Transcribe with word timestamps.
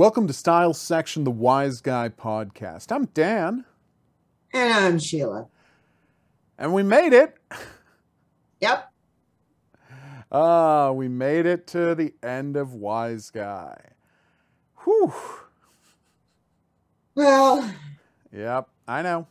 Welcome 0.00 0.26
to 0.28 0.32
Style 0.32 0.72
Section, 0.72 1.24
the 1.24 1.30
Wise 1.30 1.82
Guy 1.82 2.08
podcast. 2.08 2.90
I'm 2.90 3.04
Dan. 3.04 3.66
And 4.50 4.72
I'm 4.72 4.98
Sheila. 4.98 5.48
And 6.56 6.72
we 6.72 6.82
made 6.82 7.12
it. 7.12 7.36
Yep. 8.62 8.90
Ah, 10.32 10.86
uh, 10.86 10.92
we 10.92 11.08
made 11.08 11.44
it 11.44 11.66
to 11.66 11.94
the 11.94 12.14
end 12.22 12.56
of 12.56 12.72
Wise 12.72 13.30
Guy. 13.30 13.78
Whew. 14.84 15.12
Well. 17.14 17.70
Yep, 18.32 18.70
I 18.88 19.02
know. 19.02 19.26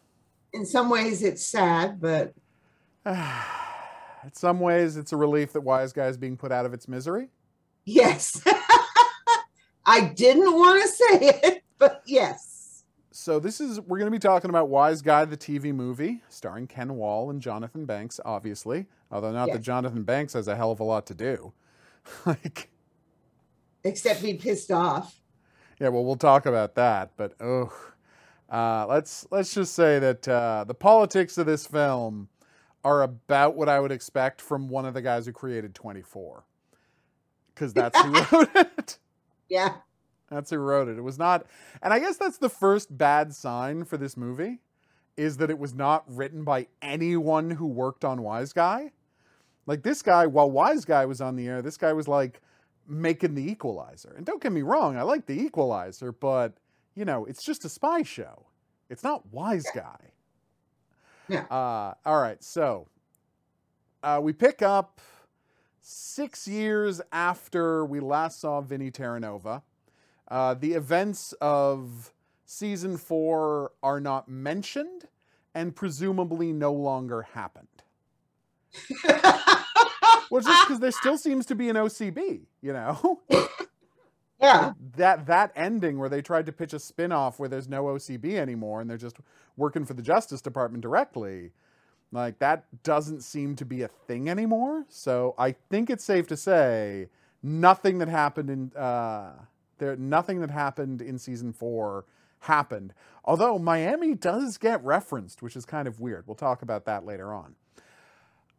In 0.53 0.67
some 0.67 0.91
ways, 0.91 1.23
it's 1.23 1.43
sad, 1.43 1.99
but. 1.99 2.35
in 3.07 4.33
some 4.33 4.59
ways, 4.59 4.97
it's 4.97 5.13
a 5.13 5.17
relief 5.17 5.51
that 5.53 5.61
Wise 5.61 5.93
Guy 5.93 6.05
is 6.05 6.17
being 6.17 6.37
put 6.37 6.51
out 6.51 6.67
of 6.67 6.75
its 6.75 6.87
misery. 6.87 7.29
Yes. 7.85 8.39
I 9.85 10.01
didn't 10.01 10.53
want 10.53 10.81
to 10.81 10.87
say 10.89 11.39
it, 11.43 11.63
but 11.77 12.03
yes. 12.05 12.83
So 13.11 13.39
this 13.39 13.59
is 13.59 13.81
we're 13.81 13.97
going 13.97 14.11
to 14.11 14.15
be 14.15 14.19
talking 14.19 14.49
about 14.49 14.69
Wise 14.69 15.01
Guy 15.01 15.25
the 15.25 15.35
TV 15.35 15.73
movie 15.73 16.21
starring 16.29 16.67
Ken 16.67 16.95
Wahl 16.95 17.29
and 17.29 17.41
Jonathan 17.41 17.85
Banks 17.85 18.19
obviously, 18.23 18.85
although 19.11 19.31
not 19.31 19.47
yes. 19.47 19.57
that 19.57 19.63
Jonathan 19.63 20.03
Banks 20.03 20.33
has 20.33 20.47
a 20.47 20.55
hell 20.55 20.71
of 20.71 20.79
a 20.79 20.83
lot 20.83 21.05
to 21.07 21.13
do. 21.13 21.51
like 22.25 22.69
except 23.83 24.21
be 24.21 24.35
pissed 24.35 24.71
off. 24.71 25.19
Yeah, 25.79 25.89
well 25.89 26.05
we'll 26.05 26.15
talk 26.15 26.45
about 26.45 26.75
that, 26.75 27.11
but 27.17 27.33
oh 27.41 27.73
uh, 28.49 28.85
let's 28.87 29.27
let's 29.31 29.53
just 29.53 29.75
say 29.75 29.99
that 29.99 30.27
uh, 30.27 30.63
the 30.67 30.73
politics 30.73 31.37
of 31.37 31.45
this 31.45 31.67
film 31.67 32.29
are 32.83 33.03
about 33.03 33.55
what 33.55 33.69
I 33.69 33.79
would 33.79 33.91
expect 33.91 34.41
from 34.41 34.69
one 34.69 34.85
of 34.85 34.93
the 34.93 35.01
guys 35.01 35.25
who 35.25 35.33
created 35.33 35.75
24. 35.75 36.45
Cuz 37.55 37.73
that's 37.73 37.99
who 38.01 38.13
wrote 38.31 38.55
it. 38.55 38.97
Yeah. 39.49 39.75
That's 40.29 40.51
who 40.51 40.57
wrote 40.57 40.87
it. 40.87 40.97
It 40.97 41.03
was 41.03 41.17
not, 41.17 41.47
and 41.81 41.91
I 41.91 41.99
guess 41.99 42.17
that's 42.17 42.37
the 42.37 42.49
first 42.49 42.95
bad 42.95 43.33
sign 43.33 43.83
for 43.83 43.97
this 43.97 44.15
movie, 44.15 44.59
is 45.17 45.37
that 45.37 45.49
it 45.49 45.57
was 45.57 45.73
not 45.73 46.03
written 46.07 46.43
by 46.43 46.67
anyone 46.81 47.49
who 47.49 47.65
worked 47.65 48.05
on 48.05 48.21
Wise 48.21 48.53
Guy. 48.53 48.91
Like 49.65 49.83
this 49.83 50.01
guy, 50.01 50.27
while 50.27 50.49
Wise 50.49 50.85
Guy 50.85 51.05
was 51.05 51.19
on 51.19 51.35
the 51.35 51.47
air, 51.47 51.61
this 51.61 51.77
guy 51.77 51.93
was 51.93 52.07
like 52.07 52.41
making 52.87 53.35
the 53.35 53.51
Equalizer. 53.51 54.13
And 54.15 54.25
don't 54.25 54.41
get 54.41 54.51
me 54.51 54.61
wrong, 54.61 54.97
I 54.97 55.01
like 55.01 55.25
the 55.25 55.39
Equalizer, 55.39 56.11
but 56.11 56.53
you 56.95 57.05
know, 57.05 57.25
it's 57.25 57.43
just 57.43 57.65
a 57.65 57.69
spy 57.69 58.03
show. 58.03 58.45
It's 58.89 59.03
not 59.03 59.31
Wise 59.31 59.65
Guy. 59.73 60.11
Yeah. 61.27 61.45
Uh, 61.51 61.93
all 62.05 62.21
right, 62.21 62.43
so 62.43 62.87
uh, 64.03 64.19
we 64.21 64.33
pick 64.33 64.61
up 64.61 65.01
six 65.89 66.47
years 66.47 67.01
after 67.11 67.83
we 67.83 67.99
last 67.99 68.39
saw 68.39 68.61
Vinny 68.61 68.91
Terranova. 68.91 69.63
Uh, 70.27 70.53
the 70.53 70.73
events 70.73 71.33
of 71.41 72.13
season 72.45 72.95
four 72.95 73.71
are 73.81 73.99
not 73.99 74.29
mentioned 74.29 75.07
and 75.55 75.75
presumably 75.75 76.53
no 76.53 76.71
longer 76.71 77.23
happened. 77.33 77.67
well, 80.29 80.41
just 80.41 80.67
because 80.67 80.79
there 80.79 80.91
still 80.91 81.17
seems 81.17 81.47
to 81.47 81.55
be 81.55 81.69
an 81.69 81.75
OCB, 81.75 82.41
you 82.61 82.73
know? 82.73 83.21
Yeah. 84.41 84.71
That 84.95 85.25
that 85.25 85.51
ending 85.53 85.99
where 85.99 86.07
they 86.07 86.21
tried 86.21 86.45
to 86.45 86.53
pitch 86.53 86.71
a 86.71 86.79
spin-off 86.79 87.39
where 87.39 87.49
there's 87.49 87.67
no 87.67 87.83
OCB 87.87 88.35
anymore 88.35 88.79
and 88.79 88.89
they're 88.89 88.95
just 88.95 89.17
working 89.57 89.83
for 89.83 89.93
the 89.93 90.01
Justice 90.01 90.39
Department 90.39 90.81
directly 90.81 91.51
like 92.11 92.39
that 92.39 92.65
doesn't 92.83 93.21
seem 93.21 93.55
to 93.57 93.65
be 93.65 93.81
a 93.81 93.87
thing 93.87 94.29
anymore. 94.29 94.85
So 94.89 95.35
I 95.37 95.51
think 95.51 95.89
it's 95.89 96.03
safe 96.03 96.27
to 96.27 96.37
say 96.37 97.09
nothing 97.43 97.99
that 97.99 98.07
happened 98.07 98.49
in 98.49 98.71
uh, 98.75 99.33
there 99.77 99.95
nothing 99.95 100.41
that 100.41 100.51
happened 100.51 101.01
in 101.01 101.17
season 101.17 101.53
four 101.53 102.05
happened. 102.41 102.93
Although 103.23 103.59
Miami 103.59 104.15
does 104.15 104.57
get 104.57 104.83
referenced, 104.83 105.41
which 105.41 105.55
is 105.55 105.65
kind 105.65 105.87
of 105.87 105.99
weird. 105.99 106.25
We'll 106.27 106.35
talk 106.35 106.61
about 106.61 106.85
that 106.85 107.05
later 107.05 107.33
on. 107.33 107.55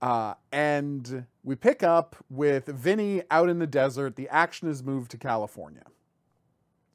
Uh, 0.01 0.35
and 0.51 1.27
we 1.45 1.55
pick 1.55 1.83
up 1.83 2.17
with 2.31 2.67
Vinny 2.67 3.23
out 3.31 3.49
in 3.51 3.59
the 3.59 3.67
desert. 3.67 4.17
The 4.17 4.29
action 4.31 4.69
has 4.69 4.83
moved 4.83 5.11
to 5.11 5.19
California 5.19 5.83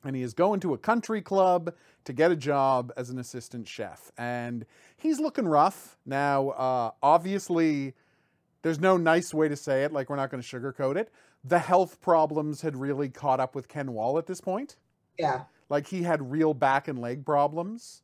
and 0.06 0.16
he 0.16 0.22
is 0.22 0.34
going 0.34 0.60
to 0.62 0.74
a 0.74 0.78
country 0.78 1.22
club 1.22 1.74
to 2.06 2.14
get 2.14 2.32
a 2.32 2.36
job 2.36 2.94
as 2.96 3.10
an 3.10 3.18
assistant 3.20 3.68
chef. 3.68 4.12
And 4.18 4.66
he's 4.96 5.20
looking 5.20 5.48
rough. 5.48 5.98
Now, 6.06 6.50
uh, 6.50 6.92
obviously, 7.02 7.94
there's 8.62 8.80
no 8.80 8.98
nice 8.98 9.34
way 9.34 9.48
to 9.50 9.56
say 9.56 9.84
it, 9.84 9.92
like 9.92 10.10
we're 10.10 10.16
not 10.16 10.30
going 10.30 10.42
to 10.42 10.48
sugarcoat 10.48 10.96
it. 10.96 11.12
The 11.44 11.60
health 11.60 12.02
problems 12.02 12.62
had 12.62 12.76
really 12.76 13.10
caught 13.10 13.40
up 13.40 13.56
with 13.56 13.68
Ken 13.68 13.94
Wahl 13.94 14.18
at 14.18 14.28
this 14.28 14.42
point. 14.42 14.78
Yeah. 15.18 15.44
Like 15.70 15.88
he 15.88 16.04
had 16.04 16.32
real 16.32 16.54
back 16.54 16.88
and 16.88 17.00
leg 17.00 17.26
problems, 17.26 18.04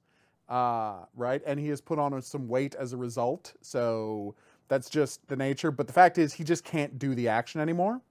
uh, 0.50 1.06
right? 1.16 1.42
And 1.46 1.60
he 1.60 1.70
has 1.70 1.82
put 1.82 2.00
on 2.00 2.20
some 2.22 2.48
weight 2.48 2.76
as 2.76 2.94
a 2.94 2.98
result. 2.98 3.54
So 3.62 4.36
that's 4.68 4.90
just 4.90 5.28
the 5.28 5.36
nature. 5.36 5.72
But 5.72 5.88
the 5.88 5.94
fact 5.94 6.18
is, 6.18 6.34
he 6.34 6.44
just 6.44 6.64
can't 6.64 6.98
do 6.98 7.14
the 7.14 7.28
action 7.28 7.62
anymore 7.62 8.02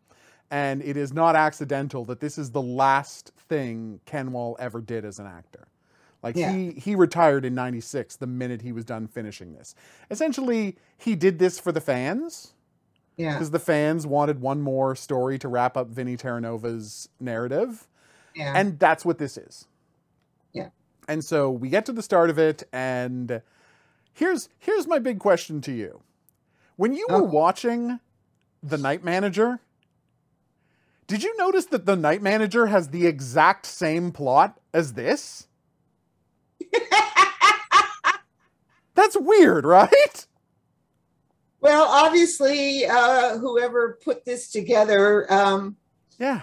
and 0.50 0.82
it 0.82 0.96
is 0.96 1.12
not 1.12 1.36
accidental 1.36 2.04
that 2.06 2.20
this 2.20 2.36
is 2.36 2.50
the 2.50 2.62
last 2.62 3.32
thing 3.48 4.00
Ken 4.04 4.32
Wahl 4.32 4.56
ever 4.58 4.80
did 4.80 5.04
as 5.04 5.18
an 5.18 5.26
actor. 5.26 5.68
Like 6.22 6.36
yeah. 6.36 6.52
he 6.52 6.72
he 6.72 6.94
retired 6.94 7.44
in 7.44 7.54
96 7.54 8.16
the 8.16 8.26
minute 8.26 8.62
he 8.62 8.72
was 8.72 8.84
done 8.84 9.06
finishing 9.06 9.54
this. 9.54 9.74
Essentially, 10.10 10.76
he 10.98 11.14
did 11.14 11.38
this 11.38 11.58
for 11.58 11.72
the 11.72 11.80
fans. 11.80 12.52
Yeah. 13.16 13.34
Because 13.34 13.50
the 13.50 13.58
fans 13.58 14.06
wanted 14.06 14.40
one 14.40 14.62
more 14.62 14.94
story 14.96 15.38
to 15.40 15.48
wrap 15.48 15.76
up 15.76 15.88
Vinnie 15.88 16.16
Terranova's 16.16 17.08
narrative. 17.18 17.86
Yeah. 18.34 18.54
And 18.56 18.78
that's 18.78 19.04
what 19.04 19.18
this 19.18 19.36
is. 19.36 19.66
Yeah. 20.52 20.68
And 21.06 21.22
so 21.24 21.50
we 21.50 21.68
get 21.68 21.84
to 21.86 21.92
the 21.92 22.02
start 22.02 22.30
of 22.30 22.38
it 22.38 22.62
and 22.72 23.42
here's 24.12 24.48
here's 24.58 24.86
my 24.86 24.98
big 24.98 25.18
question 25.18 25.60
to 25.62 25.72
you. 25.72 26.02
When 26.76 26.94
you 26.94 27.06
were 27.10 27.16
oh. 27.16 27.24
watching 27.24 28.00
The 28.62 28.78
Night 28.78 29.04
Manager, 29.04 29.60
did 31.10 31.24
you 31.24 31.36
notice 31.38 31.66
that 31.66 31.86
the 31.86 31.96
Night 31.96 32.22
Manager 32.22 32.66
has 32.66 32.90
the 32.90 33.04
exact 33.04 33.66
same 33.66 34.12
plot 34.12 34.60
as 34.72 34.92
this? 34.92 35.48
That's 38.94 39.16
weird, 39.18 39.66
right? 39.66 40.26
Well, 41.60 41.88
obviously, 41.88 42.86
uh, 42.86 43.38
whoever 43.38 43.98
put 44.04 44.24
this 44.24 44.52
together, 44.52 45.26
um, 45.32 45.74
yeah, 46.20 46.42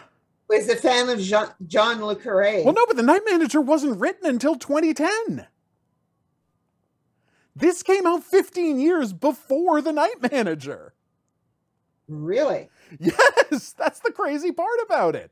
was 0.50 0.68
a 0.68 0.76
fan 0.76 1.08
of 1.08 1.22
Jean, 1.22 1.48
John 1.66 2.04
Le 2.04 2.18
Carre. 2.18 2.66
Well, 2.66 2.74
no, 2.74 2.86
but 2.86 2.98
the 2.98 3.04
Night 3.04 3.22
Manager 3.26 3.62
wasn't 3.62 4.02
written 4.02 4.30
until 4.30 4.58
2010. 4.58 5.48
This 7.56 7.84
came 7.84 8.06
out 8.06 8.26
15 8.26 8.82
years 8.82 9.14
before 9.14 9.82
the 9.82 9.94
Night 9.94 10.30
Manager. 10.30 10.94
Really? 12.08 12.70
Yes, 13.00 13.74
that's 13.78 14.00
the 14.00 14.12
crazy 14.12 14.52
part 14.52 14.80
about 14.86 15.16
it. 15.16 15.32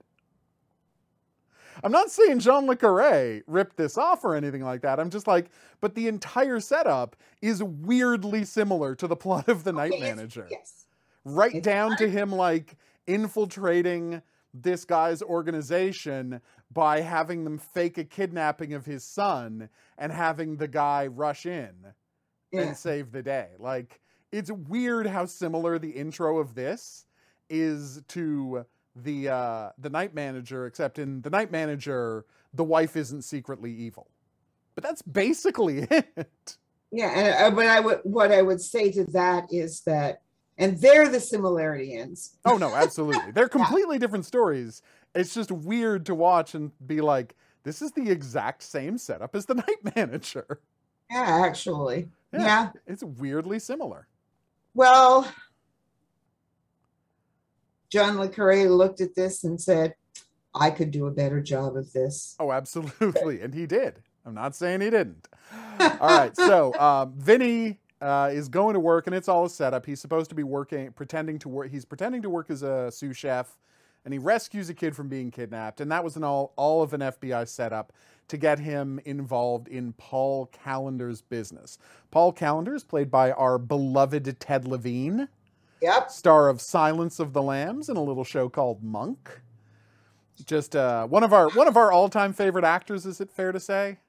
I'm 1.83 1.91
not 1.91 2.09
saying 2.09 2.39
Jean 2.39 2.67
Le 2.67 2.75
Carre 2.75 3.41
ripped 3.47 3.77
this 3.77 3.97
off 3.97 4.23
or 4.23 4.35
anything 4.35 4.63
like 4.63 4.81
that. 4.81 4.99
I'm 4.99 5.09
just 5.09 5.27
like, 5.27 5.49
but 5.81 5.95
the 5.95 6.07
entire 6.07 6.59
setup 6.59 7.15
is 7.41 7.61
weirdly 7.61 8.45
similar 8.45 8.95
to 8.95 9.07
the 9.07 9.15
plot 9.15 9.49
of 9.49 9.63
The 9.63 9.73
Night 9.73 9.93
okay, 9.93 10.01
Manager. 10.01 10.47
Yes. 10.49 10.85
Right 11.25 11.55
it's 11.55 11.65
down 11.65 11.97
to 11.97 12.09
him 12.09 12.31
like 12.31 12.77
infiltrating 13.07 14.21
this 14.53 14.85
guy's 14.85 15.21
organization 15.21 16.41
by 16.71 17.01
having 17.01 17.43
them 17.43 17.57
fake 17.57 17.97
a 17.97 18.03
kidnapping 18.03 18.73
of 18.73 18.85
his 18.85 19.03
son 19.03 19.69
and 19.97 20.11
having 20.11 20.57
the 20.57 20.67
guy 20.67 21.07
rush 21.07 21.45
in 21.45 21.73
yeah. 22.51 22.61
and 22.61 22.77
save 22.77 23.11
the 23.11 23.21
day. 23.21 23.49
Like, 23.59 23.99
it's 24.35 24.51
weird 24.51 25.07
how 25.07 25.25
similar 25.25 25.79
the 25.79 25.91
intro 25.91 26.39
of 26.39 26.55
this 26.55 27.05
is 27.49 28.01
to 28.09 28.65
the 28.95 29.29
uh, 29.29 29.69
the 29.77 29.89
night 29.89 30.13
manager, 30.13 30.65
except 30.65 30.99
in 30.99 31.21
the 31.21 31.29
night 31.29 31.51
manager, 31.51 32.25
the 32.53 32.63
wife 32.63 32.95
isn't 32.95 33.23
secretly 33.23 33.71
evil. 33.71 34.07
But 34.75 34.83
that's 34.83 35.01
basically 35.01 35.79
it. 35.91 36.57
Yeah, 36.91 37.07
and 37.09 37.53
uh, 37.53 37.55
but 37.55 37.67
I 37.67 37.79
would 37.79 37.99
what 38.03 38.31
I 38.31 38.41
would 38.41 38.61
say 38.61 38.91
to 38.91 39.05
that 39.11 39.47
is 39.51 39.81
that, 39.81 40.21
and 40.57 40.79
there 40.79 41.07
the 41.07 41.19
similarity 41.19 41.95
ends. 41.95 42.37
oh 42.45 42.57
no, 42.57 42.75
absolutely, 42.75 43.31
they're 43.31 43.49
completely 43.59 43.95
yeah. 43.95 43.99
different 43.99 44.25
stories. 44.25 44.81
It's 45.13 45.33
just 45.33 45.51
weird 45.51 46.05
to 46.07 46.15
watch 46.15 46.55
and 46.55 46.71
be 46.85 46.99
like, 46.99 47.35
this 47.63 47.81
is 47.81 47.93
the 47.93 48.09
exact 48.09 48.63
same 48.63 48.97
setup 48.97 49.33
as 49.33 49.45
the 49.45 49.55
night 49.55 49.95
manager. 49.95 50.59
Yeah, 51.09 51.43
actually, 51.45 52.09
yeah, 52.33 52.41
yeah. 52.41 52.69
it's 52.85 53.03
weirdly 53.03 53.59
similar. 53.59 54.07
Well, 54.75 55.27
John 57.89 58.19
Le 58.19 58.27
Carre 58.29 58.69
looked 58.69 59.01
at 59.01 59.15
this 59.15 59.43
and 59.43 59.59
said, 59.59 59.95
I 60.53 60.69
could 60.69 60.91
do 60.91 61.07
a 61.07 61.11
better 61.11 61.41
job 61.41 61.75
of 61.75 61.91
this. 61.93 62.35
Oh, 62.39 62.51
absolutely. 62.51 63.41
and 63.41 63.53
he 63.53 63.65
did. 63.65 64.03
I'm 64.25 64.33
not 64.33 64.55
saying 64.55 64.81
he 64.81 64.89
didn't. 64.89 65.27
all 65.79 65.97
right. 66.01 66.35
So, 66.35 66.73
um, 66.75 67.13
Vinny 67.17 67.79
uh, 68.01 68.29
is 68.31 68.49
going 68.49 68.73
to 68.73 68.79
work, 68.79 69.07
and 69.07 69.15
it's 69.15 69.27
all 69.27 69.45
a 69.45 69.49
setup. 69.49 69.85
He's 69.85 70.01
supposed 70.01 70.29
to 70.29 70.35
be 70.35 70.43
working, 70.43 70.91
pretending 70.91 71.39
to 71.39 71.49
work. 71.49 71.71
He's 71.71 71.85
pretending 71.85 72.21
to 72.23 72.29
work 72.29 72.49
as 72.49 72.61
a 72.61 72.91
sous 72.91 73.15
chef 73.15 73.57
and 74.05 74.13
he 74.13 74.19
rescues 74.19 74.69
a 74.69 74.73
kid 74.73 74.95
from 74.95 75.09
being 75.09 75.31
kidnapped, 75.31 75.81
and 75.81 75.91
that 75.91 76.03
was 76.03 76.15
an 76.15 76.23
all 76.23 76.53
all 76.55 76.81
of 76.81 76.93
an 76.93 77.01
FBI 77.01 77.47
setup 77.47 77.91
to 78.27 78.37
get 78.37 78.59
him 78.59 78.99
involved 79.05 79.67
in 79.67 79.93
Paul 79.93 80.47
Calendar's 80.47 81.21
business. 81.21 81.77
Paul 82.11 82.31
Calendar 82.31 82.73
is 82.73 82.83
played 82.83 83.11
by 83.11 83.31
our 83.31 83.57
beloved 83.57 84.39
Ted 84.39 84.67
Levine, 84.67 85.27
Yep. 85.81 86.09
star 86.09 86.49
of 86.49 86.61
Silence 86.61 87.19
of 87.19 87.33
the 87.33 87.41
Lambs 87.41 87.89
and 87.89 87.97
a 87.97 88.01
little 88.01 88.23
show 88.23 88.49
called 88.49 88.81
Monk. 88.83 89.41
Just 90.45 90.75
uh, 90.75 91.05
one 91.07 91.23
of 91.23 91.31
our 91.33 91.49
one 91.51 91.67
of 91.67 91.77
our 91.77 91.91
all 91.91 92.09
time 92.09 92.33
favorite 92.33 92.65
actors. 92.65 93.05
Is 93.05 93.21
it 93.21 93.29
fair 93.29 93.51
to 93.51 93.59
say? 93.59 93.99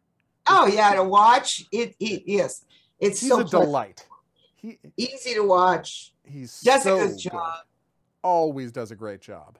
Oh 0.48 0.66
yeah, 0.66 0.94
to 0.94 1.04
watch 1.04 1.64
it. 1.70 1.94
it 2.00 2.22
yes, 2.26 2.64
it's 2.98 3.20
He's 3.20 3.28
so 3.28 3.36
a 3.40 3.44
pleasant. 3.44 3.62
delight. 3.64 4.06
He 4.56 4.78
easy 4.96 5.34
to 5.34 5.42
watch. 5.42 6.12
he's 6.24 6.60
Does 6.62 6.82
so 6.82 6.98
a 7.00 7.08
good 7.08 7.18
job. 7.18 7.54
always 8.22 8.72
does 8.72 8.90
a 8.90 8.96
great 8.96 9.20
job. 9.20 9.58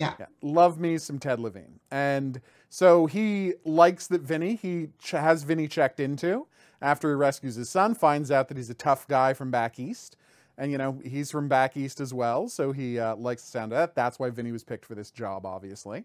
Yeah. 0.00 0.14
Love 0.42 0.78
me 0.80 0.96
some 0.98 1.18
Ted 1.18 1.38
Levine. 1.40 1.78
And 1.90 2.40
so 2.68 3.06
he 3.06 3.54
likes 3.64 4.06
that 4.08 4.22
Vinny, 4.22 4.56
he 4.56 4.88
ch- 4.98 5.12
has 5.12 5.42
Vinny 5.42 5.68
checked 5.68 6.00
into 6.00 6.46
after 6.80 7.08
he 7.08 7.14
rescues 7.14 7.56
his 7.56 7.68
son, 7.68 7.94
finds 7.94 8.30
out 8.30 8.48
that 8.48 8.56
he's 8.56 8.70
a 8.70 8.74
tough 8.74 9.08
guy 9.08 9.32
from 9.34 9.50
back 9.50 9.78
east. 9.78 10.16
And, 10.56 10.72
you 10.72 10.78
know, 10.78 11.00
he's 11.04 11.30
from 11.30 11.48
back 11.48 11.76
east 11.76 12.00
as 12.00 12.12
well. 12.12 12.48
So 12.48 12.72
he 12.72 12.98
uh, 12.98 13.14
likes 13.14 13.42
the 13.42 13.50
sound 13.50 13.72
of 13.72 13.78
that. 13.78 13.94
That's 13.94 14.18
why 14.18 14.30
Vinny 14.30 14.50
was 14.50 14.64
picked 14.64 14.84
for 14.84 14.96
this 14.96 15.12
job, 15.12 15.46
obviously. 15.46 16.04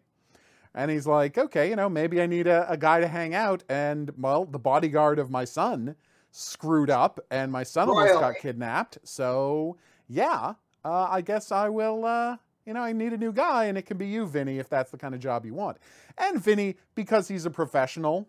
And 0.76 0.92
he's 0.92 1.08
like, 1.08 1.38
okay, 1.38 1.70
you 1.70 1.76
know, 1.76 1.90
maybe 1.90 2.22
I 2.22 2.28
need 2.28 2.48
a, 2.48 2.70
a 2.72 2.78
guy 2.78 3.00
to 3.00 3.08
hang 3.08 3.34
out. 3.34 3.64
And, 3.68 4.12
well, 4.18 4.46
the 4.46 4.60
bodyguard 4.60 5.18
of 5.18 5.32
my 5.32 5.44
son 5.44 5.96
screwed 6.32 6.90
up 6.90 7.20
and 7.32 7.52
my 7.52 7.64
son 7.64 7.90
almost 7.90 8.14
got 8.14 8.36
kidnapped. 8.38 9.00
So, 9.04 9.78
yeah, 10.08 10.54
uh, 10.86 11.08
I 11.10 11.22
guess 11.22 11.52
I 11.52 11.70
will, 11.70 12.06
uh, 12.06 12.38
you 12.66 12.74
know, 12.74 12.82
I 12.82 12.94
need 12.94 13.14
a 13.14 13.18
new 13.18 13.32
guy 13.34 13.66
and 13.66 13.78
it 13.78 13.84
can 13.86 13.98
be 13.98 14.08
you, 14.08 14.26
Vinny, 14.26 14.60
if 14.60 14.70
that's 14.70 14.92
the 14.92 14.98
kind 14.98 15.14
of 15.14 15.20
job 15.22 15.46
you 15.46 15.54
want. 15.54 15.78
And 16.18 16.42
Vinny, 16.42 16.78
because 16.96 17.28
he's 17.28 17.46
a 17.46 17.50
professional, 17.50 18.28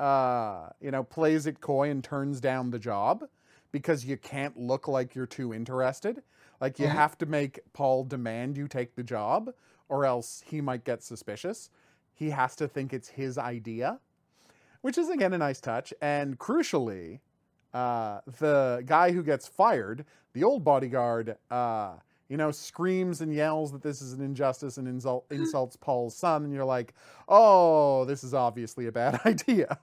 uh, 0.00 0.70
you 0.80 0.90
know, 0.90 1.02
plays 1.04 1.46
it 1.46 1.60
coy 1.60 1.90
and 1.90 2.02
turns 2.02 2.40
down 2.40 2.70
the 2.70 2.78
job 2.78 3.24
because 3.72 4.04
you 4.04 4.16
can't 4.16 4.56
look 4.56 4.88
like 4.88 5.14
you're 5.14 5.26
too 5.26 5.52
interested. 5.54 6.22
Like 6.60 6.78
you 6.78 6.86
Mhm. 6.86 6.94
have 6.94 7.18
to 7.18 7.26
make 7.26 7.60
Paul 7.72 8.04
demand 8.04 8.56
you 8.56 8.68
take 8.68 8.94
the 8.94 9.02
job 9.02 9.52
or 9.88 10.04
else 10.04 10.42
he 10.46 10.60
might 10.60 10.84
get 10.84 11.02
suspicious. 11.02 11.70
He 12.14 12.30
has 12.30 12.56
to 12.56 12.68
think 12.68 12.92
it's 12.92 13.08
his 13.08 13.38
idea, 13.38 14.00
which 14.80 14.98
is 14.98 15.08
again 15.08 15.32
a 15.32 15.38
nice 15.38 15.60
touch. 15.60 15.94
And 16.00 16.38
crucially, 16.38 17.20
uh, 17.72 18.20
the 18.38 18.82
guy 18.86 19.12
who 19.12 19.22
gets 19.22 19.46
fired, 19.46 20.04
the 20.32 20.42
old 20.44 20.64
bodyguard, 20.64 21.36
uh, 21.50 21.96
you 22.28 22.36
know, 22.36 22.50
screams 22.50 23.20
and 23.20 23.32
yells 23.34 23.72
that 23.72 23.82
this 23.82 24.02
is 24.02 24.12
an 24.12 24.20
injustice 24.20 24.76
and 24.76 24.86
insult, 24.86 25.24
insults 25.30 25.76
Paul's 25.76 26.14
son, 26.14 26.44
and 26.44 26.52
you're 26.52 26.64
like, 26.64 26.94
oh, 27.28 28.04
this 28.04 28.22
is 28.22 28.34
obviously 28.34 28.86
a 28.86 28.92
bad 28.92 29.20
idea. 29.26 29.78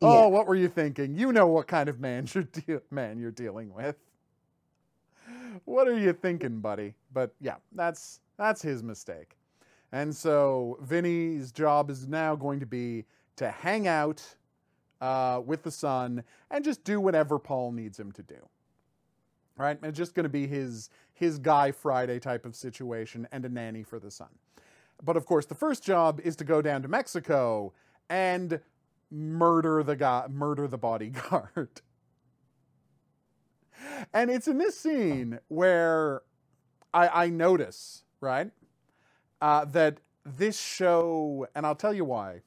Oh, 0.00 0.28
what 0.28 0.46
were 0.46 0.56
you 0.56 0.68
thinking? 0.68 1.14
You 1.14 1.32
know 1.32 1.46
what 1.46 1.68
kind 1.68 1.88
of 1.88 2.00
man 2.00 2.26
you're 2.32 2.44
de- 2.44 2.82
man 2.90 3.18
you're 3.18 3.30
dealing 3.30 3.72
with. 3.72 3.96
What 5.64 5.86
are 5.86 5.96
you 5.96 6.12
thinking, 6.12 6.60
buddy? 6.60 6.94
But 7.12 7.34
yeah, 7.40 7.56
that's 7.72 8.20
that's 8.36 8.62
his 8.62 8.82
mistake. 8.82 9.36
And 9.92 10.14
so 10.14 10.78
Vinny's 10.80 11.52
job 11.52 11.90
is 11.90 12.08
now 12.08 12.34
going 12.34 12.58
to 12.60 12.66
be 12.66 13.04
to 13.36 13.50
hang 13.50 13.86
out 13.86 14.22
uh, 15.00 15.40
with 15.44 15.62
the 15.62 15.70
son 15.70 16.24
and 16.50 16.64
just 16.64 16.82
do 16.84 17.00
whatever 17.00 17.38
Paul 17.38 17.72
needs 17.72 17.98
him 18.00 18.10
to 18.12 18.22
do. 18.22 18.36
Right? 19.56 19.78
It's 19.82 19.98
just 19.98 20.14
going 20.14 20.24
to 20.24 20.30
be 20.30 20.46
his 20.46 20.90
his 21.12 21.38
guy 21.38 21.72
Friday 21.72 22.18
type 22.18 22.46
of 22.46 22.56
situation 22.56 23.28
and 23.32 23.44
a 23.44 23.48
nanny 23.48 23.82
for 23.82 23.98
the 23.98 24.10
son. 24.10 24.28
But 25.04 25.16
of 25.16 25.26
course, 25.26 25.46
the 25.46 25.54
first 25.54 25.82
job 25.82 26.20
is 26.22 26.36
to 26.36 26.44
go 26.44 26.62
down 26.62 26.82
to 26.82 26.88
Mexico 26.88 27.72
and 28.08 28.60
murder 29.10 29.82
the 29.82 29.96
guy, 29.96 30.26
murder 30.28 30.66
the 30.66 30.78
bodyguard. 30.78 31.80
and 34.14 34.30
it's 34.30 34.48
in 34.48 34.58
this 34.58 34.78
scene 34.78 35.38
where 35.48 36.22
I, 36.94 37.24
I 37.24 37.28
notice, 37.28 38.04
right, 38.20 38.50
uh, 39.40 39.64
that 39.66 39.98
this 40.24 40.58
show, 40.58 41.46
and 41.54 41.66
I'll 41.66 41.74
tell 41.74 41.94
you 41.94 42.04
why 42.04 42.42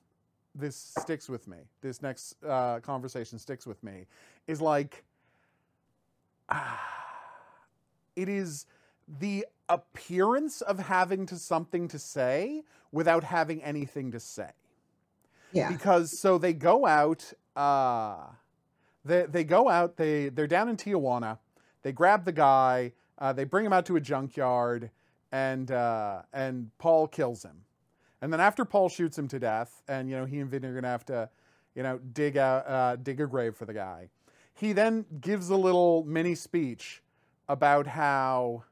this 0.54 0.94
sticks 1.00 1.28
with 1.28 1.48
me. 1.48 1.57
This 1.81 2.02
next 2.02 2.36
uh, 2.44 2.80
conversation 2.80 3.38
sticks 3.38 3.68
with 3.68 3.84
me. 3.84 4.06
Is 4.48 4.62
like, 4.62 5.04
it 8.15 8.30
is 8.30 8.65
the 9.07 9.45
appearance 9.69 10.62
of 10.62 10.80
having 10.80 11.25
to 11.25 11.38
something 11.38 11.88
to 11.88 12.00
say 12.00 12.63
without 12.92 13.24
having 13.24 13.63
anything 13.63 14.12
to 14.12 14.19
say 14.19 14.51
Yeah. 15.51 15.69
because 15.71 16.19
so 16.19 16.38
they 16.38 16.53
go 16.53 16.86
out 16.86 17.33
uh 17.56 18.27
they 19.03 19.24
they 19.24 19.44
go 19.44 19.69
out 19.69 19.97
they 19.97 20.30
they're 20.30 20.47
down 20.47 20.69
in 20.69 20.77
Tijuana 20.77 21.39
they 21.81 21.92
grab 21.92 22.25
the 22.25 22.31
guy 22.31 22.94
uh, 23.18 23.31
they 23.33 23.44
bring 23.45 23.65
him 23.65 23.74
out 23.74 23.86
to 23.88 23.95
a 23.95 24.01
junkyard 24.01 24.92
and 25.31 25.71
uh 25.71 26.21
and 26.33 26.69
Paul 26.77 27.07
kills 27.07 27.44
him 27.44 27.62
and 28.21 28.31
then 28.31 28.39
after 28.39 28.65
Paul 28.65 28.89
shoots 28.89 29.18
him 29.18 29.27
to 29.30 29.39
death 29.39 29.81
and 29.88 30.09
you 30.09 30.15
know 30.15 30.25
he 30.25 30.39
and 30.39 30.50
Vinny 30.50 30.68
are 30.68 30.75
gonna 30.75 30.88
have 30.88 31.06
to 31.07 31.30
you 31.74 31.81
know 31.83 32.00
dig 32.13 32.38
out 32.38 32.68
uh, 32.68 32.95
dig 32.97 33.19
a 33.19 33.25
grave 33.27 33.56
for 33.56 33.65
the 33.65 33.74
guy 33.74 34.09
he 34.56 34.74
then 34.74 35.06
gives 35.22 35.50
a 35.50 35.56
little 35.56 36.04
mini 36.06 36.36
speech 36.36 37.04
about 37.48 37.88
how 37.88 38.63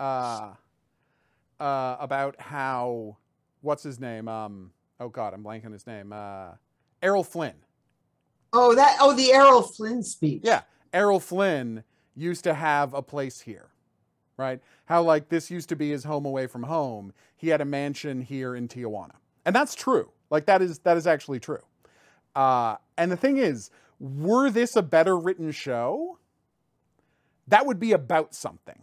uh 0.00 0.52
uh 1.60 1.96
about 2.00 2.40
how 2.40 3.16
what's 3.60 3.82
his 3.82 4.00
name? 4.00 4.28
Um 4.28 4.72
oh 5.00 5.08
god 5.08 5.34
i'm 5.34 5.44
blanking 5.44 5.72
his 5.72 5.86
name. 5.86 6.12
Uh 6.12 6.52
errol 7.02 7.24
flynn. 7.24 7.54
Oh, 8.52 8.74
that. 8.74 8.96
Oh, 9.00 9.14
the 9.14 9.32
Errol 9.32 9.60
Flynn 9.62 10.02
speech. 10.02 10.40
yeah. 10.42 10.62
Errol 10.92 11.20
flynn 11.20 11.84
used 12.14 12.44
to 12.44 12.54
have 12.54 12.94
a 12.94 13.02
place 13.02 13.40
here 13.40 13.68
right? 14.36 14.60
How 14.86 15.02
like 15.02 15.28
this 15.28 15.50
used 15.50 15.68
to 15.70 15.76
be 15.76 15.90
his 15.90 16.04
home 16.04 16.26
away 16.26 16.46
from 16.46 16.64
home. 16.64 17.12
He 17.36 17.48
had 17.48 17.60
a 17.60 17.64
mansion 17.64 18.20
here 18.20 18.54
in 18.54 18.68
tijuana. 18.68 19.14
And 19.44 19.54
that's 19.54 19.74
true. 19.74 20.10
Like 20.30 20.46
that 20.46 20.62
is 20.62 20.78
that 20.80 20.96
is 20.96 21.06
actually 21.06 21.40
true. 21.40 21.62
Uh 22.34 22.76
and 22.98 23.10
the 23.10 23.16
thing 23.16 23.38
is 23.38 23.70
were 23.98 24.50
this 24.50 24.76
a 24.76 24.82
better 24.82 25.16
written 25.16 25.50
show? 25.50 26.18
That 27.48 27.66
would 27.66 27.78
be 27.78 27.92
about 27.92 28.34
something. 28.34 28.82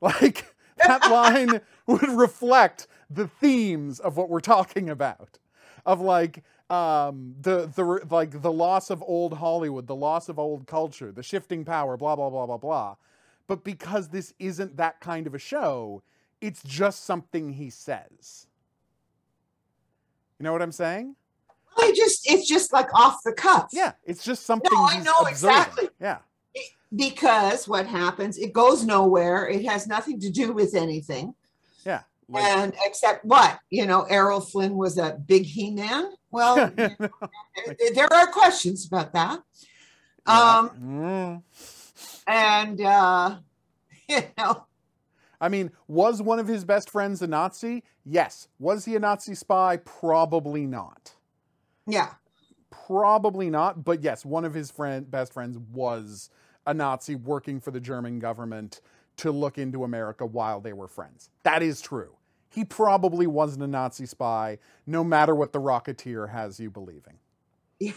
Like 0.00 0.54
that 0.76 1.10
line 1.10 1.60
would 1.88 2.08
reflect 2.08 2.86
the 3.10 3.26
themes 3.26 3.98
of 3.98 4.16
what 4.16 4.28
we're 4.28 4.38
talking 4.38 4.88
about. 4.88 5.40
Of 5.84 6.00
like 6.00 6.44
um 6.70 7.34
the 7.40 7.66
the 7.74 8.06
like 8.08 8.40
the 8.42 8.52
loss 8.52 8.88
of 8.90 9.02
old 9.02 9.32
hollywood 9.32 9.88
the 9.88 9.96
loss 9.96 10.28
of 10.28 10.38
old 10.38 10.66
culture 10.68 11.10
the 11.10 11.22
shifting 11.22 11.64
power 11.64 11.96
blah 11.96 12.14
blah 12.14 12.30
blah 12.30 12.46
blah 12.46 12.58
blah. 12.58 12.94
But 13.48 13.64
because 13.64 14.10
this 14.10 14.34
isn't 14.38 14.76
that 14.76 15.00
kind 15.00 15.26
of 15.26 15.34
a 15.34 15.38
show 15.40 16.04
it's 16.40 16.62
just 16.62 17.04
something 17.04 17.54
he 17.54 17.70
says. 17.70 18.46
You 20.38 20.44
know 20.44 20.52
what 20.52 20.62
i'm 20.62 20.70
saying 20.70 21.16
I 21.78 21.92
just. 21.96 22.30
It's 22.30 22.46
just 22.48 22.72
like 22.72 22.92
off 22.94 23.18
the 23.24 23.32
cuff. 23.32 23.68
yeah 23.72 23.92
it's 24.04 24.24
just 24.24 24.44
something 24.46 24.70
No, 24.72 24.84
I 24.84 24.98
know 25.02 25.18
observing. 25.20 25.56
exactly. 25.58 25.88
yeah 26.00 26.18
Because 26.94 27.68
what 27.68 27.86
happens? 27.86 28.38
It 28.38 28.52
goes 28.52 28.84
nowhere. 28.84 29.48
It 29.48 29.64
has 29.66 29.86
nothing 29.86 30.20
to 30.20 30.30
do 30.30 30.52
with 30.52 30.74
anything. 30.74 31.34
yeah 31.84 32.02
like, 32.30 32.44
and 32.44 32.74
except 32.84 33.24
what 33.24 33.58
you 33.70 33.86
know, 33.86 34.02
Errol 34.02 34.40
Flynn 34.40 34.74
was 34.76 34.98
a 34.98 35.18
big 35.26 35.44
he-man. 35.44 36.12
Well, 36.30 36.70
there 36.76 38.12
are 38.12 38.26
questions 38.26 38.86
about 38.86 39.12
that. 39.14 39.40
Um, 40.26 40.68
Mm. 40.70 41.42
and 42.26 42.80
uh, 42.82 43.36
you 44.08 44.20
know, 44.36 44.66
I 45.40 45.48
mean, 45.48 45.70
was 45.86 46.20
one 46.20 46.38
of 46.38 46.46
his 46.48 46.64
best 46.66 46.90
friends 46.90 47.22
a 47.22 47.26
Nazi? 47.26 47.82
Yes. 48.04 48.48
Was 48.58 48.84
he 48.84 48.94
a 48.96 48.98
Nazi 48.98 49.34
spy? 49.34 49.78
Probably 49.78 50.66
not. 50.66 51.14
Yeah, 51.88 52.10
Probably 52.70 53.50
not. 53.50 53.84
But 53.84 54.02
yes, 54.02 54.24
one 54.24 54.44
of 54.44 54.54
his 54.54 54.70
friend, 54.70 55.10
best 55.10 55.32
friends 55.32 55.58
was 55.72 56.30
a 56.66 56.74
Nazi 56.74 57.14
working 57.14 57.60
for 57.60 57.70
the 57.70 57.80
German 57.80 58.18
government 58.18 58.80
to 59.18 59.32
look 59.32 59.58
into 59.58 59.84
America 59.84 60.26
while 60.26 60.60
they 60.60 60.72
were 60.72 60.88
friends. 60.88 61.30
That 61.44 61.62
is 61.62 61.80
true. 61.80 62.16
He 62.50 62.64
probably 62.64 63.26
wasn't 63.26 63.64
a 63.64 63.66
Nazi 63.66 64.06
spy, 64.06 64.58
no 64.86 65.02
matter 65.04 65.34
what 65.34 65.52
the 65.52 65.60
Rocketeer 65.60 66.30
has 66.30 66.60
you 66.60 66.70
believing. 66.70 67.18
yeah. 67.78 67.92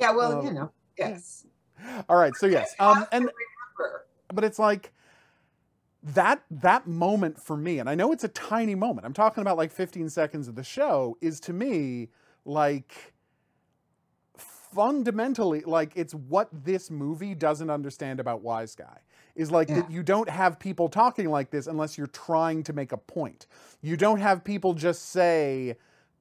Well, 0.00 0.40
Um, 0.40 0.46
you 0.46 0.52
know, 0.52 0.72
yes. 0.98 1.46
All 2.08 2.16
right, 2.16 2.34
so 2.36 2.46
yes, 2.46 2.74
um, 2.78 3.06
and 3.12 3.30
but 4.32 4.44
it's 4.44 4.58
like 4.58 4.92
that 6.14 6.42
that 6.50 6.86
moment 6.86 7.40
for 7.40 7.56
me 7.56 7.80
and 7.80 7.90
i 7.90 7.94
know 7.94 8.12
it's 8.12 8.24
a 8.24 8.28
tiny 8.28 8.74
moment 8.76 9.06
i'm 9.06 9.14
talking 9.14 9.42
about 9.42 9.56
like 9.58 9.72
15 9.72 10.10
seconds 10.10 10.48
of 10.48 10.56
the 10.56 10.64
show 10.64 11.16
is 11.20 11.40
to 11.40 11.52
me 11.52 12.08
like 12.46 13.14
fundamentally 14.38 15.62
like 15.62 15.92
it's 15.96 16.14
what 16.14 16.48
this 16.52 16.90
movie 16.90 17.34
doesn't 17.34 17.70
understand 17.70 18.20
about 18.20 18.42
Wise 18.42 18.74
Guy 18.74 18.98
is 19.34 19.50
like 19.50 19.68
Yeah. 19.68 19.82
that 19.82 19.90
you 19.90 20.02
don't 20.02 20.28
have 20.28 20.58
people 20.58 20.88
talking 20.88 21.30
like 21.30 21.50
this 21.50 21.66
unless 21.66 21.96
you're 21.98 22.06
trying 22.08 22.62
to 22.64 22.72
make 22.72 22.92
a 22.92 22.96
point. 22.98 23.46
You 23.82 23.96
don't 23.96 24.20
have 24.20 24.44
people 24.44 24.74
just 24.74 25.10
say 25.10 25.76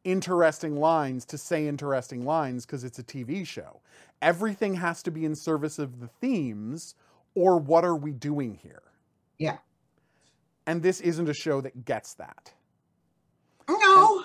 interesting 0.05 0.77
lines 0.77 1.25
to 1.25 1.37
say 1.37 1.67
interesting 1.67 2.25
lines 2.25 2.65
because 2.65 2.83
it's 2.83 2.99
a 2.99 3.03
TV 3.03 3.45
show. 3.45 3.81
Everything 4.21 4.75
has 4.75 5.03
to 5.03 5.11
be 5.11 5.25
in 5.25 5.35
service 5.35 5.79
of 5.79 5.99
the 5.99 6.07
themes 6.07 6.95
or 7.35 7.57
what 7.57 7.85
are 7.85 7.95
we 7.97 8.13
doing 8.13 8.55
here? 8.55 8.83
Yeah. 9.39 9.57
And 10.67 10.81
this 10.81 11.01
isn't 11.01 11.29
a 11.29 11.33
show 11.33 11.61
that 11.61 11.85
gets 11.85 12.15
that. 12.15 12.51
No. 13.69 14.23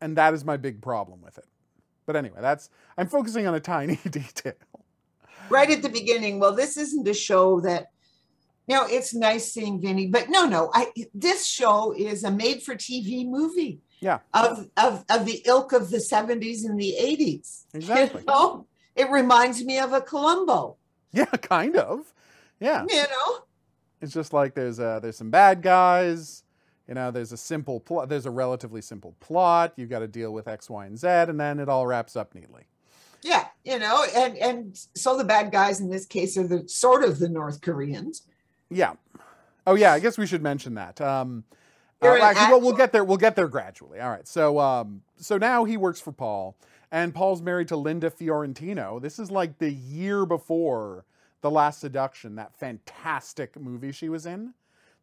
And 0.00 0.16
that 0.16 0.34
is 0.34 0.44
my 0.44 0.56
big 0.56 0.82
problem 0.82 1.20
with 1.22 1.38
it. 1.38 1.46
But 2.06 2.16
anyway, 2.16 2.38
that's 2.40 2.68
I'm 2.98 3.08
focusing 3.08 3.46
on 3.46 3.54
a 3.54 3.60
tiny 3.60 3.96
detail. 4.10 4.54
right 5.48 5.70
at 5.70 5.82
the 5.82 5.88
beginning. 5.88 6.38
Well, 6.38 6.54
this 6.54 6.76
isn't 6.76 7.06
a 7.08 7.14
show 7.14 7.60
that. 7.60 7.86
Now 8.66 8.86
it's 8.86 9.14
nice 9.14 9.52
seeing 9.52 9.78
Vinny, 9.78 10.06
but 10.06 10.30
no, 10.30 10.46
no. 10.46 10.70
I 10.72 10.90
this 11.12 11.46
show 11.46 11.92
is 11.94 12.24
a 12.24 12.30
made-for-TV 12.30 13.28
movie. 13.28 13.82
Yeah. 14.00 14.20
Of 14.32 14.68
of 14.78 15.04
of 15.10 15.26
the 15.26 15.42
ilk 15.44 15.72
of 15.72 15.90
the 15.90 16.00
seventies 16.00 16.64
and 16.64 16.80
the 16.80 16.96
eighties. 16.96 17.66
Exactly. 17.74 18.20
You 18.20 18.26
know? 18.26 18.66
It 18.96 19.10
reminds 19.10 19.62
me 19.62 19.78
of 19.78 19.92
a 19.92 20.00
Columbo. 20.00 20.76
Yeah, 21.12 21.26
kind 21.26 21.76
of. 21.76 22.12
Yeah. 22.58 22.86
You 22.88 23.02
know. 23.02 23.38
It's 24.04 24.12
just 24.12 24.32
like 24.32 24.54
there's 24.54 24.78
uh 24.78 25.00
there's 25.00 25.16
some 25.16 25.30
bad 25.30 25.62
guys, 25.62 26.44
you 26.86 26.94
know, 26.94 27.10
there's 27.10 27.32
a 27.32 27.36
simple 27.36 27.80
plot 27.80 28.08
there's 28.08 28.26
a 28.26 28.30
relatively 28.30 28.82
simple 28.82 29.16
plot, 29.18 29.72
you've 29.76 29.88
got 29.90 30.00
to 30.00 30.06
deal 30.08 30.32
with 30.32 30.46
X, 30.46 30.68
Y, 30.68 30.86
and 30.86 30.98
Z, 30.98 31.08
and 31.08 31.40
then 31.40 31.58
it 31.58 31.68
all 31.68 31.86
wraps 31.86 32.14
up 32.14 32.34
neatly. 32.34 32.64
Yeah, 33.22 33.46
you 33.64 33.78
know, 33.78 34.04
and 34.14 34.36
and 34.36 34.86
so 34.94 35.16
the 35.16 35.24
bad 35.24 35.50
guys 35.50 35.80
in 35.80 35.88
this 35.88 36.04
case 36.04 36.36
are 36.36 36.46
the 36.46 36.68
sort 36.68 37.02
of 37.02 37.18
the 37.18 37.28
North 37.30 37.62
Koreans. 37.62 38.22
Yeah. 38.70 38.92
Oh 39.66 39.74
yeah, 39.74 39.94
I 39.94 40.00
guess 40.00 40.18
we 40.18 40.26
should 40.26 40.42
mention 40.42 40.74
that. 40.74 41.00
Um 41.00 41.44
uh, 42.02 42.18
actually, 42.22 42.48
well, 42.48 42.60
we'll 42.60 42.76
get 42.76 42.92
there. 42.92 43.02
We'll 43.02 43.16
get 43.16 43.34
there 43.34 43.48
gradually. 43.48 43.98
All 44.00 44.10
right. 44.10 44.28
So, 44.28 44.58
um, 44.58 45.00
so 45.16 45.38
now 45.38 45.64
he 45.64 45.78
works 45.78 46.00
for 46.00 46.12
Paul, 46.12 46.54
and 46.92 47.14
Paul's 47.14 47.40
married 47.40 47.68
to 47.68 47.76
Linda 47.76 48.10
Fiorentino. 48.10 48.98
This 48.98 49.18
is 49.18 49.30
like 49.30 49.58
the 49.58 49.72
year 49.72 50.26
before 50.26 51.06
the 51.44 51.50
Last 51.50 51.78
Seduction, 51.78 52.36
that 52.36 52.54
fantastic 52.54 53.60
movie 53.60 53.92
she 53.92 54.08
was 54.08 54.24
in, 54.24 54.54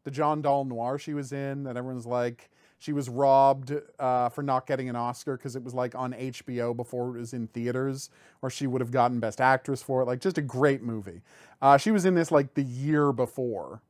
the 0.06 0.10
John 0.10 0.42
Dahl 0.42 0.66
noir 0.66 0.98
she 0.98 1.14
was 1.14 1.32
in. 1.32 1.66
That 1.66 1.78
everyone's 1.78 2.08
like, 2.08 2.50
she 2.80 2.94
was 2.94 3.10
robbed 3.10 3.72
uh, 4.00 4.28
for 4.30 4.42
not 4.42 4.66
getting 4.66 4.90
an 4.90 4.96
Oscar 4.96 5.38
because 5.38 5.56
it 5.56 5.62
was 5.64 5.76
like 5.76 5.94
on 5.94 6.14
HBO 6.14 6.76
before 6.76 7.16
it 7.16 7.20
was 7.20 7.34
in 7.34 7.46
theaters, 7.46 8.10
or 8.42 8.50
she 8.50 8.66
would 8.66 8.82
have 8.82 8.90
gotten 8.90 9.20
Best 9.20 9.40
Actress 9.40 9.84
for 9.84 10.02
it. 10.02 10.06
Like, 10.06 10.20
just 10.20 10.40
a 10.40 10.42
great 10.42 10.82
movie. 10.82 11.22
Uh, 11.62 11.78
she 11.78 11.92
was 11.92 12.06
in 12.06 12.16
this 12.16 12.32
like 12.32 12.56
the 12.56 12.64
year 12.64 13.12
before 13.12 13.84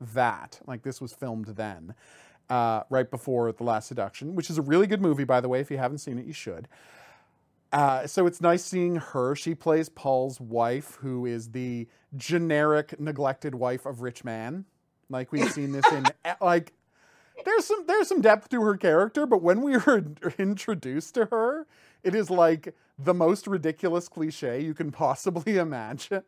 that. 0.00 0.60
Like, 0.66 0.84
this 0.84 1.02
was 1.02 1.12
filmed 1.12 1.48
then 1.48 1.94
uh, 2.48 2.84
right 2.88 3.10
before 3.10 3.52
The 3.52 3.64
Last 3.64 3.86
Seduction, 3.86 4.34
which 4.34 4.48
is 4.48 4.56
a 4.56 4.62
really 4.62 4.86
good 4.86 5.02
movie, 5.02 5.24
by 5.24 5.42
the 5.42 5.48
way. 5.50 5.60
If 5.60 5.70
you 5.70 5.76
haven't 5.76 5.98
seen 5.98 6.18
it, 6.18 6.24
you 6.24 6.32
should. 6.32 6.68
Uh, 7.72 8.06
so 8.06 8.26
it's 8.26 8.40
nice 8.40 8.64
seeing 8.64 8.96
her. 8.96 9.34
She 9.34 9.54
plays 9.54 9.88
Paul's 9.88 10.40
wife, 10.40 10.96
who 11.00 11.26
is 11.26 11.50
the 11.50 11.86
generic 12.16 12.98
neglected 12.98 13.54
wife 13.54 13.84
of 13.84 14.00
rich 14.00 14.24
man. 14.24 14.64
Like 15.10 15.32
we've 15.32 15.52
seen 15.52 15.72
this 15.72 15.90
in 15.92 16.06
like 16.40 16.72
there's 17.44 17.66
some 17.66 17.86
there's 17.86 18.08
some 18.08 18.20
depth 18.20 18.48
to 18.50 18.62
her 18.62 18.76
character, 18.76 19.26
but 19.26 19.42
when 19.42 19.62
we 19.62 19.76
were 19.76 20.04
introduced 20.38 21.14
to 21.14 21.26
her, 21.26 21.66
it 22.02 22.14
is 22.14 22.30
like 22.30 22.74
the 22.98 23.14
most 23.14 23.46
ridiculous 23.46 24.08
cliche 24.08 24.60
you 24.60 24.74
can 24.74 24.90
possibly 24.90 25.56
imagine. 25.58 26.22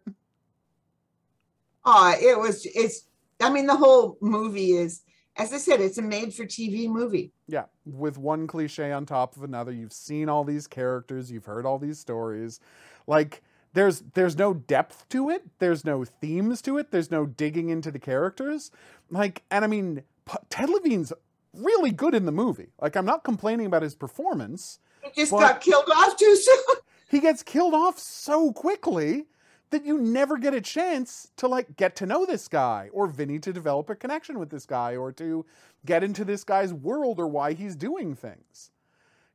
Uh, 1.84 2.14
it 2.20 2.38
was 2.38 2.66
it's 2.74 3.06
I 3.40 3.50
mean 3.50 3.66
the 3.66 3.76
whole 3.76 4.18
movie 4.20 4.72
is 4.72 5.02
as 5.40 5.52
I 5.54 5.56
said, 5.56 5.80
it's 5.80 5.98
a 5.98 6.02
made 6.02 6.34
for 6.34 6.44
TV 6.44 6.88
movie. 6.88 7.32
Yeah, 7.48 7.64
with 7.84 8.18
one 8.18 8.46
cliche 8.46 8.92
on 8.92 9.06
top 9.06 9.36
of 9.36 9.42
another. 9.42 9.72
You've 9.72 9.92
seen 9.92 10.28
all 10.28 10.44
these 10.44 10.66
characters, 10.66 11.30
you've 11.30 11.46
heard 11.46 11.64
all 11.64 11.78
these 11.78 11.98
stories. 11.98 12.60
Like 13.06 13.42
there's 13.72 14.02
there's 14.14 14.36
no 14.36 14.52
depth 14.52 15.08
to 15.10 15.30
it, 15.30 15.44
there's 15.58 15.84
no 15.84 16.04
themes 16.04 16.60
to 16.62 16.76
it, 16.76 16.90
there's 16.90 17.10
no 17.10 17.24
digging 17.24 17.70
into 17.70 17.90
the 17.90 17.98
characters. 17.98 18.70
Like 19.10 19.42
and 19.50 19.64
I 19.64 19.68
mean 19.68 20.02
Ted 20.50 20.68
Levine's 20.68 21.12
really 21.54 21.90
good 21.90 22.14
in 22.14 22.26
the 22.26 22.32
movie. 22.32 22.68
Like 22.80 22.96
I'm 22.96 23.06
not 23.06 23.24
complaining 23.24 23.66
about 23.66 23.82
his 23.82 23.94
performance. 23.94 24.78
It 25.02 25.14
just 25.14 25.32
got 25.32 25.62
killed 25.62 25.88
off 25.94 26.16
too 26.16 26.36
soon. 26.36 26.76
He 27.10 27.18
gets 27.18 27.42
killed 27.42 27.74
off 27.74 27.98
so 27.98 28.52
quickly 28.52 29.24
that 29.70 29.84
you 29.84 29.98
never 29.98 30.36
get 30.36 30.54
a 30.54 30.60
chance 30.60 31.30
to 31.36 31.46
like 31.48 31.76
get 31.76 31.96
to 31.96 32.06
know 32.06 32.26
this 32.26 32.48
guy 32.48 32.90
or 32.92 33.06
Vinny 33.06 33.38
to 33.38 33.52
develop 33.52 33.88
a 33.90 33.94
connection 33.94 34.38
with 34.38 34.50
this 34.50 34.66
guy 34.66 34.96
or 34.96 35.12
to 35.12 35.46
get 35.86 36.04
into 36.04 36.24
this 36.24 36.44
guy's 36.44 36.72
world 36.72 37.18
or 37.18 37.26
why 37.26 37.52
he's 37.52 37.76
doing 37.76 38.14
things. 38.14 38.70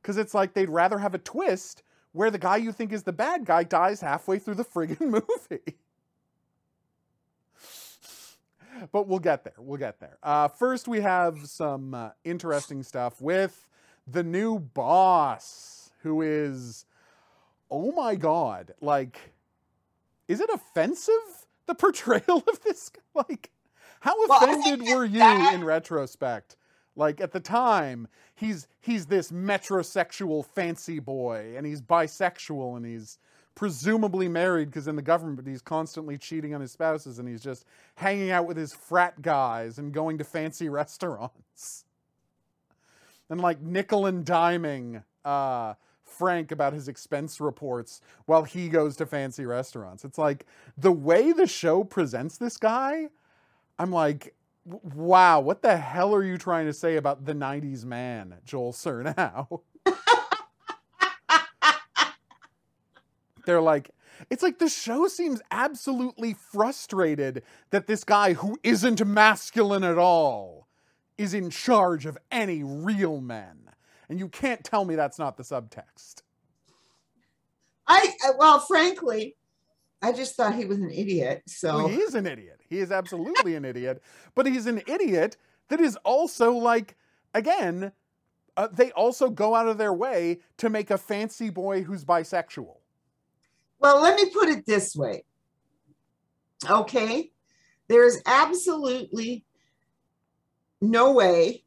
Cuz 0.02 0.16
it's 0.16 0.34
like 0.34 0.54
they'd 0.54 0.70
rather 0.70 0.98
have 0.98 1.14
a 1.14 1.18
twist 1.18 1.82
where 2.12 2.30
the 2.30 2.38
guy 2.38 2.56
you 2.56 2.72
think 2.72 2.92
is 2.92 3.02
the 3.02 3.12
bad 3.12 3.44
guy 3.44 3.62
dies 3.62 4.00
halfway 4.00 4.38
through 4.38 4.54
the 4.54 4.64
friggin' 4.64 5.00
movie. 5.50 5.76
but 8.92 9.06
we'll 9.06 9.18
get 9.18 9.44
there. 9.44 9.54
We'll 9.58 9.78
get 9.78 10.00
there. 10.00 10.18
Uh, 10.22 10.48
first, 10.48 10.88
we 10.88 11.00
have 11.00 11.46
some 11.46 11.94
uh, 11.94 12.10
interesting 12.24 12.82
stuff 12.82 13.20
with 13.20 13.68
the 14.06 14.22
new 14.22 14.58
boss, 14.58 15.90
who 16.02 16.22
is, 16.22 16.86
oh 17.70 17.92
my 17.92 18.14
god, 18.14 18.72
like, 18.80 19.34
is 20.28 20.40
it 20.40 20.50
offensive? 20.50 21.14
The 21.66 21.74
portrayal 21.76 22.44
of 22.48 22.60
this, 22.62 22.90
like, 23.14 23.50
how 24.00 24.14
Well, 24.28 24.38
offended 24.44 24.82
were 24.88 25.04
you 25.04 25.18
that- 25.18 25.54
in 25.54 25.62
retrospect? 25.62 26.56
Like 26.98 27.20
at 27.20 27.32
the 27.32 27.40
time, 27.40 28.08
he's 28.34 28.68
he's 28.80 29.04
this 29.06 29.30
metrosexual 29.30 30.46
fancy 30.46 30.98
boy, 30.98 31.52
and 31.56 31.66
he's 31.66 31.82
bisexual, 31.82 32.76
and 32.78 32.86
he's 32.86 33.18
presumably 33.54 34.28
married 34.28 34.66
because 34.70 34.88
in 34.88 34.96
the 34.96 35.02
government 35.02 35.46
he's 35.46 35.60
constantly 35.60 36.16
cheating 36.16 36.54
on 36.54 36.62
his 36.62 36.72
spouses, 36.72 37.18
and 37.18 37.28
he's 37.28 37.42
just 37.42 37.66
hanging 37.96 38.30
out 38.30 38.46
with 38.46 38.56
his 38.56 38.72
frat 38.72 39.20
guys 39.20 39.76
and 39.76 39.92
going 39.92 40.16
to 40.16 40.24
fancy 40.24 40.68
restaurants, 40.70 41.84
and 43.28 43.40
like 43.42 43.60
nickel 43.60 44.06
and 44.06 44.24
diming 44.24 45.02
uh, 45.24 45.74
Frank 46.18 46.52
about 46.52 46.72
his 46.72 46.88
expense 46.88 47.40
reports 47.40 48.00
while 48.26 48.44
he 48.44 48.68
goes 48.68 48.96
to 48.96 49.06
fancy 49.06 49.44
restaurants. 49.44 50.04
It's 50.04 50.18
like 50.18 50.46
the 50.76 50.92
way 50.92 51.32
the 51.32 51.46
show 51.46 51.84
presents 51.84 52.38
this 52.38 52.56
guy. 52.56 53.08
I'm 53.78 53.92
like, 53.92 54.34
wow, 54.64 55.40
what 55.40 55.62
the 55.62 55.76
hell 55.76 56.14
are 56.14 56.24
you 56.24 56.38
trying 56.38 56.66
to 56.66 56.72
say 56.72 56.96
about 56.96 57.24
the 57.24 57.34
90s 57.34 57.84
man, 57.84 58.36
Joel 58.44 58.72
Surnow? 58.72 59.60
They're 63.44 63.60
like, 63.60 63.90
it's 64.28 64.42
like 64.42 64.58
the 64.58 64.68
show 64.68 65.06
seems 65.06 65.40
absolutely 65.50 66.34
frustrated 66.34 67.42
that 67.70 67.86
this 67.86 68.02
guy 68.02 68.32
who 68.32 68.58
isn't 68.64 69.06
masculine 69.06 69.84
at 69.84 69.98
all 69.98 70.66
is 71.16 71.32
in 71.32 71.50
charge 71.50 72.06
of 72.06 72.18
any 72.30 72.62
real 72.64 73.20
men. 73.20 73.70
And 74.08 74.18
you 74.18 74.28
can't 74.28 74.62
tell 74.62 74.84
me 74.84 74.94
that's 74.94 75.18
not 75.18 75.36
the 75.36 75.42
subtext. 75.42 76.22
I 77.86 78.14
I- 78.24 78.32
well, 78.38 78.60
frankly, 78.60 79.36
I 80.02 80.12
just 80.12 80.36
thought 80.36 80.54
he 80.54 80.64
was 80.64 80.78
an 80.78 80.90
idiot. 80.90 81.42
So 81.46 81.76
Well, 81.76 81.88
he 81.88 81.96
is 81.96 82.14
an 82.14 82.26
idiot. 82.26 82.60
He 82.68 82.78
is 82.78 82.92
absolutely 82.92 83.54
an 83.54 83.64
idiot. 83.64 84.02
But 84.34 84.46
he's 84.46 84.66
an 84.66 84.82
idiot 84.86 85.36
that 85.68 85.80
is 85.80 85.96
also 86.04 86.52
like, 86.52 86.96
again, 87.34 87.92
uh, 88.56 88.68
they 88.68 88.90
also 88.92 89.30
go 89.30 89.54
out 89.54 89.68
of 89.68 89.78
their 89.78 89.92
way 89.92 90.40
to 90.58 90.70
make 90.70 90.90
a 90.90 90.98
fancy 90.98 91.50
boy 91.50 91.82
who's 91.82 92.04
bisexual. 92.04 92.76
Well, 93.78 94.00
let 94.00 94.16
me 94.16 94.30
put 94.30 94.48
it 94.48 94.64
this 94.66 94.96
way. 94.96 95.24
Okay. 96.68 97.32
There 97.88 98.04
is 98.04 98.22
absolutely 98.26 99.44
no 100.80 101.12
way 101.12 101.64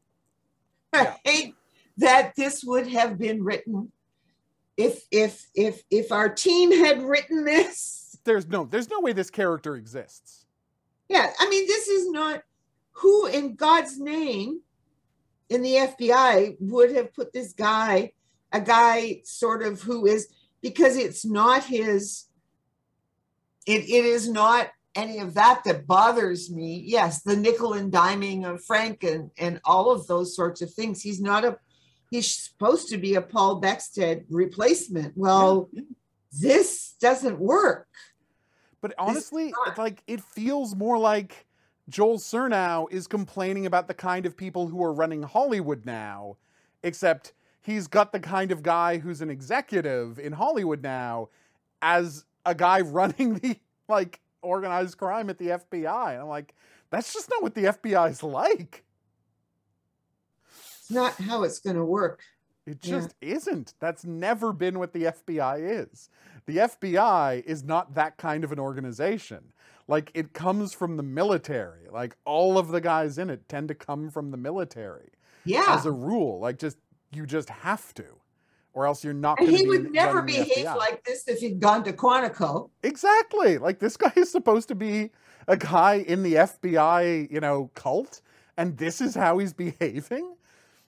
Yeah. 0.92 1.16
That 2.00 2.32
this 2.36 2.64
would 2.64 2.86
have 2.88 3.18
been 3.18 3.42
written 3.44 3.92
if 4.76 5.04
if 5.10 5.46
if 5.54 5.82
if 5.90 6.12
our 6.12 6.28
team 6.28 6.72
had 6.72 7.02
written 7.02 7.44
this. 7.44 8.18
There's 8.24 8.46
no, 8.46 8.64
there's 8.64 8.90
no 8.90 9.00
way 9.00 9.12
this 9.12 9.30
character 9.30 9.76
exists. 9.76 10.44
Yeah, 11.08 11.32
I 11.38 11.48
mean, 11.48 11.66
this 11.66 11.88
is 11.88 12.10
not 12.10 12.42
who 12.92 13.26
in 13.26 13.54
God's 13.54 13.98
name 13.98 14.60
in 15.48 15.62
the 15.62 15.74
FBI 15.74 16.56
would 16.60 16.94
have 16.94 17.14
put 17.14 17.32
this 17.32 17.52
guy, 17.52 18.12
a 18.52 18.60
guy 18.60 19.22
sort 19.24 19.62
of 19.62 19.80
who 19.80 20.06
is 20.06 20.28
because 20.60 20.96
it's 20.96 21.24
not 21.24 21.64
his, 21.64 22.26
it, 23.66 23.82
it 23.88 24.04
is 24.04 24.28
not 24.28 24.68
any 24.94 25.18
of 25.18 25.34
that 25.34 25.62
that 25.64 25.86
bothers 25.86 26.50
me. 26.50 26.82
Yes, 26.86 27.22
the 27.22 27.36
nickel 27.36 27.72
and 27.72 27.92
diming 27.92 28.44
of 28.44 28.64
Frank 28.64 29.02
and, 29.02 29.30
and 29.38 29.60
all 29.64 29.90
of 29.90 30.06
those 30.06 30.36
sorts 30.36 30.62
of 30.62 30.72
things. 30.72 31.02
He's 31.02 31.20
not 31.20 31.44
a 31.44 31.58
he's 32.10 32.34
supposed 32.34 32.88
to 32.88 32.98
be 32.98 33.14
a 33.14 33.22
Paul 33.22 33.60
Beckstead 33.60 34.24
replacement. 34.28 35.16
Well, 35.16 35.70
this 36.32 36.94
doesn't 37.00 37.38
work. 37.38 37.88
But 38.80 38.94
honestly, 38.98 39.52
it's 39.66 39.78
like 39.78 40.02
it 40.06 40.22
feels 40.22 40.74
more 40.74 40.98
like 40.98 41.46
Joel 41.88 42.18
Surnow 42.18 42.90
is 42.90 43.06
complaining 43.06 43.66
about 43.66 43.88
the 43.88 43.94
kind 43.94 44.26
of 44.26 44.36
people 44.36 44.68
who 44.68 44.82
are 44.82 44.92
running 44.92 45.22
Hollywood 45.22 45.84
now, 45.84 46.36
except 46.82 47.32
he's 47.60 47.86
got 47.86 48.12
the 48.12 48.20
kind 48.20 48.52
of 48.52 48.62
guy 48.62 48.98
who's 48.98 49.20
an 49.20 49.30
executive 49.30 50.18
in 50.18 50.32
Hollywood 50.32 50.82
now 50.82 51.28
as 51.82 52.24
a 52.46 52.54
guy 52.54 52.80
running 52.80 53.34
the 53.34 53.56
like 53.88 54.20
organized 54.42 54.96
crime 54.96 55.28
at 55.28 55.38
the 55.38 55.48
FBI. 55.48 56.12
And 56.12 56.22
I'm 56.22 56.28
like, 56.28 56.54
that's 56.90 57.12
just 57.12 57.28
not 57.28 57.42
what 57.42 57.54
the 57.54 57.64
FBI's 57.64 58.22
like. 58.22 58.84
It's 60.90 60.96
not 60.96 61.14
how 61.14 61.44
it's 61.44 61.60
going 61.60 61.76
to 61.76 61.84
work. 61.84 62.20
It 62.66 62.80
just 62.80 63.14
yeah. 63.20 63.36
isn't. 63.36 63.74
That's 63.78 64.04
never 64.04 64.52
been 64.52 64.80
what 64.80 64.92
the 64.92 65.04
FBI 65.04 65.84
is. 65.84 66.10
The 66.46 66.56
FBI 66.56 67.44
is 67.44 67.62
not 67.62 67.94
that 67.94 68.16
kind 68.16 68.42
of 68.42 68.50
an 68.50 68.58
organization. 68.58 69.52
Like 69.86 70.10
it 70.14 70.32
comes 70.32 70.74
from 70.74 70.96
the 70.96 71.04
military. 71.04 71.88
Like 71.88 72.16
all 72.24 72.58
of 72.58 72.68
the 72.68 72.80
guys 72.80 73.18
in 73.18 73.30
it 73.30 73.48
tend 73.48 73.68
to 73.68 73.74
come 73.76 74.10
from 74.10 74.32
the 74.32 74.36
military. 74.36 75.10
Yeah. 75.44 75.64
As 75.68 75.86
a 75.86 75.92
rule, 75.92 76.40
like 76.40 76.58
just 76.58 76.78
you 77.12 77.24
just 77.24 77.50
have 77.50 77.94
to, 77.94 78.06
or 78.72 78.84
else 78.84 79.04
you're 79.04 79.14
not. 79.14 79.38
And 79.38 79.48
he 79.48 79.68
would 79.68 79.92
never 79.92 80.22
behave 80.22 80.64
like 80.64 81.04
this 81.04 81.28
if 81.28 81.38
he'd 81.38 81.60
gone 81.60 81.84
to 81.84 81.92
Quantico. 81.92 82.70
Exactly. 82.82 83.58
Like 83.58 83.78
this 83.78 83.96
guy 83.96 84.12
is 84.16 84.30
supposed 84.30 84.66
to 84.68 84.74
be 84.74 85.10
a 85.46 85.56
guy 85.56 86.04
in 86.06 86.24
the 86.24 86.34
FBI, 86.34 87.30
you 87.30 87.38
know, 87.38 87.70
cult, 87.76 88.22
and 88.56 88.76
this 88.76 89.00
is 89.00 89.14
how 89.14 89.38
he's 89.38 89.52
behaving. 89.54 90.34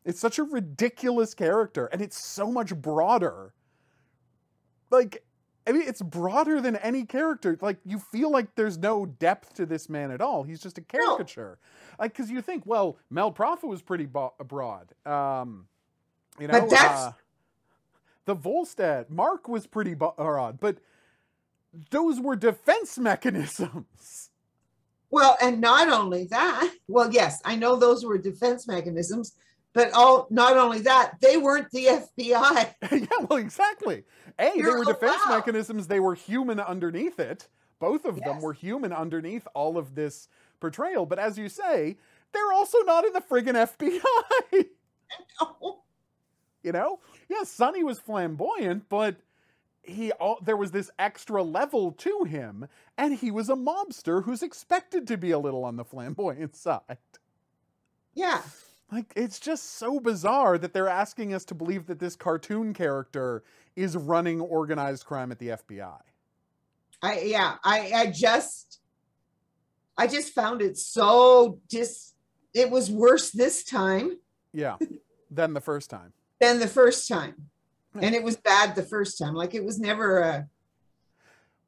It's 0.04 0.20
such 0.20 0.38
a 0.38 0.42
ridiculous 0.42 1.34
character, 1.34 1.86
and 1.86 2.02
it's 2.02 2.18
so 2.18 2.50
much 2.50 2.74
broader. 2.74 3.54
Like, 4.90 5.24
I 5.66 5.72
mean, 5.72 5.82
it's 5.86 6.02
broader 6.02 6.60
than 6.60 6.76
any 6.76 7.04
character. 7.04 7.56
Like, 7.60 7.78
you 7.84 7.98
feel 7.98 8.30
like 8.30 8.54
there's 8.56 8.78
no 8.78 9.06
depth 9.06 9.54
to 9.54 9.66
this 9.66 9.88
man 9.88 10.10
at 10.10 10.20
all. 10.20 10.42
He's 10.42 10.60
just 10.60 10.76
a 10.76 10.80
caricature. 10.80 11.58
No. 11.60 12.02
Like, 12.04 12.12
because 12.12 12.30
you 12.30 12.42
think, 12.42 12.64
well, 12.66 12.98
Mel 13.10 13.30
Profitt 13.30 13.68
was 13.68 13.80
pretty 13.80 14.06
bo- 14.06 14.34
broad. 14.44 14.92
Um, 15.06 15.66
you 16.40 16.48
know, 16.48 16.60
but 16.60 16.70
that's... 16.70 17.02
Uh, 17.02 17.12
the 18.24 18.36
Volstagg, 18.36 19.10
Mark 19.10 19.48
was 19.48 19.66
pretty 19.66 19.94
broad, 19.94 20.60
but 20.60 20.78
those 21.90 22.20
were 22.20 22.36
defense 22.36 22.98
mechanisms. 22.98 24.30
Well, 25.10 25.36
and 25.42 25.60
not 25.60 25.88
only 25.90 26.24
that, 26.26 26.72
well, 26.88 27.12
yes, 27.12 27.40
I 27.44 27.56
know 27.56 27.76
those 27.76 28.04
were 28.04 28.16
defense 28.16 28.66
mechanisms, 28.66 29.34
but 29.72 29.92
all 29.92 30.26
not 30.30 30.56
only 30.56 30.80
that, 30.80 31.20
they 31.20 31.36
weren't 31.36 31.70
the 31.70 31.86
FBI. 31.86 32.74
yeah, 32.92 33.26
well, 33.28 33.38
exactly. 33.38 34.04
A, 34.38 34.52
You're 34.54 34.72
they 34.72 34.78
were 34.78 34.84
defense 34.84 35.20
mechanisms, 35.28 35.86
they 35.86 36.00
were 36.00 36.14
human 36.14 36.60
underneath 36.60 37.18
it. 37.18 37.48
Both 37.78 38.04
of 38.04 38.18
yes. 38.18 38.26
them 38.26 38.40
were 38.40 38.52
human 38.52 38.92
underneath 38.92 39.46
all 39.54 39.76
of 39.76 39.94
this 39.94 40.28
portrayal. 40.60 41.04
But 41.04 41.18
as 41.18 41.36
you 41.36 41.48
say, 41.48 41.96
they're 42.32 42.52
also 42.52 42.78
not 42.80 43.04
in 43.04 43.12
the 43.12 43.20
friggin' 43.20 43.54
FBI. 43.54 44.66
no. 45.40 45.78
You 46.62 46.70
know? 46.70 47.00
Yeah, 47.28 47.42
Sonny 47.42 47.82
was 47.82 47.98
flamboyant, 47.98 48.88
but 48.88 49.16
he 49.82 50.12
all, 50.12 50.38
there 50.40 50.56
was 50.56 50.70
this 50.70 50.92
extra 50.96 51.42
level 51.42 51.90
to 51.90 52.22
him, 52.22 52.68
and 52.96 53.14
he 53.14 53.32
was 53.32 53.48
a 53.48 53.56
mobster 53.56 54.22
who's 54.22 54.44
expected 54.44 55.08
to 55.08 55.16
be 55.16 55.32
a 55.32 55.40
little 55.40 55.64
on 55.64 55.74
the 55.74 55.84
flamboyant 55.84 56.54
side. 56.54 56.98
Yeah. 58.14 58.42
Like 58.92 59.10
it's 59.16 59.40
just 59.40 59.78
so 59.78 59.98
bizarre 59.98 60.58
that 60.58 60.74
they're 60.74 60.88
asking 60.88 61.32
us 61.32 61.46
to 61.46 61.54
believe 61.54 61.86
that 61.86 61.98
this 61.98 62.14
cartoon 62.14 62.74
character 62.74 63.42
is 63.74 63.96
running 63.96 64.40
organized 64.40 65.06
crime 65.06 65.32
at 65.32 65.38
the 65.38 65.48
FBI. 65.48 65.98
I 67.00 67.20
yeah, 67.20 67.56
I 67.64 67.92
I 67.94 68.06
just 68.08 68.80
I 69.96 70.06
just 70.06 70.34
found 70.34 70.60
it 70.60 70.76
so 70.76 71.58
dis 71.68 72.12
it 72.52 72.70
was 72.70 72.90
worse 72.90 73.30
this 73.30 73.64
time. 73.64 74.18
Yeah. 74.52 74.76
than 75.30 75.54
the 75.54 75.60
first 75.60 75.88
time. 75.88 76.12
Than 76.42 76.58
the 76.58 76.66
first 76.66 77.06
time. 77.06 77.34
Hmm. 77.92 78.02
And 78.02 78.14
it 78.16 78.22
was 78.24 78.36
bad 78.36 78.74
the 78.74 78.82
first 78.82 79.16
time. 79.16 79.34
Like 79.34 79.54
it 79.54 79.64
was 79.64 79.78
never 79.78 80.18
a 80.18 80.48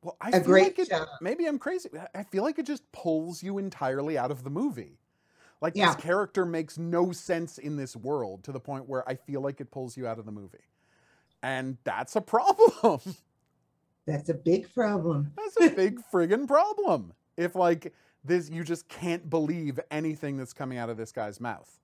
well, 0.02 0.16
I 0.20 0.30
a 0.30 0.32
feel 0.32 0.42
great 0.42 0.78
like 0.78 0.90
it, 0.90 1.08
maybe 1.20 1.46
I'm 1.46 1.58
crazy. 1.58 1.88
I 2.12 2.24
feel 2.24 2.42
like 2.42 2.58
it 2.58 2.66
just 2.66 2.82
pulls 2.90 3.40
you 3.40 3.58
entirely 3.58 4.18
out 4.18 4.32
of 4.32 4.42
the 4.42 4.50
movie. 4.50 4.98
Like 5.64 5.76
yeah. 5.76 5.94
this 5.94 6.04
character 6.04 6.44
makes 6.44 6.76
no 6.76 7.10
sense 7.10 7.56
in 7.56 7.78
this 7.78 7.96
world 7.96 8.44
to 8.44 8.52
the 8.52 8.60
point 8.60 8.86
where 8.86 9.08
I 9.08 9.14
feel 9.14 9.40
like 9.40 9.62
it 9.62 9.70
pulls 9.70 9.96
you 9.96 10.06
out 10.06 10.18
of 10.18 10.26
the 10.26 10.30
movie. 10.30 10.58
And 11.42 11.78
that's 11.84 12.16
a 12.16 12.20
problem. 12.20 13.00
That's 14.06 14.28
a 14.28 14.34
big 14.34 14.70
problem. 14.74 15.32
That's 15.34 15.72
a 15.72 15.74
big 15.74 15.98
friggin' 16.12 16.46
problem. 16.46 17.14
If 17.38 17.54
like 17.54 17.94
this 18.22 18.50
you 18.50 18.62
just 18.62 18.86
can't 18.90 19.30
believe 19.30 19.80
anything 19.90 20.36
that's 20.36 20.52
coming 20.52 20.76
out 20.76 20.90
of 20.90 20.98
this 20.98 21.12
guy's 21.12 21.40
mouth. 21.40 21.80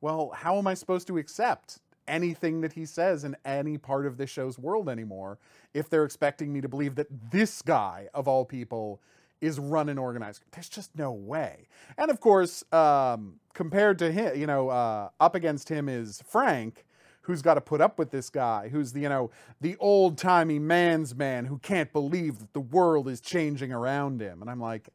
Well, 0.00 0.30
how 0.32 0.56
am 0.56 0.68
I 0.68 0.74
supposed 0.74 1.08
to 1.08 1.18
accept 1.18 1.80
anything 2.06 2.60
that 2.60 2.74
he 2.74 2.86
says 2.86 3.24
in 3.24 3.36
any 3.44 3.78
part 3.78 4.06
of 4.06 4.16
this 4.16 4.30
show's 4.30 4.60
world 4.60 4.88
anymore 4.88 5.40
if 5.74 5.90
they're 5.90 6.04
expecting 6.04 6.52
me 6.52 6.60
to 6.60 6.68
believe 6.68 6.94
that 6.94 7.08
this 7.32 7.62
guy 7.62 8.08
of 8.14 8.28
all 8.28 8.44
people 8.44 9.00
is 9.40 9.58
run 9.58 9.88
and 9.88 9.98
organized. 9.98 10.42
There's 10.52 10.68
just 10.68 10.96
no 10.96 11.12
way. 11.12 11.68
And 11.96 12.10
of 12.10 12.20
course, 12.20 12.64
um, 12.72 13.40
compared 13.54 13.98
to 14.00 14.10
him, 14.10 14.38
you 14.38 14.46
know, 14.46 14.68
uh, 14.68 15.10
up 15.20 15.34
against 15.34 15.68
him 15.68 15.88
is 15.88 16.22
Frank, 16.26 16.84
who's 17.22 17.42
got 17.42 17.54
to 17.54 17.60
put 17.60 17.80
up 17.80 17.98
with 17.98 18.10
this 18.10 18.30
guy, 18.30 18.68
who's 18.68 18.92
the, 18.92 19.00
you 19.00 19.08
know, 19.08 19.30
the 19.60 19.76
old 19.78 20.16
timey 20.16 20.58
man's 20.58 21.14
man 21.14 21.44
who 21.44 21.58
can't 21.58 21.92
believe 21.92 22.38
that 22.38 22.52
the 22.52 22.60
world 22.60 23.08
is 23.08 23.20
changing 23.20 23.72
around 23.72 24.20
him. 24.20 24.40
And 24.40 24.50
I'm 24.50 24.60
like, 24.60 24.88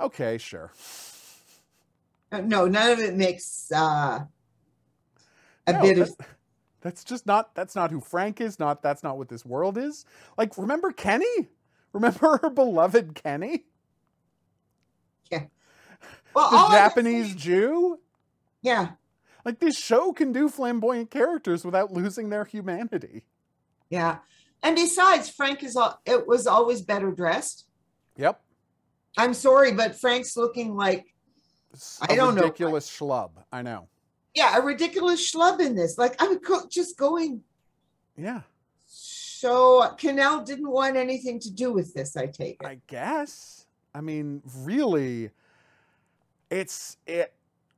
okay, 0.00 0.38
sure. 0.38 0.72
Uh, 2.32 2.40
no, 2.40 2.66
none 2.66 2.90
of 2.90 2.98
it 2.98 3.14
makes 3.14 3.70
uh, 3.72 4.24
a 5.66 5.72
no, 5.72 5.80
bit 5.80 5.98
of. 5.98 6.16
That's 6.80 7.04
just 7.04 7.26
not. 7.26 7.54
That's 7.54 7.74
not 7.74 7.90
who 7.90 8.00
Frank 8.00 8.40
is. 8.40 8.58
Not. 8.58 8.82
That's 8.82 9.02
not 9.02 9.16
what 9.16 9.28
this 9.28 9.44
world 9.44 9.78
is. 9.78 10.04
Like, 10.36 10.58
remember 10.58 10.92
Kenny? 10.92 11.48
Remember 11.96 12.38
her 12.42 12.50
beloved 12.50 13.14
Kenny? 13.14 13.64
Yeah. 15.30 15.44
Well, 16.34 16.50
the 16.50 16.76
Japanese 16.76 17.34
Jew? 17.34 17.98
Yeah. 18.60 18.90
Like 19.46 19.60
this 19.60 19.78
show 19.78 20.12
can 20.12 20.30
do 20.30 20.50
flamboyant 20.50 21.10
characters 21.10 21.64
without 21.64 21.92
losing 21.92 22.28
their 22.28 22.44
humanity. 22.44 23.24
Yeah. 23.88 24.18
And 24.62 24.76
besides, 24.76 25.30
Frank 25.30 25.62
is 25.62 25.74
all, 25.74 25.98
it 26.04 26.26
was 26.26 26.46
always 26.46 26.82
better 26.82 27.10
dressed. 27.12 27.66
Yep. 28.18 28.42
I'm 29.16 29.32
sorry, 29.32 29.72
but 29.72 29.98
Frank's 29.98 30.36
looking 30.36 30.74
like 30.76 31.06
I 32.02 32.14
don't 32.14 32.34
know. 32.34 32.42
Ridiculous 32.42 32.90
schlub. 32.90 33.30
I 33.50 33.62
know. 33.62 33.88
Yeah, 34.34 34.58
a 34.58 34.60
ridiculous 34.60 35.32
schlub 35.32 35.60
in 35.60 35.74
this. 35.74 35.96
Like 35.96 36.14
I'm 36.18 36.38
just 36.68 36.98
going. 36.98 37.40
Yeah. 38.18 38.42
So 39.38 39.94
Cannell 39.98 40.44
didn't 40.44 40.70
want 40.70 40.96
anything 40.96 41.38
to 41.40 41.50
do 41.50 41.70
with 41.70 41.92
this, 41.92 42.16
I 42.16 42.26
take 42.26 42.56
it. 42.62 42.66
I 42.66 42.78
guess. 42.86 43.66
I 43.94 44.00
mean, 44.00 44.40
really, 44.60 45.30
it's 46.50 46.96
it. 47.06 47.34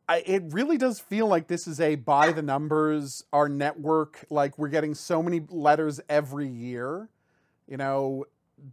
I, 0.09 0.23
it 0.25 0.43
really 0.47 0.79
does 0.79 1.01
feel 1.01 1.27
like 1.27 1.49
this 1.49 1.67
is 1.67 1.81
a 1.81 1.97
by 1.97 2.33
the 2.33 2.43
numbers, 2.43 3.25
our 3.33 3.49
network. 3.49 4.25
Like 4.31 4.57
we're 4.57 4.69
getting 4.69 4.95
so 4.95 5.23
many 5.23 5.43
letters 5.51 6.01
every 6.09 6.49
year, 6.49 7.09
you 7.67 7.77
know, 7.77 8.25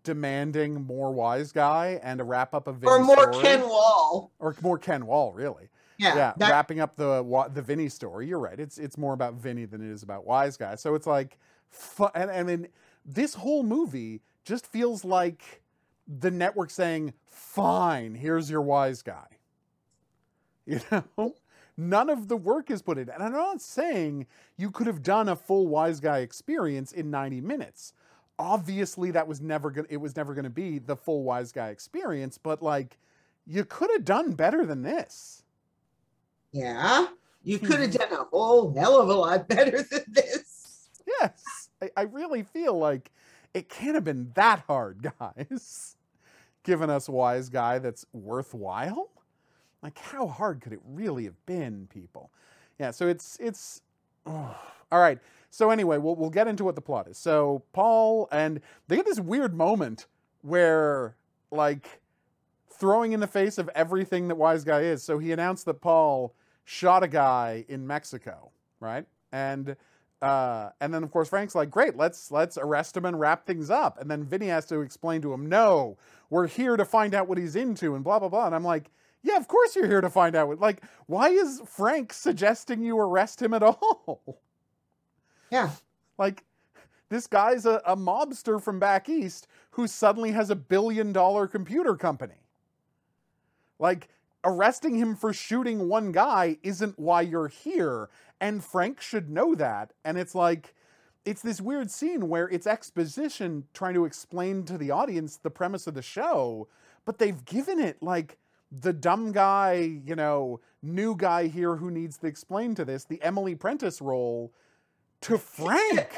demanding 0.04 0.86
more 0.86 1.12
wise 1.12 1.52
guy 1.52 2.00
and 2.04 2.22
a 2.22 2.24
wrap 2.24 2.54
up 2.54 2.68
of 2.68 2.78
Vinny 2.78 2.92
or 2.92 3.00
more 3.00 3.34
story. 3.34 3.44
Ken 3.44 3.62
Wahl 3.62 4.32
or 4.40 4.56
more 4.62 4.78
Ken 4.78 5.08
Wahl, 5.08 5.34
really. 5.34 5.70
Yeah, 5.98 6.16
yeah. 6.16 6.34
That... 6.38 6.52
Wrapping 6.52 6.80
up 6.80 6.96
the 6.96 7.50
the 7.54 7.62
Vinny 7.62 7.90
story. 7.90 8.28
You're 8.28 8.40
right. 8.40 8.60
It's 8.60 8.78
it's 8.78 8.98
more 8.98 9.14
about 9.14 9.36
Vinny 9.36 9.66
than 9.66 9.82
it 9.82 9.92
is 9.92 10.04
about 10.04 10.26
wise 10.26 10.58
guy. 10.58 10.76
So 10.76 10.96
it's 10.96 11.08
like 11.08 11.38
fu- 11.70 12.10
and, 12.16 12.30
and 12.30 12.48
then 12.50 12.68
this 13.06 13.36
whole 13.36 13.64
movie 13.64 14.22
just 14.44 14.68
feels 14.68 15.04
like 15.04 15.62
the 16.08 16.32
network 16.32 16.70
saying, 16.70 17.14
fine, 17.26 18.16
here's 18.16 18.50
your 18.50 18.62
wise 18.62 19.02
guy. 19.02 19.28
You 20.68 20.80
know? 20.92 21.36
None 21.78 22.10
of 22.10 22.28
the 22.28 22.38
work 22.38 22.72
is 22.72 22.82
put 22.82 22.98
in. 22.98 23.08
And 23.08 23.22
I'm 23.22 23.34
not 23.34 23.62
saying 23.62 24.26
you 24.58 24.72
could 24.72 24.88
have 24.88 25.04
done 25.04 25.30
a 25.30 25.36
full 25.36 25.68
wise 25.68 26.00
guy 26.00 26.20
experience 26.20 26.92
in 26.92 27.12
90 27.12 27.42
minutes. 27.42 27.94
Obviously, 28.40 29.12
that 29.12 29.28
was 29.28 29.42
never 29.42 29.70
gonna 29.70 29.88
it 29.92 29.98
was 29.98 30.16
never 30.16 30.34
gonna 30.34 30.50
be 30.50 30.80
the 30.80 30.96
full 30.96 31.24
wise 31.24 31.52
guy 31.52 31.70
experience, 31.70 32.40
but 32.40 32.64
like 32.64 32.98
you 33.46 33.64
could 33.64 33.92
have 33.92 34.04
done 34.04 34.32
better 34.34 34.66
than 34.66 34.82
this. 34.82 35.44
Yeah. 36.56 37.08
You 37.44 37.60
could 37.60 37.80
have 37.82 37.92
hmm. 37.92 37.98
done 37.98 38.14
a 38.14 38.24
whole 38.24 38.74
hell 38.74 39.02
of 39.02 39.10
a 39.10 39.14
lot 39.14 39.48
better 39.50 39.84
than 39.84 40.06
this. 40.08 40.90
Yes. 41.06 41.70
I, 41.82 41.90
I 41.98 42.02
really 42.04 42.44
feel 42.44 42.78
like 42.78 43.12
it 43.54 43.68
can't 43.68 43.96
have 43.96 44.06
been 44.06 44.32
that 44.36 44.64
hard, 44.68 45.12
guys. 45.20 45.98
Giving 46.64 46.90
us 46.90 47.10
wise 47.10 47.50
guy 47.50 47.80
that's 47.80 48.06
worthwhile. 48.14 49.10
Like, 49.84 50.00
how 50.00 50.28
hard 50.28 50.62
could 50.62 50.74
it 50.74 50.80
really 50.84 51.26
have 51.26 51.46
been, 51.46 51.88
people? 51.94 52.32
Yeah, 52.80 52.92
so 52.92 53.08
it's 53.08 53.38
it's 53.40 53.82
All 54.26 54.56
right. 54.92 55.20
So 55.52 55.70
anyway, 55.70 55.98
we'll 55.98 56.16
we'll 56.16 56.30
get 56.30 56.48
into 56.48 56.64
what 56.64 56.76
the 56.76 56.82
plot 56.82 57.08
is. 57.08 57.18
So 57.18 57.64
Paul 57.74 58.28
and 58.32 58.62
they 58.88 58.96
get 58.96 59.06
this 59.06 59.20
weird 59.20 59.54
moment 59.54 60.08
where 60.42 61.16
like 61.52 62.02
throwing 62.70 63.14
in 63.14 63.20
the 63.20 63.28
face 63.28 63.58
of 63.58 63.70
everything 63.76 64.28
that 64.30 64.36
Wise 64.36 64.64
Guy 64.64 64.82
is. 64.82 65.04
So 65.04 65.20
he 65.20 65.32
announced 65.32 65.66
that 65.66 65.82
Paul 65.82 66.34
shot 66.66 67.04
a 67.04 67.08
guy 67.08 67.64
in 67.70 67.88
Mexico, 67.88 68.52
right? 68.80 69.06
And 69.32 69.78
uh, 70.22 70.70
and 70.82 70.94
then 70.94 71.04
of 71.04 71.12
course 71.12 71.30
Frank's 71.30 71.56
like, 71.56 71.72
great, 71.72 71.96
let's 71.96 72.32
let's 72.32 72.58
arrest 72.58 72.98
him 72.98 73.06
and 73.06 73.20
wrap 73.20 73.46
things 73.46 73.70
up. 73.70 74.02
And 74.02 74.12
then 74.12 74.24
Vinny 74.24 74.48
has 74.48 74.66
to 74.68 74.82
explain 74.82 75.22
to 75.22 75.34
him, 75.34 75.48
no, 75.48 75.98
we're 76.30 76.48
here 76.48 76.76
to 76.76 76.84
find 76.84 77.14
out 77.14 77.28
what 77.28 77.38
he's 77.38 77.56
into 77.56 77.96
and 77.96 78.04
blah 78.04 78.20
blah 78.20 78.30
blah. 78.30 78.48
And 78.48 78.56
I'm 78.56 78.64
like, 78.64 78.92
yeah, 79.22 79.38
of 79.38 79.48
course 79.48 79.76
you're 79.76 79.88
here 79.88 80.02
to 80.02 80.10
find 80.10 80.36
out. 80.36 80.48
What, 80.48 80.60
like, 80.60 80.84
why 81.08 81.30
is 81.30 81.62
Frank 81.66 82.14
suggesting 82.14 82.84
you 82.84 83.00
arrest 83.00 83.42
him 83.42 83.54
at 83.54 83.64
all? 83.64 84.42
Yeah. 85.52 85.72
Like, 86.18 86.44
this 87.10 87.28
guy's 87.28 87.66
a, 87.66 87.82
a 87.86 87.96
mobster 87.96 88.62
from 88.62 88.80
back 88.80 89.10
east 89.10 89.48
who 89.72 89.88
suddenly 89.88 90.32
has 90.32 90.50
a 90.50 90.56
billion 90.56 91.12
dollar 91.12 91.48
computer 91.48 91.96
company. 91.96 92.42
Like, 93.80 94.10
arresting 94.46 94.96
him 94.96 95.16
for 95.16 95.34
shooting 95.34 95.90
one 95.90 96.12
guy 96.12 96.58
isn't 96.64 96.98
why 96.98 97.22
you're 97.22 97.48
here. 97.48 98.10
And 98.40 98.64
Frank 98.64 99.02
should 99.02 99.30
know 99.30 99.56
that. 99.56 99.94
And 100.06 100.18
it's 100.18 100.36
like, 100.36 100.76
it's 101.26 101.42
this 101.42 101.60
weird 101.60 101.90
scene 101.90 102.30
where 102.30 102.48
it's 102.48 102.68
exposition 102.68 103.66
trying 103.74 103.96
to 103.96 104.06
explain 104.06 104.64
to 104.66 104.78
the 104.78 104.92
audience 104.92 105.38
the 105.38 105.50
premise 105.50 105.88
of 105.88 105.96
the 105.96 106.02
show, 106.02 106.68
but 107.04 107.18
they've 107.18 107.44
given 107.46 107.80
it 107.80 108.02
like 108.02 108.38
the 108.72 108.94
dumb 108.94 109.32
guy, 109.32 110.00
you 110.06 110.16
know, 110.16 110.60
new 110.82 111.16
guy 111.16 111.48
here 111.48 111.76
who 111.78 111.90
needs 111.90 112.18
to 112.20 112.28
explain 112.28 112.76
to 112.76 112.86
this, 112.86 113.06
the 113.06 113.22
Emily 113.24 113.56
Prentice 113.56 114.02
role 114.02 114.54
to 115.22 115.38
Frank. 115.38 116.16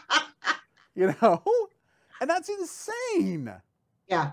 you 0.94 1.14
know? 1.20 1.42
And 2.20 2.30
that's 2.30 2.48
insane. 2.48 3.52
Yeah. 4.08 4.32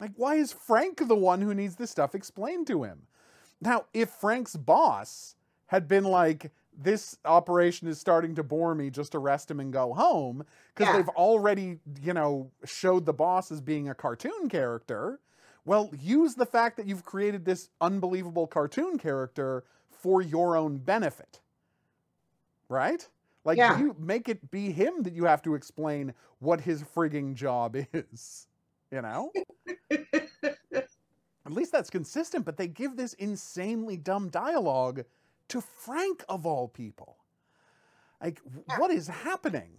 Like, 0.00 0.12
why 0.16 0.36
is 0.36 0.52
Frank 0.52 1.06
the 1.06 1.14
one 1.14 1.42
who 1.42 1.54
needs 1.54 1.76
this 1.76 1.90
stuff 1.90 2.14
explained 2.14 2.66
to 2.68 2.82
him? 2.84 3.02
Now, 3.60 3.84
if 3.92 4.08
Frank's 4.08 4.56
boss 4.56 5.36
had 5.66 5.86
been 5.86 6.04
like, 6.04 6.50
this 6.76 7.18
operation 7.26 7.86
is 7.86 8.00
starting 8.00 8.34
to 8.36 8.42
bore 8.42 8.74
me, 8.74 8.88
just 8.88 9.14
arrest 9.14 9.50
him 9.50 9.60
and 9.60 9.70
go 9.72 9.92
home, 9.92 10.44
because 10.74 10.86
Yeah. 10.86 10.96
they've 10.96 11.08
already, 11.10 11.80
you 12.00 12.14
know, 12.14 12.50
showed 12.64 13.04
the 13.04 13.12
boss 13.12 13.52
as 13.52 13.60
being 13.60 13.88
a 13.88 13.94
cartoon 13.94 14.48
character. 14.48 15.20
Well, 15.66 15.90
use 16.00 16.34
the 16.36 16.46
fact 16.46 16.78
that 16.78 16.86
you've 16.86 17.04
created 17.04 17.44
this 17.44 17.68
unbelievable 17.82 18.46
cartoon 18.46 18.96
character 18.96 19.64
for 19.90 20.22
your 20.22 20.56
own 20.56 20.78
benefit. 20.78 21.40
Right? 22.70 23.06
Like, 23.44 23.58
Yeah. 23.58 23.78
you 23.78 23.94
make 23.98 24.28
it 24.28 24.50
be 24.50 24.72
him 24.72 25.02
that 25.02 25.12
you 25.12 25.24
have 25.24 25.42
to 25.42 25.54
explain 25.54 26.14
what 26.38 26.62
his 26.62 26.82
frigging 26.82 27.34
job 27.34 27.76
is. 27.92 28.46
You 28.90 29.02
know? 29.02 29.30
At 31.46 31.52
least 31.52 31.72
that's 31.72 31.90
consistent, 31.90 32.44
but 32.44 32.56
they 32.56 32.68
give 32.68 32.96
this 32.96 33.14
insanely 33.14 33.96
dumb 33.96 34.28
dialogue 34.28 35.04
to 35.48 35.60
Frank 35.60 36.24
of 36.28 36.46
all 36.46 36.68
people. 36.68 37.16
Like, 38.22 38.40
what 38.76 38.90
is 38.90 39.08
happening? 39.08 39.70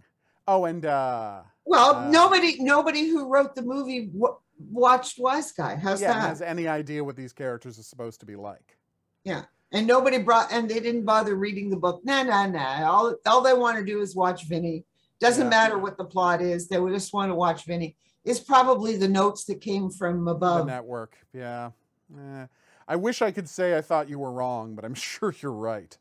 Oh, 0.48 0.64
and 0.64 0.84
uh 0.84 1.42
Well, 1.64 1.94
Uh, 1.94 2.10
nobody 2.10 2.56
nobody 2.58 3.08
who 3.08 3.28
wrote 3.28 3.54
the 3.54 3.62
movie 3.62 4.06
w- 4.06 4.36
watched 4.70 5.18
Wise 5.20 5.52
Guy. 5.52 5.76
How's 5.76 6.02
yeah, 6.02 6.12
that? 6.14 6.28
has 6.28 6.42
any 6.42 6.66
idea 6.66 7.04
what 7.04 7.14
these 7.16 7.32
characters 7.32 7.78
are 7.78 7.84
supposed 7.84 8.18
to 8.20 8.26
be 8.26 8.34
like. 8.34 8.76
Yeah, 9.22 9.44
and 9.70 9.86
nobody 9.86 10.18
brought 10.18 10.52
and 10.52 10.68
they 10.68 10.80
didn't 10.80 11.04
bother 11.04 11.36
reading 11.36 11.70
the 11.70 11.76
book. 11.76 12.00
Nah, 12.04 12.24
nah, 12.24 12.46
nah. 12.48 12.90
All 12.90 13.14
all 13.24 13.40
they 13.40 13.54
want 13.54 13.78
to 13.78 13.84
do 13.84 14.00
is 14.00 14.16
watch 14.16 14.46
Vinny. 14.48 14.84
Doesn't 15.20 15.44
Yeah. 15.44 15.50
matter 15.50 15.78
what 15.78 15.96
the 15.96 16.04
plot 16.04 16.42
is. 16.42 16.66
They 16.66 16.80
would 16.80 16.92
just 16.92 17.14
want 17.14 17.30
to 17.30 17.36
watch 17.36 17.64
Vinny. 17.64 17.96
It's 18.24 18.40
probably 18.40 18.96
the 18.96 19.08
notes 19.08 19.44
that 19.44 19.60
came 19.60 19.90
from 19.90 20.28
above. 20.28 20.66
The 20.66 20.72
network, 20.72 21.16
yeah. 21.32 21.70
Eh. 22.16 22.46
I 22.86 22.96
wish 22.96 23.22
I 23.22 23.30
could 23.30 23.48
say 23.48 23.76
I 23.76 23.80
thought 23.80 24.08
you 24.08 24.18
were 24.18 24.32
wrong, 24.32 24.74
but 24.74 24.84
I'm 24.84 24.94
sure 24.94 25.34
you're 25.40 25.52
right. 25.52 25.96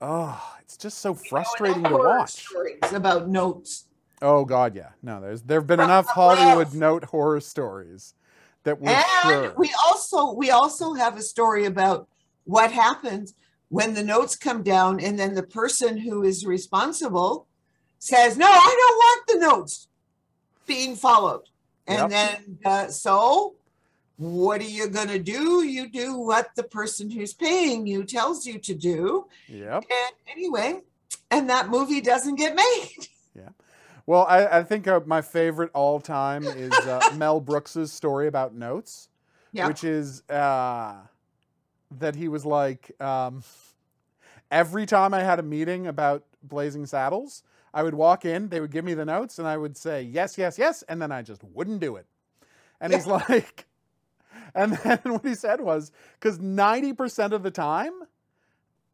Oh, 0.00 0.56
it's 0.60 0.76
just 0.76 0.98
so 0.98 1.14
frustrating 1.14 1.82
to 1.84 1.96
watch. 1.96 2.30
stories 2.30 2.92
about 2.92 3.28
notes. 3.28 3.86
Oh 4.22 4.44
God, 4.44 4.74
yeah. 4.74 4.90
No, 5.02 5.20
there's 5.20 5.42
there've 5.42 5.66
been 5.66 5.80
enough. 5.80 6.06
Hollywood 6.06 6.74
note 6.74 7.04
horror 7.04 7.40
stories 7.40 8.14
that 8.64 8.80
we're 8.80 8.90
and 8.90 9.04
sure. 9.22 9.54
we 9.56 9.72
also 9.86 10.32
we 10.34 10.50
also 10.50 10.94
have 10.94 11.16
a 11.16 11.22
story 11.22 11.64
about 11.64 12.08
what 12.44 12.72
happens 12.72 13.34
when 13.68 13.94
the 13.94 14.02
notes 14.02 14.36
come 14.36 14.62
down 14.62 15.00
and 15.00 15.18
then 15.18 15.34
the 15.34 15.42
person 15.42 15.96
who 15.96 16.22
is 16.22 16.44
responsible 16.44 17.46
says 17.98 18.36
no 18.36 18.46
i 18.46 18.76
don't 18.78 18.96
want 18.96 19.26
the 19.26 19.38
notes 19.56 19.88
being 20.68 20.94
followed 20.94 21.42
and 21.88 21.98
Yep. 21.98 22.10
then 22.10 22.58
uh, 22.64 22.86
so 22.88 23.54
what 24.18 24.60
are 24.60 24.64
you 24.64 24.88
going 24.88 25.08
to 25.08 25.18
do 25.18 25.64
you 25.64 25.88
do 25.88 26.16
what 26.18 26.54
the 26.54 26.62
person 26.62 27.10
who's 27.10 27.32
paying 27.34 27.86
you 27.86 28.04
tells 28.04 28.46
you 28.46 28.58
to 28.58 28.74
do 28.74 29.26
Yep. 29.48 29.84
and 29.90 30.14
anyway 30.30 30.80
and 31.30 31.48
that 31.50 31.68
movie 31.70 32.00
doesn't 32.00 32.36
get 32.36 32.54
made 32.54 33.08
Yeah. 33.34 33.50
Well, 34.06 34.24
I, 34.28 34.58
I 34.58 34.62
think 34.64 34.88
uh, 34.88 35.00
my 35.06 35.20
favorite 35.22 35.70
all 35.74 36.00
time 36.00 36.42
is 36.44 36.86
uh, 36.88 37.02
Mel 37.16 37.40
Brooks's 37.40 37.92
story 37.92 38.26
about 38.26 38.54
notes, 38.54 39.10
yeah 39.52 39.68
which 39.68 39.84
is 39.84 40.22
uh, 40.28 40.94
that 41.98 42.16
he 42.16 42.26
was 42.26 42.44
like, 42.44 42.90
um, 43.00 43.44
every 44.50 44.86
time 44.86 45.14
I 45.14 45.20
had 45.22 45.38
a 45.38 45.42
meeting 45.42 45.86
about 45.86 46.24
Blazing 46.42 46.86
Saddles, 46.86 47.42
I 47.72 47.82
would 47.82 47.94
walk 47.94 48.24
in, 48.24 48.48
they 48.48 48.60
would 48.60 48.70
give 48.70 48.84
me 48.84 48.94
the 48.94 49.04
notes, 49.04 49.38
and 49.38 49.46
I 49.46 49.56
would 49.56 49.76
say 49.76 50.02
yes, 50.02 50.38
yes, 50.38 50.58
yes, 50.58 50.82
and 50.88 51.00
then 51.00 51.12
I 51.12 51.22
just 51.22 51.42
wouldn't 51.44 51.80
do 51.80 51.96
it. 51.96 52.06
And 52.80 52.92
he's 52.92 53.06
like, 53.28 53.66
and 54.54 54.72
then 54.78 55.00
what 55.04 55.24
he 55.24 55.34
said 55.34 55.60
was, 55.60 55.92
because 56.18 56.38
90% 56.38 57.32
of 57.32 57.42
the 57.42 57.50
time, 57.50 57.92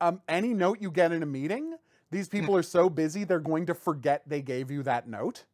um, 0.01 0.21
any 0.29 0.55
note 0.55 0.81
you 0.81 0.91
get 0.91 1.13
in 1.13 1.23
a 1.23 1.27
meeting, 1.27 1.77
these 2.11 2.29
people 2.29 2.57
are 2.57 2.63
so 2.63 2.89
busy 2.89 3.25
they're 3.25 3.41
going 3.41 3.67
to 3.67 3.75
forget 3.75 4.23
they 4.27 4.43
gave 4.43 4.71
you 4.71 4.83
that 4.85 5.09
note. 5.09 5.45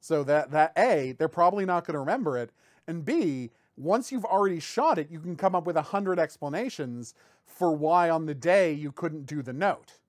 So 0.00 0.24
that 0.24 0.50
that 0.52 0.72
A, 0.78 1.12
they're 1.12 1.28
probably 1.28 1.66
not 1.66 1.86
going 1.86 1.92
to 1.92 2.00
remember 2.00 2.38
it, 2.38 2.50
and 2.86 3.04
B, 3.04 3.50
once 3.76 4.10
you've 4.10 4.24
already 4.24 4.60
shot 4.60 4.98
it, 4.98 5.10
you 5.10 5.20
can 5.20 5.36
come 5.36 5.54
up 5.54 5.66
with 5.66 5.76
a 5.76 5.82
hundred 5.82 6.18
explanations 6.18 7.14
for 7.46 7.72
why 7.72 8.10
on 8.10 8.26
the 8.26 8.34
day 8.34 8.72
you 8.72 8.92
couldn't 8.92 9.26
do 9.26 9.42
the 9.42 9.52
note. 9.52 9.99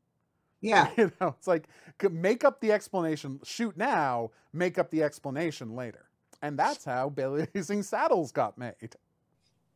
Yeah 0.61 0.89
You 0.97 1.11
know, 1.19 1.35
it's 1.37 1.47
like 1.47 1.67
make 2.11 2.43
up 2.43 2.59
the 2.61 2.71
explanation, 2.71 3.39
shoot 3.43 3.75
now, 3.77 4.31
make 4.53 4.77
up 4.79 4.89
the 4.89 5.03
explanation 5.03 5.75
later, 5.75 6.05
and 6.41 6.57
that's 6.57 6.85
how 6.85 7.09
Blazing 7.09 7.83
Saddles 7.91 8.31
got 8.31 8.57
made. 8.57 8.95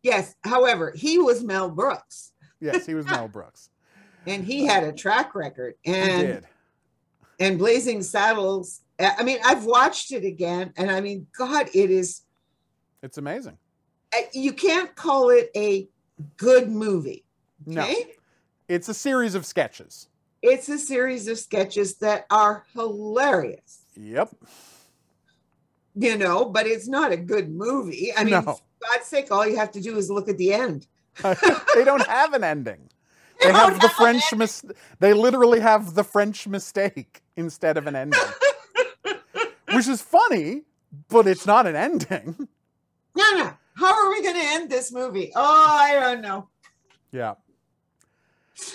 yes 0.04 0.36
however 0.44 0.92
he 0.96 1.18
was 1.18 1.44
mel 1.44 1.70
brooks 1.70 2.32
Yes, 2.62 2.86
he 2.86 2.94
was 2.96 3.06
Mel 3.12 3.28
Brooks. 3.28 3.70
and 4.26 4.44
he 4.46 4.66
had 4.66 4.84
a 4.86 4.94
track 4.94 5.36
record 5.36 5.76
He 5.84 5.92
and 5.92 6.22
did. 6.28 6.46
and 7.40 7.58
Blazing 7.60 8.02
Saddles. 8.02 8.82
I 8.98 9.24
mean, 9.24 9.40
I've 9.46 9.66
watched 9.66 10.14
it 10.14 10.24
again, 10.24 10.72
and 10.78 10.90
I 10.90 11.02
mean, 11.02 11.28
God, 11.38 11.68
it 11.76 11.92
is. 11.92 12.22
It's 13.04 13.18
amazing. 13.18 13.58
You 14.32 14.54
can't 14.54 14.96
call 14.96 15.30
it 15.32 15.52
a 15.54 15.90
good 16.38 16.70
movie. 16.70 17.26
No, 17.66 17.86
it's 18.70 18.88
a 18.88 18.94
series 18.94 19.36
of 19.36 19.46
sketches. 19.46 20.08
It's 20.46 20.70
a 20.70 20.78
series 20.78 21.28
of 21.28 21.38
sketches 21.40 21.96
that 21.98 22.26
are 22.30 22.66
hilarious. 22.74 23.86
Yep. 23.96 24.30
You 25.96 26.18
know, 26.18 26.46
but 26.46 26.68
it's 26.68 26.88
not 26.88 27.12
a 27.12 27.18
good 27.18 27.50
movie. 27.50 28.12
I 28.16 28.24
mean, 28.24 28.34
No. 28.34 28.42
for 28.42 28.60
God's 28.82 29.06
sake, 29.08 29.32
all 29.32 29.48
you 29.48 29.58
have 29.58 29.72
to 29.72 29.82
do 29.82 29.98
is 29.98 30.10
look 30.10 30.28
at 30.30 30.38
the 30.38 30.54
end. 30.54 30.88
they 31.24 31.84
don't 31.86 32.06
have 32.08 32.34
an 32.34 32.44
ending. 32.44 32.90
They 33.42 33.52
don't 33.52 33.74
have 33.74 33.82
the 33.82 33.88
have 33.90 33.98
French 33.98 34.24
mis- 34.34 34.64
they 35.00 35.14
literally 35.14 35.60
have 35.60 35.94
the 35.94 36.06
French 36.06 36.48
mistake 36.48 37.22
instead 37.36 37.76
of 37.76 37.86
an 37.86 37.94
ending. 37.96 38.20
Which 39.74 39.90
is 39.90 40.02
funny, 40.02 40.62
but 41.10 41.28
it's 41.28 41.46
not 41.46 41.68
an 41.68 41.76
ending. 41.76 42.48
No, 43.14 43.32
no. 43.38 43.52
How 43.76 43.94
are 43.94 44.10
we 44.10 44.22
going 44.24 44.36
to 44.36 44.42
end 44.42 44.70
this 44.70 44.90
movie? 44.92 45.34
Oh, 45.36 45.68
I 45.82 46.00
don't 46.00 46.22
know. 46.22 46.48
Yeah. 47.12 47.34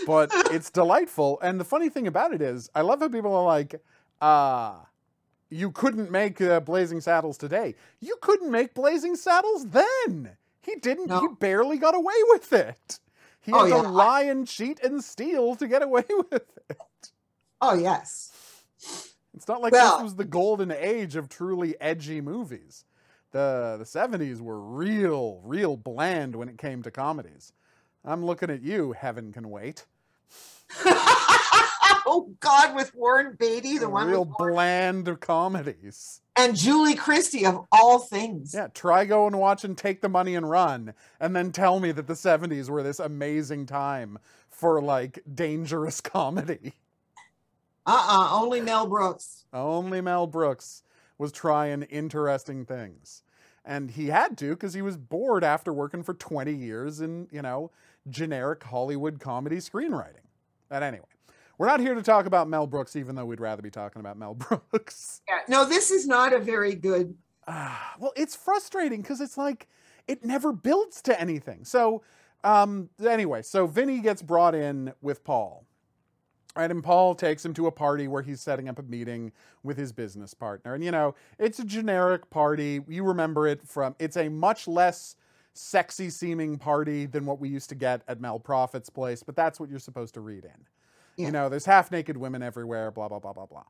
But 0.07 0.31
it's 0.51 0.71
delightful. 0.71 1.39
And 1.43 1.59
the 1.61 1.65
funny 1.65 1.89
thing 1.89 2.07
about 2.07 2.33
it 2.33 2.43
is, 2.43 2.71
I 2.75 2.83
love 2.83 3.01
how 3.01 3.09
people 3.09 3.35
are 3.35 3.45
like, 3.45 3.81
uh, 4.21 4.75
you 5.51 5.71
couldn't 5.71 6.11
make 6.11 6.41
uh, 6.41 6.61
Blazing 6.61 7.01
Saddles 7.01 7.37
today. 7.39 7.75
You 8.01 8.17
couldn't 8.21 8.51
make 8.51 8.75
Blazing 8.75 9.17
Saddles 9.17 9.69
then. 9.69 10.31
He 10.63 10.77
didn't, 10.77 11.11
he 11.11 11.27
barely 11.41 11.79
got 11.79 11.95
away 11.97 12.15
with 12.29 12.53
it. 12.53 13.01
He 13.41 13.51
had 13.53 13.73
Oh, 13.73 13.83
to 13.83 13.89
lie 13.89 14.23
and 14.23 14.47
cheat 14.47 14.79
and 14.85 15.03
steal 15.03 15.57
to 15.57 15.67
get 15.67 15.83
away 15.83 16.05
with 16.31 16.43
it. 16.69 17.11
Oh, 17.63 17.75
yes. 17.75 18.31
It's 19.35 19.49
not 19.49 19.63
like 19.63 19.73
Well- 19.73 19.97
this 19.97 20.05
was 20.05 20.15
the 20.17 20.25
golden 20.25 20.71
age 20.71 21.17
of 21.17 21.29
truly 21.29 21.75
edgy 21.81 22.21
movies. 22.21 22.85
The 23.33 23.77
the 23.79 23.85
70s 23.85 24.41
were 24.41 24.61
real, 24.61 25.41
real 25.45 25.77
bland 25.77 26.35
when 26.37 26.49
it 26.49 26.59
came 26.59 26.83
to 26.83 26.91
comedies. 26.91 27.53
I'm 28.05 28.25
looking 28.25 28.51
at 28.51 28.63
you, 28.63 28.93
Heaven 28.93 29.33
Can 29.33 29.51
Wait. 29.51 29.85
oh 30.85 32.31
God, 32.41 32.75
with 32.75 32.95
Warren 32.95 33.37
Beatty, 33.39 33.79
the 33.79 33.89
one 33.89 34.09
real 34.09 34.25
with 34.25 34.35
Warren- 34.39 34.55
bland 34.55 35.21
comedies. 35.21 36.21
and 36.37 36.57
Julie 36.57 36.95
Christie 36.95 37.47
of 37.47 37.67
all 37.73 37.99
things. 37.99 38.55
Yeah, 38.55 38.69
try 38.69 39.05
go 39.05 39.27
and 39.27 39.39
watch 39.39 39.65
and 39.65 39.77
take 39.77 40.01
the 40.01 40.09
money 40.09 40.35
and 40.35 40.49
run, 40.49 40.95
and 41.19 41.35
then 41.35 41.53
tell 41.53 41.81
me 41.81 41.93
that 41.93 42.07
the 42.07 42.15
'70s 42.15 42.69
were 42.71 42.83
this 42.83 42.99
amazing 43.01 43.67
time 43.67 44.19
for 44.49 44.81
like 44.81 45.23
dangerous 45.33 46.01
comedy. 46.01 46.75
Uh-uh, 47.87 48.29
only 48.41 48.61
Mel 48.61 48.87
Brooks. 48.87 49.45
Only 49.53 50.01
Mel 50.01 50.27
Brooks 50.27 50.83
was 51.19 51.33
trying 51.33 51.83
interesting 51.85 52.65
things. 52.65 53.23
And 53.65 53.91
he 53.91 54.07
had 54.07 54.39
to 54.39 54.51
because 54.51 54.73
he 54.75 54.81
was 54.83 54.97
bored 54.97 55.45
after 55.45 55.73
working 55.73 56.03
for 56.03 56.15
20 56.15 56.53
years 56.53 57.01
in, 57.01 57.29
you 57.31 57.43
know, 57.43 57.71
generic 58.09 58.63
Hollywood 58.63 59.21
comedy 59.21 59.57
screenwriting. 59.57 60.25
But 60.69 60.83
anyway, 60.83 61.05
we're 61.59 61.67
not 61.67 61.81
here 61.81 61.95
to 61.95 62.03
talk 62.03 62.27
about 62.27 62.49
Mel 62.49 62.67
Brooks, 62.67 62.97
even 62.97 63.15
though 63.15 63.27
we'd 63.27 63.41
rather 63.41 63.61
be 63.61 63.71
talking 63.71 64.01
about 64.01 64.17
Mel 64.17 64.35
Brooks. 64.71 65.21
Yeah. 65.29 65.41
No, 65.49 65.65
this 65.65 65.91
is 65.91 66.07
not 66.07 66.33
a 66.33 66.39
very 66.39 66.75
good. 66.75 67.15
Ah, 67.47 67.97
well, 67.99 68.13
it's 68.17 68.35
frustrating 68.35 69.03
because 69.03 69.21
it's 69.21 69.37
like 69.37 69.69
it 70.09 70.25
never 70.25 70.53
builds 70.53 71.03
to 71.03 71.21
anything. 71.21 71.65
So, 71.65 72.03
um, 72.45 72.89
anyway, 73.07 73.43
so 73.43 73.67
Vinny 73.67 74.01
gets 74.01 74.23
brought 74.23 74.55
in 74.55 74.93
with 75.03 75.23
Paul. 75.25 75.67
Right, 76.57 76.71
and 76.71 76.83
Paul 76.83 77.15
takes 77.15 77.45
him 77.45 77.55
to 77.55 77.69
a 77.69 77.71
party 77.71 78.09
where 78.09 78.23
he's 78.23 78.41
setting 78.41 78.69
up 78.69 78.79
a 78.79 78.83
meeting 78.83 79.31
with 79.63 79.77
his 79.77 79.93
business 79.93 80.35
partner. 80.35 80.75
And 80.75 80.83
you 80.83 80.91
know, 80.91 81.15
it's 81.39 81.61
a 81.61 81.65
generic 81.65 82.29
party. 82.29 82.81
You 82.89 83.05
remember 83.05 83.47
it 83.47 83.63
from 83.69 83.95
it's 84.01 84.17
a 84.17 84.29
much 84.29 84.67
less 84.67 85.15
sexy 85.55 86.11
seeming 86.11 86.59
party 86.59 87.07
than 87.07 87.27
what 87.27 87.41
we 87.41 87.49
used 87.49 87.69
to 87.71 87.75
get 87.75 88.03
at 88.09 88.21
Mel 88.21 88.39
Profitt's 88.39 88.91
place, 88.91 89.23
but 89.23 89.37
that's 89.37 89.59
what 89.59 89.69
you're 89.69 89.79
supposed 89.79 90.15
to 90.15 90.21
read 90.21 90.45
in. 90.45 90.67
Yeah. 91.17 91.27
You 91.27 91.33
know, 91.33 91.49
there's 91.49 91.65
half 91.67 91.91
naked 91.91 92.17
women 92.17 92.43
everywhere, 92.43 92.91
blah, 92.91 93.09
blah, 93.09 93.19
blah, 93.19 93.33
blah, 93.33 93.47
blah. 93.47 93.65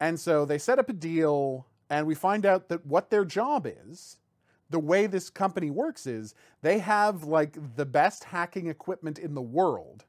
And 0.00 0.18
so 0.18 0.44
they 0.44 0.58
set 0.58 0.78
up 0.78 0.88
a 0.88 0.92
deal, 0.92 1.66
and 1.90 2.06
we 2.06 2.14
find 2.14 2.46
out 2.46 2.68
that 2.68 2.86
what 2.86 3.10
their 3.10 3.24
job 3.24 3.66
is, 3.66 4.16
the 4.70 4.78
way 4.78 5.06
this 5.06 5.30
company 5.30 5.70
works 5.70 6.06
is 6.06 6.34
they 6.62 6.78
have 6.78 7.24
like 7.24 7.56
the 7.76 7.86
best 7.86 8.24
hacking 8.24 8.66
equipment 8.66 9.18
in 9.18 9.34
the 9.34 9.42
world. 9.42 10.04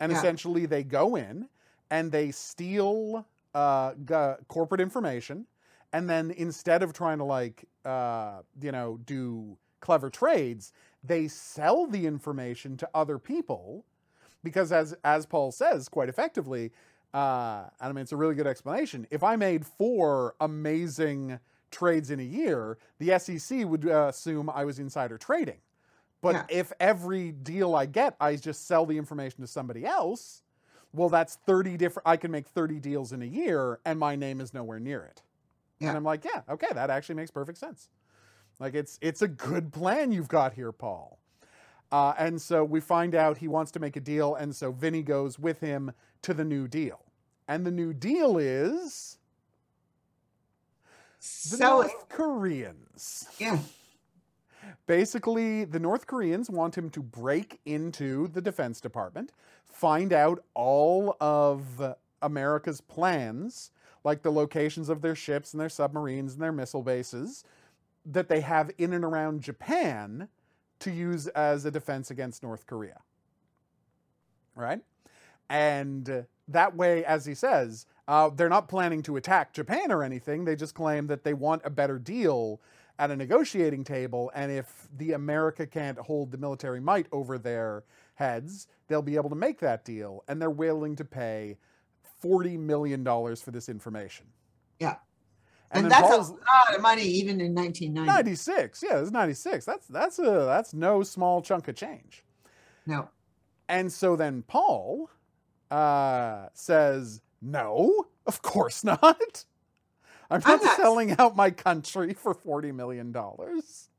And 0.00 0.12
Yeah. 0.12 0.18
essentially 0.18 0.66
they 0.66 0.84
go 0.84 1.16
in 1.16 1.48
and 1.90 2.12
they 2.12 2.30
steal 2.30 3.26
uh, 3.54 3.94
g- 4.04 4.44
corporate 4.46 4.80
information. 4.80 5.46
And 5.92 6.08
then 6.08 6.30
instead 6.30 6.82
of 6.82 6.92
trying 6.92 7.18
to 7.18 7.24
like, 7.24 7.64
uh, 7.84 8.42
you 8.60 8.70
know, 8.70 8.98
do 9.04 9.56
clever 9.80 10.10
trades, 10.10 10.72
they 11.02 11.28
sell 11.28 11.86
the 11.86 12.06
information 12.06 12.76
to 12.78 12.88
other 12.94 13.18
people 13.18 13.84
because 14.42 14.72
as 14.72 14.94
as 15.04 15.26
Paul 15.26 15.52
says 15.52 15.88
quite 15.88 16.08
effectively, 16.08 16.72
uh, 17.14 17.64
and 17.80 17.90
I 17.90 17.92
mean 17.92 18.02
it's 18.02 18.12
a 18.12 18.16
really 18.16 18.34
good 18.34 18.46
explanation. 18.46 19.06
If 19.10 19.22
I 19.22 19.36
made 19.36 19.66
four 19.66 20.34
amazing 20.40 21.40
trades 21.70 22.10
in 22.10 22.20
a 22.20 22.24
year, 22.24 22.78
the 22.98 23.18
SEC 23.18 23.64
would 23.66 23.86
uh, 23.86 24.06
assume 24.08 24.48
I 24.50 24.64
was 24.64 24.78
insider 24.78 25.18
trading. 25.18 25.58
But 26.20 26.34
Yeah. 26.34 26.44
if 26.48 26.72
every 26.80 27.30
deal 27.32 27.74
I 27.74 27.86
get, 27.86 28.16
I 28.20 28.36
just 28.36 28.66
sell 28.66 28.86
the 28.86 28.98
information 28.98 29.40
to 29.42 29.46
somebody 29.46 29.84
else, 29.84 30.42
well, 30.92 31.08
that's 31.08 31.36
30 31.46 31.76
different. 31.76 32.08
I 32.08 32.16
can 32.16 32.30
make 32.30 32.46
30 32.48 32.80
deals 32.80 33.12
in 33.12 33.22
a 33.22 33.26
year, 33.26 33.78
and 33.84 33.98
my 34.00 34.16
name 34.16 34.40
is 34.40 34.52
nowhere 34.54 34.80
near 34.80 35.02
it. 35.04 35.22
Yeah. 35.78 35.88
And 35.88 35.96
I'm 35.96 36.04
like, 36.04 36.24
yeah, 36.24 36.42
okay, 36.48 36.68
that 36.72 36.90
actually 36.90 37.14
makes 37.16 37.30
perfect 37.30 37.58
sense. 37.58 37.88
Like 38.58 38.74
it's 38.74 38.98
it's 39.00 39.22
a 39.22 39.28
good 39.28 39.72
plan 39.72 40.12
you've 40.12 40.28
got 40.28 40.54
here, 40.54 40.72
Paul. 40.72 41.18
Uh, 41.90 42.12
and 42.18 42.40
so 42.40 42.64
we 42.64 42.80
find 42.80 43.14
out 43.14 43.38
he 43.38 43.48
wants 43.48 43.70
to 43.72 43.80
make 43.80 43.96
a 43.96 44.00
deal, 44.00 44.34
and 44.34 44.54
so 44.54 44.72
Vinny 44.72 45.02
goes 45.02 45.38
with 45.38 45.60
him 45.60 45.92
to 46.22 46.34
the 46.34 46.44
new 46.44 46.68
deal. 46.68 47.00
And 47.46 47.64
the 47.64 47.70
new 47.70 47.94
deal 47.94 48.36
is 48.36 49.18
the 51.50 51.56
So 51.56 51.56
North 51.56 52.08
Koreans. 52.10 53.26
yeah, 53.38 53.58
Basically, 54.86 55.64
the 55.64 55.78
North 55.78 56.06
Koreans 56.06 56.50
want 56.50 56.76
him 56.76 56.90
to 56.90 57.02
break 57.02 57.60
into 57.64 58.28
the 58.28 58.40
Defense 58.40 58.80
Department, 58.80 59.32
find 59.64 60.12
out 60.12 60.44
all 60.54 61.16
of 61.20 61.94
America's 62.22 62.80
plans, 62.80 63.70
like 64.04 64.22
the 64.22 64.32
locations 64.32 64.88
of 64.88 65.00
their 65.00 65.14
ships 65.14 65.52
and 65.52 65.60
their 65.60 65.68
submarines 65.68 66.34
and 66.34 66.42
their 66.42 66.52
missile 66.52 66.82
bases 66.82 67.44
that 68.06 68.28
they 68.28 68.40
have 68.40 68.70
in 68.78 68.92
and 68.92 69.04
around 69.04 69.42
Japan 69.42 70.28
to 70.80 70.90
use 70.90 71.26
as 71.28 71.64
a 71.64 71.70
defense 71.70 72.10
against 72.10 72.42
North 72.42 72.66
Korea. 72.66 73.00
Right? 74.54 74.80
And 75.48 76.26
that 76.48 76.76
way, 76.76 77.04
as 77.04 77.24
he 77.24 77.34
says, 77.34 77.86
uh, 78.06 78.30
they're 78.30 78.48
not 78.48 78.68
planning 78.68 79.02
to 79.02 79.16
attack 79.16 79.52
Japan 79.52 79.92
or 79.92 80.02
anything. 80.02 80.44
They 80.44 80.56
just 80.56 80.74
claim 80.74 81.06
that 81.08 81.24
they 81.24 81.34
want 81.34 81.62
a 81.64 81.70
better 81.70 81.98
deal 81.98 82.60
at 82.98 83.10
a 83.10 83.16
negotiating 83.16 83.84
table. 83.84 84.30
And 84.34 84.50
if 84.50 84.88
the 84.96 85.12
America 85.12 85.66
can't 85.66 85.98
hold 85.98 86.32
the 86.32 86.38
military 86.38 86.80
might 86.80 87.06
over 87.12 87.38
their 87.38 87.84
heads, 88.14 88.66
they'll 88.88 89.02
be 89.02 89.16
able 89.16 89.30
to 89.30 89.36
make 89.36 89.60
that 89.60 89.84
deal. 89.84 90.24
And 90.26 90.40
they're 90.40 90.50
willing 90.50 90.96
to 90.96 91.04
pay 91.04 91.58
$40 92.22 92.58
million 92.58 93.04
for 93.04 93.50
this 93.50 93.68
information. 93.68 94.26
Yeah. 94.80 94.96
And, 95.70 95.84
and, 95.84 95.92
that's 95.92 96.08
Paul's 96.08 96.30
a 96.30 96.32
lot 96.32 96.74
of 96.74 96.80
money, 96.80 97.02
even 97.02 97.40
in 97.40 97.54
1990. 97.54 98.10
96. 98.10 98.82
Yeah, 98.82 99.00
it's 99.00 99.10
96. 99.10 99.64
That's 99.66 99.86
that's 99.86 100.18
a 100.18 100.22
that's 100.22 100.72
no 100.72 101.02
small 101.02 101.42
chunk 101.42 101.68
of 101.68 101.74
change. 101.74 102.24
No, 102.86 103.10
And 103.68 103.92
so 103.92 104.16
then 104.16 104.42
Paul 104.42 105.10
uh, 105.70 106.46
says, 106.54 107.20
"No, 107.42 108.06
of 108.26 108.40
course 108.40 108.82
not. 108.82 109.44
I'm 110.30 110.40
not, 110.40 110.46
I'm 110.46 110.64
not- 110.64 110.76
selling 110.76 111.16
out 111.18 111.36
my 111.36 111.50
country 111.50 112.14
for 112.14 112.32
forty 112.32 112.72
million 112.72 113.12
dollars." 113.12 113.90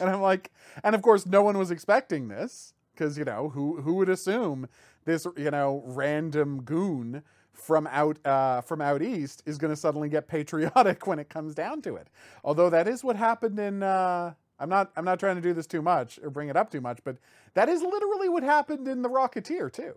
And 0.00 0.08
I'm 0.08 0.22
like, 0.22 0.50
and 0.82 0.94
of 0.94 1.02
course, 1.02 1.26
no 1.26 1.42
one 1.42 1.58
was 1.58 1.70
expecting 1.70 2.28
this 2.28 2.72
because 2.94 3.18
you 3.18 3.24
know 3.24 3.50
who 3.50 3.82
who 3.82 3.94
would 3.94 4.08
assume 4.08 4.68
this 5.04 5.26
you 5.36 5.50
know 5.50 5.82
random 5.84 6.62
goon 6.62 7.22
from 7.58 7.86
out 7.88 8.24
uh, 8.24 8.60
from 8.60 8.80
out 8.80 9.02
east 9.02 9.42
is 9.46 9.58
going 9.58 9.72
to 9.72 9.76
suddenly 9.76 10.08
get 10.08 10.28
patriotic 10.28 11.06
when 11.06 11.18
it 11.18 11.28
comes 11.28 11.54
down 11.54 11.82
to 11.82 11.96
it. 11.96 12.08
Although 12.44 12.70
that 12.70 12.88
is 12.88 13.04
what 13.04 13.16
happened 13.16 13.58
in. 13.58 13.82
Uh, 13.82 14.34
I'm 14.60 14.68
not 14.68 14.90
I'm 14.96 15.04
not 15.04 15.20
trying 15.20 15.36
to 15.36 15.42
do 15.42 15.52
this 15.52 15.66
too 15.66 15.82
much 15.82 16.18
or 16.22 16.30
bring 16.30 16.48
it 16.48 16.56
up 16.56 16.70
too 16.70 16.80
much, 16.80 16.98
but 17.04 17.16
that 17.54 17.68
is 17.68 17.82
literally 17.82 18.28
what 18.28 18.42
happened 18.42 18.88
in 18.88 19.02
The 19.02 19.08
Rocketeer 19.08 19.72
too. 19.72 19.94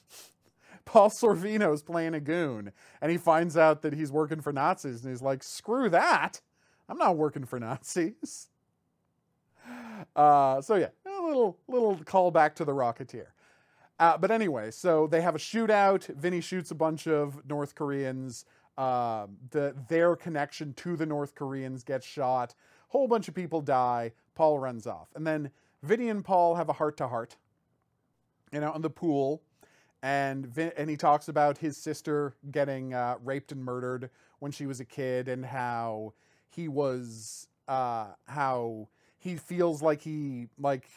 Paul 0.84 1.10
Sorvino's 1.10 1.82
playing 1.82 2.14
a 2.14 2.20
goon, 2.20 2.72
and 3.00 3.12
he 3.12 3.18
finds 3.18 3.56
out 3.56 3.82
that 3.82 3.92
he's 3.92 4.10
working 4.10 4.40
for 4.40 4.52
Nazis, 4.52 5.04
and 5.04 5.12
he's 5.12 5.22
like, 5.22 5.44
"Screw 5.44 5.88
that! 5.90 6.40
I'm 6.88 6.98
not 6.98 7.16
working 7.16 7.44
for 7.44 7.60
Nazis." 7.60 8.48
Uh, 10.16 10.62
so 10.62 10.76
yeah, 10.76 10.88
a 11.04 11.22
little 11.22 11.58
little 11.68 11.96
callback 11.96 12.54
to 12.54 12.64
The 12.64 12.72
Rocketeer. 12.72 13.26
Uh, 13.98 14.16
but 14.16 14.30
anyway, 14.30 14.70
so 14.70 15.06
they 15.06 15.20
have 15.20 15.34
a 15.34 15.38
shootout. 15.38 16.06
Vinny 16.14 16.40
shoots 16.40 16.70
a 16.70 16.74
bunch 16.74 17.06
of 17.06 17.46
North 17.48 17.74
Koreans. 17.74 18.44
Um, 18.76 19.38
the 19.50 19.74
their 19.88 20.14
connection 20.14 20.72
to 20.74 20.96
the 20.96 21.06
North 21.06 21.34
Koreans 21.34 21.82
gets 21.82 22.06
shot. 22.06 22.54
Whole 22.88 23.08
bunch 23.08 23.26
of 23.26 23.34
people 23.34 23.60
die. 23.60 24.12
Paul 24.36 24.60
runs 24.60 24.86
off, 24.86 25.08
and 25.16 25.26
then 25.26 25.50
Vinny 25.82 26.08
and 26.08 26.24
Paul 26.24 26.54
have 26.54 26.68
a 26.68 26.74
heart 26.74 26.96
to 26.98 27.08
heart. 27.08 27.36
You 28.52 28.60
know, 28.60 28.72
in 28.74 28.82
the 28.82 28.90
pool, 28.90 29.42
and 30.02 30.46
Vin, 30.46 30.72
and 30.76 30.88
he 30.88 30.96
talks 30.96 31.28
about 31.28 31.58
his 31.58 31.76
sister 31.76 32.36
getting 32.50 32.94
uh, 32.94 33.16
raped 33.22 33.50
and 33.52 33.64
murdered 33.64 34.10
when 34.38 34.52
she 34.52 34.64
was 34.64 34.78
a 34.78 34.84
kid, 34.84 35.28
and 35.28 35.44
how 35.44 36.14
he 36.48 36.68
was 36.68 37.48
uh, 37.66 38.06
how 38.26 38.88
he 39.18 39.36
feels 39.36 39.82
like 39.82 40.02
he 40.02 40.46
like 40.56 40.88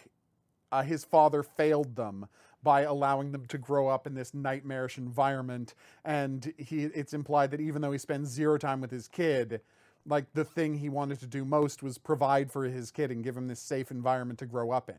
uh, 0.71 0.83
his 0.83 1.03
father 1.03 1.41
failed 1.41 1.95
them 1.95 2.27
by 2.63 2.81
allowing 2.81 3.31
them 3.31 3.45
to 3.47 3.57
grow 3.57 3.87
up 3.87 4.05
in 4.07 4.13
this 4.13 4.33
nightmarish 4.33 4.97
environment. 4.97 5.73
And 6.05 6.53
he 6.57 6.83
it's 6.83 7.13
implied 7.13 7.51
that 7.51 7.61
even 7.61 7.81
though 7.81 7.91
he 7.91 7.97
spends 7.97 8.29
zero 8.29 8.57
time 8.57 8.81
with 8.81 8.91
his 8.91 9.07
kid 9.07 9.61
like 10.05 10.25
the 10.33 10.45
thing 10.45 10.75
he 10.75 10.89
wanted 10.89 11.19
to 11.19 11.27
do 11.27 11.45
most 11.45 11.83
was 11.83 11.97
provide 11.97 12.51
for 12.51 12.63
his 12.65 12.91
kid 12.91 13.11
and 13.11 13.23
give 13.23 13.37
him 13.37 13.47
this 13.47 13.59
safe 13.59 13.91
environment 13.91 14.39
to 14.39 14.45
grow 14.45 14.71
up 14.71 14.89
in. 14.89 14.95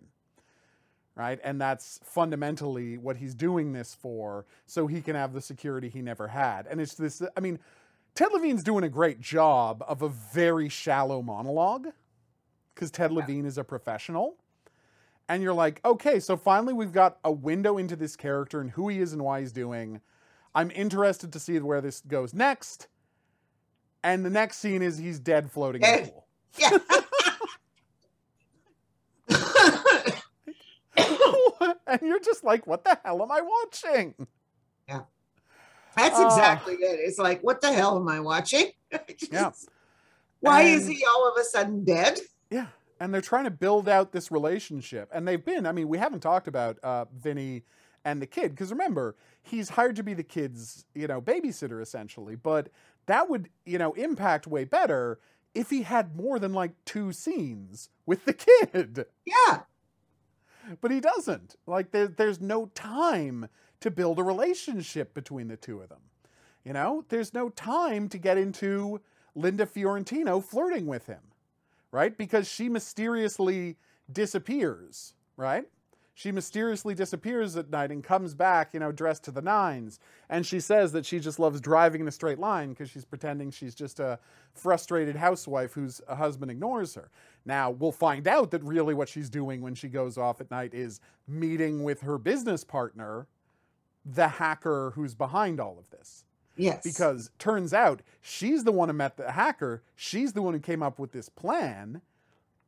Right? 1.14 1.38
And 1.44 1.61
that's 1.61 2.01
fundamentally 2.05 2.96
what 2.96 3.16
he's 3.16 3.35
doing 3.35 3.72
this 3.72 3.94
for 3.94 4.46
so 4.66 4.87
he 4.87 5.03
can 5.03 5.14
have 5.14 5.35
the 5.35 5.42
security 5.42 5.88
he 5.88 6.01
never 6.01 6.29
had. 6.29 6.66
And 6.66 6.81
it's 6.81 6.94
this 6.94 7.22
i 7.37 7.40
mean 7.40 7.59
ted 8.14 8.33
levine's 8.33 8.62
doing 8.62 8.85
a 8.85 8.88
great 8.88 9.20
job 9.20 9.85
of 9.87 10.03
a 10.03 10.09
very 10.09 10.68
shallow 10.68 11.22
monologue 11.22 11.88
because 12.75 12.90
ted 12.90 13.12
levine 13.12 13.44
is 13.44 13.59
a 13.59 13.64
professional 13.64 14.37
and 15.32 15.42
you're 15.42 15.54
like, 15.54 15.80
okay, 15.82 16.20
so 16.20 16.36
finally 16.36 16.74
we've 16.74 16.92
got 16.92 17.16
a 17.24 17.32
window 17.32 17.78
into 17.78 17.96
this 17.96 18.16
character 18.16 18.60
and 18.60 18.70
who 18.70 18.88
he 18.88 19.00
is 19.00 19.14
and 19.14 19.22
why 19.22 19.40
he's 19.40 19.50
doing. 19.52 20.02
I'm 20.54 20.70
interested 20.72 21.32
to 21.32 21.40
see 21.40 21.58
where 21.58 21.80
this 21.80 22.00
goes 22.02 22.34
next. 22.34 22.86
And 24.04 24.26
the 24.26 24.30
next 24.30 24.58
scene 24.58 24.82
is 24.82 24.98
he's 24.98 25.18
dead 25.18 25.50
floating 25.50 25.80
in 25.82 26.02
the 26.04 26.08
pool. 26.10 26.26
yeah. 26.58 26.78
and 31.86 32.00
you're 32.02 32.20
just 32.20 32.44
like, 32.44 32.66
what 32.66 32.84
the 32.84 32.98
hell 33.02 33.22
am 33.22 33.32
I 33.32 33.40
watching? 33.40 34.14
Yeah. 34.86 35.00
That's 35.96 36.16
Ah. 36.18 36.26
exactly 36.26 36.74
it. 36.74 37.00
It's 37.04 37.18
like, 37.18 37.40
what 37.42 37.62
the 37.62 37.72
hell 37.72 37.96
am 37.96 38.08
I 38.08 38.20
watching? 38.20 38.66
Yeah. 39.32 39.52
Why 40.40 40.62
is 40.62 40.86
he 40.86 41.02
all 41.08 41.30
of 41.32 41.38
a 41.40 41.44
sudden 41.44 41.84
dead? 41.84 42.18
Yeah. 42.50 42.66
And 43.02 43.12
they're 43.12 43.20
trying 43.20 43.42
to 43.44 43.50
build 43.50 43.88
out 43.88 44.12
this 44.12 44.30
relationship. 44.30 45.10
And 45.12 45.26
they've 45.26 45.44
been, 45.44 45.66
I 45.66 45.72
mean, 45.72 45.88
we 45.88 45.98
haven't 45.98 46.20
talked 46.20 46.46
about 46.46 46.78
uh, 46.84 47.06
Vinny 47.12 47.64
and 48.04 48.22
the 48.22 48.28
kid, 48.28 48.52
because 48.52 48.70
remember, 48.70 49.16
he's 49.42 49.70
hired 49.70 49.96
to 49.96 50.04
be 50.04 50.14
the 50.14 50.22
kid's, 50.22 50.86
you 50.94 51.08
know, 51.08 51.20
babysitter 51.20 51.82
essentially. 51.82 52.36
But 52.36 52.68
that 53.06 53.28
would, 53.28 53.48
you 53.66 53.76
know, 53.76 53.92
impact 53.94 54.46
way 54.46 54.62
better 54.62 55.18
if 55.52 55.70
he 55.70 55.82
had 55.82 56.14
more 56.14 56.38
than 56.38 56.52
like 56.52 56.74
two 56.84 57.12
scenes 57.12 57.88
with 58.06 58.24
the 58.24 58.34
kid. 58.34 59.06
Yeah. 59.24 59.62
But 60.80 60.92
he 60.92 61.00
doesn't. 61.00 61.56
Like, 61.66 61.90
there, 61.90 62.06
there's 62.06 62.40
no 62.40 62.66
time 62.66 63.48
to 63.80 63.90
build 63.90 64.20
a 64.20 64.22
relationship 64.22 65.12
between 65.12 65.48
the 65.48 65.56
two 65.56 65.80
of 65.80 65.88
them. 65.88 66.02
You 66.64 66.72
know, 66.72 67.04
there's 67.08 67.34
no 67.34 67.48
time 67.48 68.08
to 68.10 68.18
get 68.18 68.38
into 68.38 69.00
Linda 69.34 69.66
Fiorentino 69.66 70.40
flirting 70.40 70.86
with 70.86 71.06
him, 71.08 71.31
right? 71.92 72.16
Because 72.16 72.50
she 72.50 72.68
mysteriously 72.68 73.76
disappears, 74.11 75.14
right? 75.37 75.66
She 76.14 76.33
mysteriously 76.33 76.94
disappears 76.94 77.57
at 77.57 77.70
night 77.70 77.90
and 77.90 78.05
comes 78.05 78.35
back, 78.35 78.74
you 78.74 78.81
know, 78.81 78.92
dressed 78.92 79.24
to 79.24 79.31
the 79.31 79.40
nines. 79.40 79.98
And 80.28 80.44
she 80.44 80.61
says 80.61 80.92
that 80.92 81.07
she 81.07 81.20
just 81.20 81.38
loves 81.38 81.61
driving 81.61 82.02
in 82.02 82.09
a 82.09 82.12
straight 82.12 82.38
line 82.38 82.70
because 82.70 82.90
she's 82.90 83.05
pretending 83.05 83.50
she's 83.50 83.74
just 83.74 83.98
a 83.98 84.18
frustrated 84.52 85.16
housewife 85.16 85.72
whose 85.72 86.02
husband 86.09 86.50
ignores 86.50 86.94
her. 86.94 87.11
Now, 87.46 87.70
we'll 87.70 87.92
find 87.92 88.28
out 88.28 88.50
that 88.50 88.62
really 88.62 88.94
what 88.94 89.09
she's 89.09 89.31
doing 89.31 89.62
when 89.62 89.74
she 89.74 89.88
goes 89.88 90.18
off 90.18 90.40
at 90.40 90.50
night 90.50 90.74
is 90.74 91.00
meeting 91.26 91.83
with 91.83 92.02
her 92.02 92.18
business 92.18 92.62
partner, 92.62 93.26
the 94.05 94.28
hacker 94.28 94.92
who's 94.94 95.14
behind 95.14 95.61
all 95.61 95.78
of 95.78 95.88
this 95.90 96.24
Yes. 96.56 96.82
because 96.84 97.30
turns 97.38 97.72
out 97.72 98.02
she's 98.20 98.64
the 98.64 98.72
one 98.72 98.88
who 98.88 98.94
met 98.94 99.16
the 99.16 99.32
hacker 99.32 99.82
she's 99.96 100.32
the 100.34 100.42
one 100.42 100.54
who 100.54 100.60
came 100.60 100.82
up 100.82 100.98
with 100.98 101.12
this 101.12 101.28
plan 101.28 102.02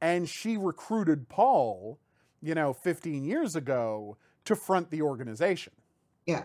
and 0.01 0.29
she 0.29 0.57
recruited 0.57 1.29
paul 1.29 1.99
you 2.41 2.55
know 2.55 2.73
15 2.73 3.25
years 3.25 3.57
ago 3.57 4.17
to 4.45 4.55
front 4.55 4.91
the 4.91 5.03
organization. 5.03 5.73
Yeah. 6.27 6.45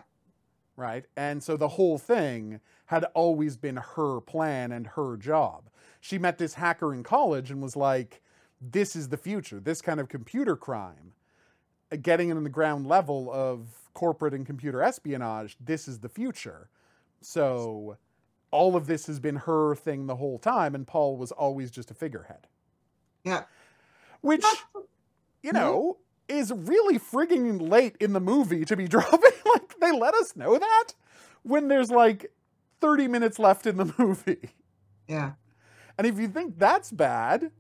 right? 0.76 1.06
And 1.16 1.44
so 1.44 1.58
the 1.58 1.70
whole 1.70 1.98
thing 1.98 2.60
had 2.88 3.04
always 3.14 3.58
been 3.58 3.78
her 3.78 4.20
plan 4.22 4.72
and 4.72 4.88
her 4.88 5.18
job. 5.18 5.70
She 6.02 6.18
met 6.18 6.38
this 6.38 6.56
hacker 6.56 6.94
in 6.94 7.04
college 7.04 7.52
and 7.52 7.62
was 7.62 7.76
like 7.76 8.22
this 8.62 8.96
is 8.96 9.10
the 9.10 9.18
future. 9.18 9.60
This 9.60 9.82
kind 9.82 10.00
of 10.00 10.10
computer 10.10 10.56
crime 10.56 11.14
getting 12.02 12.30
in 12.30 12.44
the 12.44 12.50
ground 12.50 12.88
level 12.88 13.32
of 13.32 13.68
corporate 13.94 14.34
and 14.34 14.46
computer 14.46 14.82
espionage 14.82 15.58
this 15.60 15.88
is 15.88 16.00
the 16.00 16.08
future 16.08 16.70
so 17.22 17.98
all 18.52 18.76
of 18.76 18.88
this 18.88 19.08
has 19.08 19.20
been 19.20 19.36
her 19.36 19.76
thing 19.76 20.08
the 20.08 20.16
whole 20.16 20.40
time, 20.40 20.76
and 20.76 20.88
Paul 20.88 21.18
was 21.18 21.32
always 21.32 21.72
just 21.72 21.92
a 21.92 21.94
figurehead. 21.94 22.48
Yeah. 23.24 23.44
Which, 24.22 24.46
you 25.44 25.54
know, 25.54 25.98
is 26.28 26.52
really 26.54 27.00
frigging 27.00 27.70
late 27.70 27.96
in 28.00 28.14
the 28.14 28.20
movie 28.20 28.66
to 28.66 28.76
be 28.76 28.88
dropping. 28.88 29.32
like, 29.54 29.80
they 29.80 29.92
let 29.92 30.14
us 30.16 30.36
know 30.36 30.58
that 30.58 30.94
when 31.44 31.68
there's 31.68 31.92
like 31.92 32.32
30 32.82 33.08
minutes 33.08 33.40
left 33.40 33.66
in 33.66 33.78
the 33.78 33.94
movie. 33.98 34.52
Yeah. 35.08 35.34
And 35.98 36.08
if 36.08 36.18
you 36.18 36.28
think 36.28 36.58
that's 36.58 36.92
bad, 36.92 37.52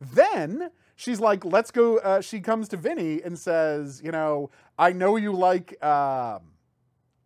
then 0.00 0.70
she's 0.96 1.20
like, 1.20 1.44
let's 1.44 1.70
go. 1.70 1.98
Uh, 1.98 2.20
she 2.20 2.40
comes 2.40 2.68
to 2.68 2.76
Vinny 2.76 3.22
and 3.22 3.38
says, 3.38 4.02
you 4.04 4.10
know, 4.10 4.50
I 4.78 4.92
know 4.92 5.16
you 5.16 5.32
like, 5.32 5.82
um, 5.84 6.42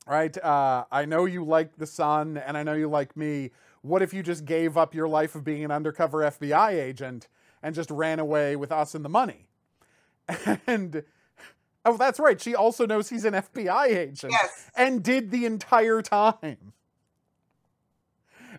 right? 0.07 0.37
Uh, 0.43 0.85
I 0.91 1.05
know 1.05 1.25
you 1.25 1.45
like 1.45 1.77
the 1.77 1.87
sun 1.87 2.37
and 2.37 2.57
I 2.57 2.63
know 2.63 2.75
you 2.75 2.89
like 2.89 3.17
me. 3.17 3.51
What 3.83 4.03
if 4.03 4.15
you 4.15 4.23
just 4.23 4.45
gave 4.45 4.77
up 4.77 4.95
your 4.95 5.09
life 5.09 5.35
of 5.35 5.45
being 5.45 5.65
an 5.65 5.71
undercover 5.71 6.19
FBI 6.21 6.71
agent 6.73 7.29
and 7.63 7.75
just 7.75 7.91
ran 7.91 8.19
away 8.19 8.57
with 8.57 8.73
us 8.73 8.95
and 8.95 9.05
the 9.05 9.09
money? 9.09 9.49
And, 10.67 11.03
oh, 11.85 11.97
that's 11.99 12.19
right. 12.19 12.41
She 12.41 12.55
also 12.55 12.87
knows 12.87 13.11
he's 13.11 13.25
an 13.27 13.35
FBI 13.35 13.87
agent 13.89 14.33
Yes. 14.33 14.71
and 14.75 15.03
did 15.03 15.31
the 15.31 15.45
entire 15.45 16.01
time. 16.01 16.73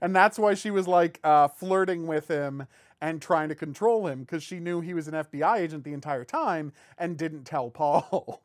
And 0.02 0.16
that's 0.16 0.38
why 0.38 0.54
she 0.54 0.70
was 0.72 0.88
like 0.88 1.20
uh, 1.24 1.48
flirting 1.48 2.06
with 2.06 2.28
him 2.28 2.68
and 3.02 3.22
trying 3.22 3.50
to 3.50 3.56
control 3.56 4.08
him 4.08 4.20
because 4.22 4.44
she 4.44 4.60
knew 4.60 4.82
he 4.82 4.94
was 4.94 5.08
an 5.08 5.14
FBI 5.14 5.58
agent 5.60 5.84
the 5.84 5.94
entire 5.94 6.24
time 6.26 6.72
and 6.98 7.18
didn't 7.18 7.46
tell 7.46 7.70
Paul. 7.70 8.42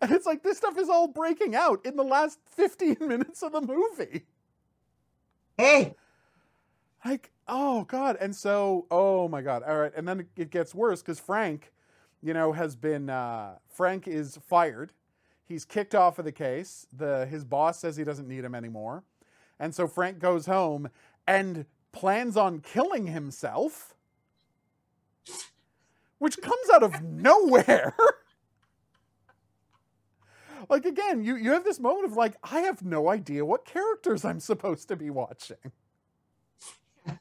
And 0.00 0.10
it's 0.10 0.26
like 0.26 0.42
this 0.42 0.58
stuff 0.58 0.78
is 0.78 0.88
all 0.88 1.08
breaking 1.08 1.54
out 1.54 1.84
in 1.84 1.96
the 1.96 2.04
last 2.04 2.38
15 2.56 2.96
minutes 3.00 3.42
of 3.42 3.52
the 3.52 3.60
movie. 3.60 4.24
Hey. 5.56 5.94
Like, 7.04 7.30
oh 7.48 7.84
God. 7.84 8.16
And 8.20 8.34
so, 8.34 8.86
oh 8.90 9.28
my 9.28 9.42
God. 9.42 9.62
All 9.62 9.78
right. 9.78 9.92
And 9.96 10.06
then 10.06 10.26
it 10.36 10.50
gets 10.50 10.74
worse 10.74 11.02
because 11.02 11.20
Frank, 11.20 11.72
you 12.22 12.34
know, 12.34 12.52
has 12.52 12.76
been, 12.76 13.10
uh, 13.10 13.56
Frank 13.68 14.06
is 14.06 14.38
fired. 14.48 14.92
He's 15.44 15.64
kicked 15.64 15.94
off 15.94 16.18
of 16.18 16.24
the 16.24 16.32
case. 16.32 16.86
The, 16.96 17.26
his 17.26 17.44
boss 17.44 17.78
says 17.78 17.96
he 17.96 18.04
doesn't 18.04 18.28
need 18.28 18.44
him 18.44 18.54
anymore. 18.54 19.04
And 19.58 19.74
so 19.74 19.86
Frank 19.86 20.18
goes 20.18 20.46
home 20.46 20.88
and 21.26 21.66
plans 21.92 22.36
on 22.36 22.60
killing 22.60 23.06
himself, 23.06 23.94
which 26.18 26.40
comes 26.40 26.70
out 26.72 26.82
of 26.82 27.02
nowhere. 27.02 27.94
like, 30.68 30.84
again, 30.84 31.22
you, 31.24 31.36
you 31.36 31.52
have 31.52 31.64
this 31.64 31.80
moment 31.80 32.06
of 32.06 32.16
like, 32.16 32.36
I 32.42 32.60
have 32.60 32.82
no 32.82 33.08
idea 33.08 33.44
what 33.44 33.64
characters 33.64 34.24
I'm 34.24 34.40
supposed 34.40 34.88
to 34.88 34.96
be 34.96 35.10
watching. 35.10 35.56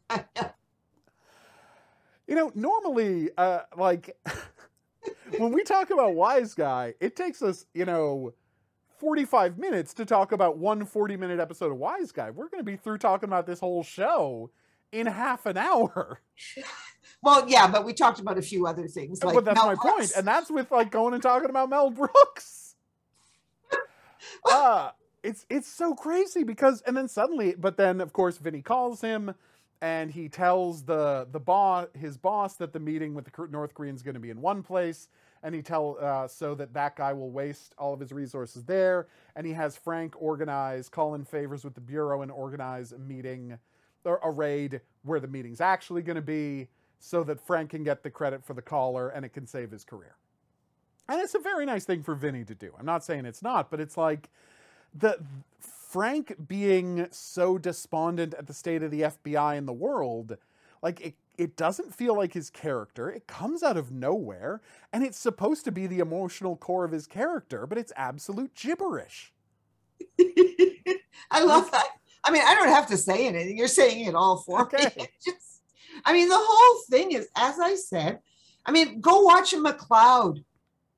You 2.32 2.38
know, 2.38 2.49
normally, 2.56 3.30
uh, 3.38 3.60
like 3.75 4.15
when 5.38 5.51
we 5.51 5.63
talk 5.63 5.89
about 5.89 6.15
Wise 6.15 6.54
Guy, 6.54 6.93
it 7.01 7.17
takes 7.17 7.41
us, 7.41 7.65
you 7.73 7.84
know, 7.84 8.34
45 8.99 9.58
minutes 9.58 9.93
to 9.95 10.06
talk 10.06 10.32
about 10.32 10.58
one 10.58 10.86
40 10.86 11.17
minute 11.17 11.41
episode 11.41 11.73
of 11.73 11.77
Wise 11.77 12.13
Guy. 12.13 12.30
We're 12.30 12.47
going 12.47 12.62
to 12.62 12.71
be 12.71 12.77
through 12.77 12.99
talking 12.99 13.27
about 13.27 13.47
this 13.47 13.60
whole 13.60 13.84
show 13.84 14.49
in 14.93 15.08
half 15.08 15.45
an 15.45 15.58
hour. 15.58 16.21
Well, 17.23 17.47
yeah, 17.47 17.67
but 17.67 17.86
we 17.86 17.93
talked 17.93 18.19
about 18.19 18.39
a 18.39 18.41
few 18.41 18.65
other 18.65 18.88
things. 18.88 19.23
Like 19.23 19.36
but 19.36 19.45
that's 19.45 19.56
Mel 19.56 19.67
my 19.67 19.75
Brooks. 19.75 20.12
And 20.13 20.27
that's 20.27 20.49
with 20.49 20.71
like 20.71 20.89
going 20.89 21.13
and 21.13 21.21
talking 21.21 21.51
about 21.51 21.69
Mel 21.69 21.91
Brooks. 21.91 22.61
Uh, 24.45 24.91
it's 25.23 25.45
it's 25.49 25.67
so 25.67 25.93
crazy 25.93 26.43
because 26.43 26.81
and 26.81 26.95
then 26.95 27.07
suddenly, 27.07 27.55
but 27.57 27.77
then 27.77 28.01
of 28.01 28.13
course 28.13 28.38
Vinny 28.38 28.62
calls 28.62 29.01
him 29.01 29.34
and 29.81 30.12
he 30.12 30.29
tells 30.29 30.84
the 30.84 31.27
the 31.31 31.39
boss 31.39 31.88
his 31.93 32.17
boss 32.17 32.55
that 32.55 32.73
the 32.73 32.79
meeting 32.79 33.13
with 33.13 33.25
the 33.25 33.47
North 33.49 33.73
Koreans 33.73 33.99
is 33.99 34.03
going 34.03 34.13
to 34.13 34.19
be 34.19 34.29
in 34.29 34.41
one 34.41 34.63
place, 34.63 35.10
and 35.43 35.53
he 35.55 35.62
tell 35.62 35.97
uh, 35.99 36.27
so 36.27 36.55
that 36.55 36.73
that 36.73 36.95
guy 36.95 37.13
will 37.13 37.31
waste 37.31 37.73
all 37.77 37.93
of 37.93 37.99
his 37.99 38.12
resources 38.12 38.63
there, 38.63 39.07
and 39.36 39.45
he 39.45 39.53
has 39.53 39.75
Frank 39.75 40.13
organize, 40.21 40.88
call 40.89 41.15
in 41.15 41.25
favors 41.25 41.63
with 41.63 41.73
the 41.73 41.81
bureau, 41.81 42.21
and 42.21 42.31
organize 42.31 42.91
a 42.91 42.99
meeting 42.99 43.57
or 44.03 44.19
a 44.23 44.31
raid 44.31 44.81
where 45.03 45.19
the 45.19 45.27
meeting's 45.27 45.62
actually 45.62 46.01
going 46.01 46.15
to 46.15 46.21
be, 46.21 46.67
so 46.99 47.23
that 47.23 47.39
Frank 47.45 47.71
can 47.71 47.84
get 47.84 48.03
the 48.03 48.10
credit 48.10 48.43
for 48.43 48.53
the 48.53 48.62
caller 48.62 49.10
and 49.10 49.25
it 49.25 49.29
can 49.34 49.45
save 49.45 49.71
his 49.71 49.84
career. 49.84 50.15
And 51.12 51.19
it's 51.19 51.36
a 51.36 51.39
very 51.39 51.65
nice 51.65 51.84
thing 51.84 52.04
for 52.04 52.15
Vinny 52.15 52.45
to 52.45 52.56
do. 52.56 52.71
I'm 52.80 52.86
not 52.86 53.04
saying 53.04 53.26
it's 53.26 53.41
not, 53.41 53.69
but 53.69 53.82
it's 53.82 53.97
like 53.97 54.30
the 54.97 55.19
Frank 55.60 56.47
being 56.47 57.08
so 57.12 57.58
despondent 57.58 58.34
at 58.34 58.47
the 58.47 58.54
state 58.54 58.82
of 58.82 58.91
the 58.91 59.02
FBI 59.02 59.58
in 59.58 59.65
the 59.65 59.74
world, 59.74 60.38
like 60.82 61.02
it, 61.02 61.15
it 61.38 61.58
doesn't 61.58 61.93
feel 61.93 62.15
like 62.15 62.32
his 62.32 62.50
character. 62.50 63.10
It 63.12 63.28
comes 63.28 63.62
out 63.62 63.76
of 63.76 63.91
nowhere, 63.91 64.62
and 64.93 65.04
it's 65.04 65.17
supposed 65.17 65.65
to 65.65 65.71
be 65.74 65.86
the 65.86 66.00
emotional 66.00 66.56
core 66.56 66.86
of 66.86 66.93
his 66.93 67.08
character, 67.08 67.68
but 67.68 67.78
it's 67.78 67.91
absolute 67.97 68.55
gibberish. 68.55 69.34
I 71.30 71.43
love 71.43 71.70
that. 71.72 71.88
I 72.24 72.32
mean, 72.32 72.43
I 72.45 72.55
don't 72.55 72.70
have 72.70 72.88
to 72.88 72.95
say 72.95 73.28
anything. 73.28 73.57
You're 73.57 73.68
saying 73.68 74.05
it 74.05 74.16
all 74.16 74.38
for 74.38 74.59
me. 74.59 74.64
Okay. 74.64 74.93
It's 74.95 75.26
Just, 75.26 75.62
I 76.05 76.14
mean, 76.14 76.30
the 76.30 76.39
whole 76.39 76.82
thing 76.89 77.12
is, 77.12 77.28
as 77.36 77.59
I 77.59 77.76
said, 77.76 78.20
I 78.66 78.72
mean, 78.72 79.01
go 79.01 79.24
watch 79.24 79.51
a 79.51 79.57
McLeod. 79.57 80.45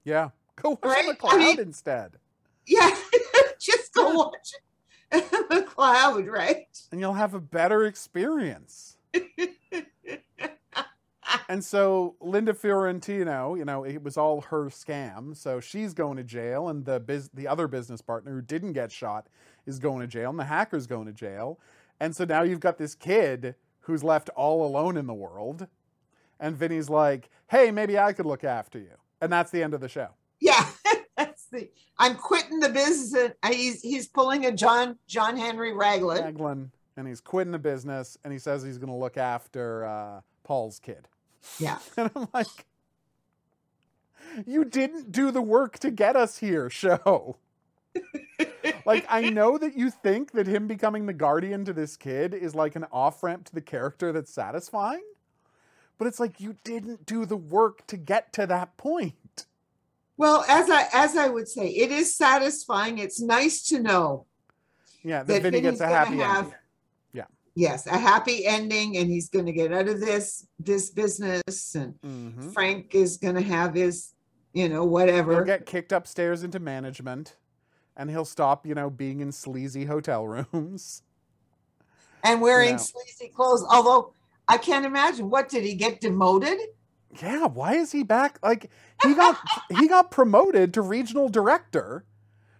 Yeah. 0.04 0.30
Go 0.56 0.72
watch 0.72 0.80
Right? 0.84 1.06
the 1.06 1.12
I 1.12 1.16
cloud 1.16 1.38
mean- 1.38 1.60
instead. 1.60 2.18
Yeah, 2.66 2.96
just 3.60 3.94
go 3.94 4.14
watch 4.14 4.52
the 5.12 5.66
cloud, 5.68 6.28
right? 6.28 6.68
and 6.92 7.00
you'll 7.02 7.14
have 7.14 7.34
a 7.34 7.42
better 7.42 7.84
experience. 7.86 8.98
and 11.50 11.64
so 11.64 12.16
Linda 12.22 12.54
Fiorentino, 12.54 13.56
you 13.56 13.66
know, 13.66 13.84
it 13.84 14.02
was 14.04 14.18
all 14.18 14.42
her 14.42 14.66
scam. 14.66 15.36
So 15.36 15.60
she's 15.60 15.94
going 15.94 16.18
to 16.18 16.24
jail, 16.24 16.70
and 16.70 16.86
the 16.86 17.00
biz- 17.00 17.30
the 17.34 17.48
other 17.48 17.68
business 17.68 18.02
partner 18.02 18.34
who 18.34 18.42
didn't 18.42 18.74
get 18.74 18.92
shot 18.92 19.28
is 19.66 19.80
going 19.80 20.02
to 20.02 20.08
jail, 20.08 20.30
and 20.30 20.40
the 20.40 20.46
hacker's 20.46 20.88
going 20.88 21.06
to 21.08 21.14
jail. 21.14 21.60
And 22.00 22.16
so 22.16 22.26
now 22.26 22.44
you've 22.44 22.60
got 22.60 22.78
this 22.78 22.96
kid 22.96 23.56
who's 23.82 24.04
left 24.04 24.30
all 24.30 24.66
alone 24.66 24.98
in 24.98 25.08
the 25.08 25.14
world. 25.14 25.68
And 26.40 26.56
Vinny's 26.56 26.90
like, 26.90 27.30
hey, 27.50 27.72
maybe 27.72 27.98
I 27.98 28.14
could 28.14 28.26
look 28.26 28.44
after 28.44 28.80
you. 28.80 28.96
And 29.24 29.32
that's 29.32 29.52
the 29.52 29.64
end 29.64 29.74
of 29.74 29.82
the 29.82 29.90
show. 29.90 30.10
Yeah, 30.40 30.66
that's 31.18 31.46
the. 31.46 31.70
I'm 31.98 32.16
quitting 32.16 32.60
the 32.60 32.70
business. 32.70 33.32
And 33.42 33.54
he's 33.54 33.82
he's 33.82 34.08
pulling 34.08 34.46
a 34.46 34.52
John 34.52 34.98
John 35.08 35.38
Henry 35.38 35.74
Raglan. 35.74 36.24
Raglan, 36.24 36.72
and 36.98 37.08
he's 37.08 37.22
quitting 37.22 37.52
the 37.52 37.60
business, 37.60 38.18
and 38.24 38.34
he 38.34 38.40
says 38.40 38.64
he's 38.64 38.78
going 38.78 38.92
to 38.92 38.98
look 38.98 39.18
after 39.18 39.86
uh, 39.86 40.22
Paul's 40.44 40.80
kid. 40.80 41.08
Yeah. 41.60 41.80
And 41.98 42.12
I'm 42.16 42.28
like, 42.34 42.66
you 44.46 44.66
didn't 44.66 45.12
do 45.12 45.32
the 45.32 45.42
work 45.42 45.80
to 45.80 45.92
get 45.92 46.16
us 46.16 46.38
here, 46.38 46.70
show. 46.70 47.38
like, 48.86 49.06
I 49.10 49.30
know 49.30 49.58
that 49.58 49.78
you 49.78 49.92
think 49.92 50.32
that 50.32 50.48
him 50.48 50.68
becoming 50.68 51.06
the 51.06 51.14
guardian 51.14 51.66
to 51.66 51.74
this 51.74 51.96
kid 51.96 52.34
is 52.34 52.56
like 52.56 52.76
an 52.76 52.86
off 52.92 53.22
ramp 53.22 53.46
to 53.46 53.54
the 53.54 53.62
character 53.62 54.12
that's 54.12 54.34
satisfying, 54.34 55.04
but 55.98 56.08
it's 56.08 56.20
like 56.20 56.40
you 56.40 56.56
didn't 56.64 57.06
do 57.06 57.26
the 57.26 57.38
work 57.38 57.86
to 57.88 57.98
get 57.98 58.34
to 58.34 58.46
that 58.48 58.78
point. 58.78 59.46
Well, 60.18 60.46
as 60.48 60.70
I 60.70 60.88
as 60.94 61.18
I 61.18 61.28
would 61.30 61.48
say, 61.48 61.68
it 61.70 61.92
is 61.92 62.16
satisfying. 62.16 62.98
It's 63.00 63.20
nice 63.22 63.64
to 63.70 63.80
know 63.80 64.26
Yeah, 65.04 65.24
that, 65.24 65.42
Vinny 65.42 65.62
gets 65.62 65.82
a 65.82 65.88
happy 65.88 66.18
have 66.18 66.46
ending. 66.46 66.54
Yeah. 67.14 67.26
Yes 67.56 67.88
a 67.88 67.98
happy 67.98 68.46
ending, 68.46 68.98
and 68.98 69.10
he's 69.10 69.30
going 69.30 69.46
to 69.46 69.52
get 69.52 69.74
out 69.74 69.88
of 69.88 70.00
this 70.00 70.48
this 70.60 70.90
business, 70.92 71.76
and 71.76 71.96
hmm 72.02 72.50
Frank 72.52 72.94
is 72.96 73.18
going 73.18 73.36
to 73.36 73.42
have 73.42 73.74
his 73.74 74.14
you 74.54 74.70
know 74.70 74.82
He'll 74.82 74.90
whatever. 74.90 75.44
get 75.44 75.66
kicked 75.66 75.92
upstairs 75.92 76.44
into 76.44 76.60
management, 76.60 77.36
and 77.98 78.10
he'll 78.10 78.26
stop, 78.26 78.66
you 78.68 78.76
know, 78.76 78.90
being 78.90 79.20
in 79.20 79.32
sleazy 79.32 79.86
hotel 79.86 80.28
rooms. 80.54 81.02
and 82.24 82.40
wearing 82.42 82.74
know. 82.74 82.78
sleazy 82.78 83.32
clothes. 83.34 83.66
Although 83.70 84.14
I 84.48 84.58
can't 84.58 84.86
imagine 84.86 85.30
what 85.30 85.50
did 85.50 85.64
he 85.64 85.76
get 85.76 86.02
demoted? 86.02 86.60
Yeah, 87.22 87.46
why 87.46 87.76
is 87.76 87.92
he 87.92 88.04
back? 88.04 88.40
Like 88.44 88.70
he 89.04 89.14
got 89.16 89.38
he 89.78 89.88
got 89.88 90.12
promoted 90.12 90.74
to 90.74 90.82
regional 90.82 91.30
director. 91.30 92.06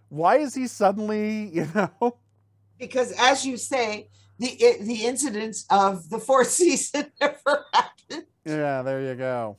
Why 0.10 0.38
is 0.38 0.54
he 0.56 0.68
suddenly, 0.68 1.50
you 1.50 1.68
know? 1.74 2.18
Because 2.78 3.14
as 3.18 3.46
you 3.46 3.58
say, 3.58 4.10
the 4.40 4.78
the 4.82 5.06
incidents 5.06 5.66
of 5.70 6.10
the 6.10 6.20
fourth 6.20 6.50
season 6.52 7.12
never 7.20 7.66
happened. 7.74 8.26
Yeah, 8.46 8.82
there 8.82 9.02
you 9.02 9.16
go. 9.16 9.58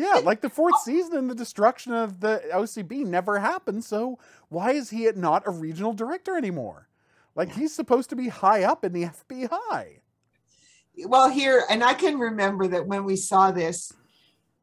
Yeah, 0.00 0.20
like 0.24 0.40
the 0.40 0.48
fourth 0.48 0.80
season 0.80 1.16
and 1.18 1.28
the 1.28 1.34
destruction 1.34 1.92
of 1.92 2.20
the 2.20 2.42
OCB 2.54 3.04
never 3.04 3.38
happened. 3.38 3.84
So 3.84 4.18
why 4.48 4.72
is 4.72 4.88
he 4.88 5.10
not 5.14 5.46
a 5.46 5.50
regional 5.50 5.92
director 5.92 6.38
anymore? 6.38 6.88
Like 7.34 7.52
he's 7.52 7.74
supposed 7.74 8.08
to 8.10 8.16
be 8.16 8.28
high 8.28 8.62
up 8.62 8.82
in 8.82 8.92
the 8.92 9.04
FBI. 9.04 9.99
Well, 11.06 11.30
here 11.30 11.64
and 11.70 11.82
I 11.82 11.94
can 11.94 12.18
remember 12.18 12.66
that 12.68 12.86
when 12.86 13.04
we 13.04 13.16
saw 13.16 13.50
this 13.50 13.92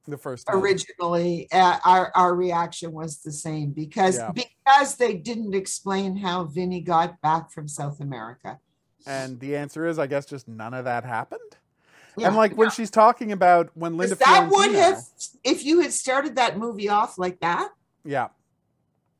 The 0.08 0.18
first 0.18 0.48
time. 0.48 0.58
originally, 0.58 1.48
uh, 1.52 1.80
our 1.84 2.12
our 2.16 2.36
reaction 2.36 2.92
was 2.92 3.22
the 3.22 3.32
same 3.32 3.72
because 3.72 4.18
Yeah. 4.18 4.32
because 4.32 4.96
they 4.96 5.16
didn't 5.16 5.54
explain 5.54 6.16
how 6.18 6.46
Vinny 6.46 6.82
got 6.82 7.20
back 7.22 7.52
from 7.52 7.68
South 7.68 8.00
America. 8.00 8.60
And 9.06 9.40
the 9.40 9.56
answer 9.56 9.86
is, 9.88 9.98
I 10.00 10.08
guess, 10.08 10.26
just 10.26 10.48
none 10.48 10.74
of 10.74 10.86
that 10.86 11.04
happened. 11.06 11.42
Yeah. 12.18 12.28
and 12.28 12.36
like 12.36 12.54
when 12.58 12.72
she's 12.72 12.90
talking 12.90 13.32
about 13.32 13.70
when 13.76 13.96
Linda 13.96 14.16
that 14.16 14.50
would 14.50 14.72
have 14.74 15.04
if 15.44 15.64
you 15.64 15.82
had 15.82 15.94
started 15.94 16.36
that 16.38 16.58
movie 16.58 16.90
off 16.90 17.20
like 17.20 17.40
that 17.42 17.70
yeah, 18.04 18.30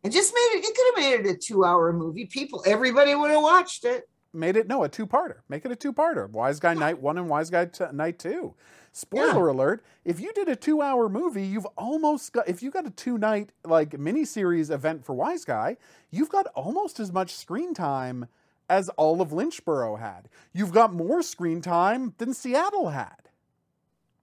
and 0.04 0.12
just 0.12 0.34
made 0.34 0.58
it, 0.58 0.64
you 0.64 0.74
could 0.74 1.04
have 1.04 1.22
made 1.22 1.30
it 1.30 1.36
a 1.36 1.38
two-hour 1.38 1.94
movie. 1.94 2.26
People, 2.26 2.64
everybody 2.66 3.14
would 3.14 3.30
have 3.30 3.44
watched 3.44 3.86
it. 3.86 4.10
Made 4.34 4.56
it 4.58 4.68
no 4.68 4.84
a 4.84 4.90
two-parter. 4.90 5.38
Make 5.50 5.66
it 5.66 5.72
a 5.72 5.76
two-parter. 5.76 6.30
Wise 6.30 6.60
Guy 6.60 6.74
Night 6.74 7.02
One 7.02 7.18
and 7.18 7.30
Wise 7.30 7.50
Guy 7.50 7.66
t- 7.66 7.86
Night 7.94 8.20
Two. 8.20 8.54
Spoiler 8.92 9.48
alert: 9.48 9.84
If 10.06 10.20
you 10.20 10.34
did 10.34 10.50
a 10.50 10.56
two-hour 10.56 11.10
movie, 11.10 11.46
you've 11.46 11.68
almost 11.78 12.34
got. 12.34 12.48
If 12.48 12.62
you 12.62 12.72
got 12.72 12.86
a 12.86 12.92
two-night 12.92 13.52
like 13.64 13.92
miniseries 13.92 14.72
event 14.72 15.06
for 15.06 15.14
Wise 15.14 15.46
Guy, 15.46 15.78
you've 16.12 16.30
got 16.30 16.48
almost 16.56 17.00
as 17.00 17.12
much 17.12 17.34
screen 17.36 17.74
time 17.74 18.28
as 18.70 18.90
all 18.90 19.22
of 19.22 19.30
Lynchboro 19.30 20.00
had. 20.00 20.30
You've 20.54 20.74
got 20.74 20.94
more 20.94 21.22
screen 21.22 21.62
time 21.62 22.14
than 22.18 22.34
Seattle 22.34 22.90
had. 22.90 23.30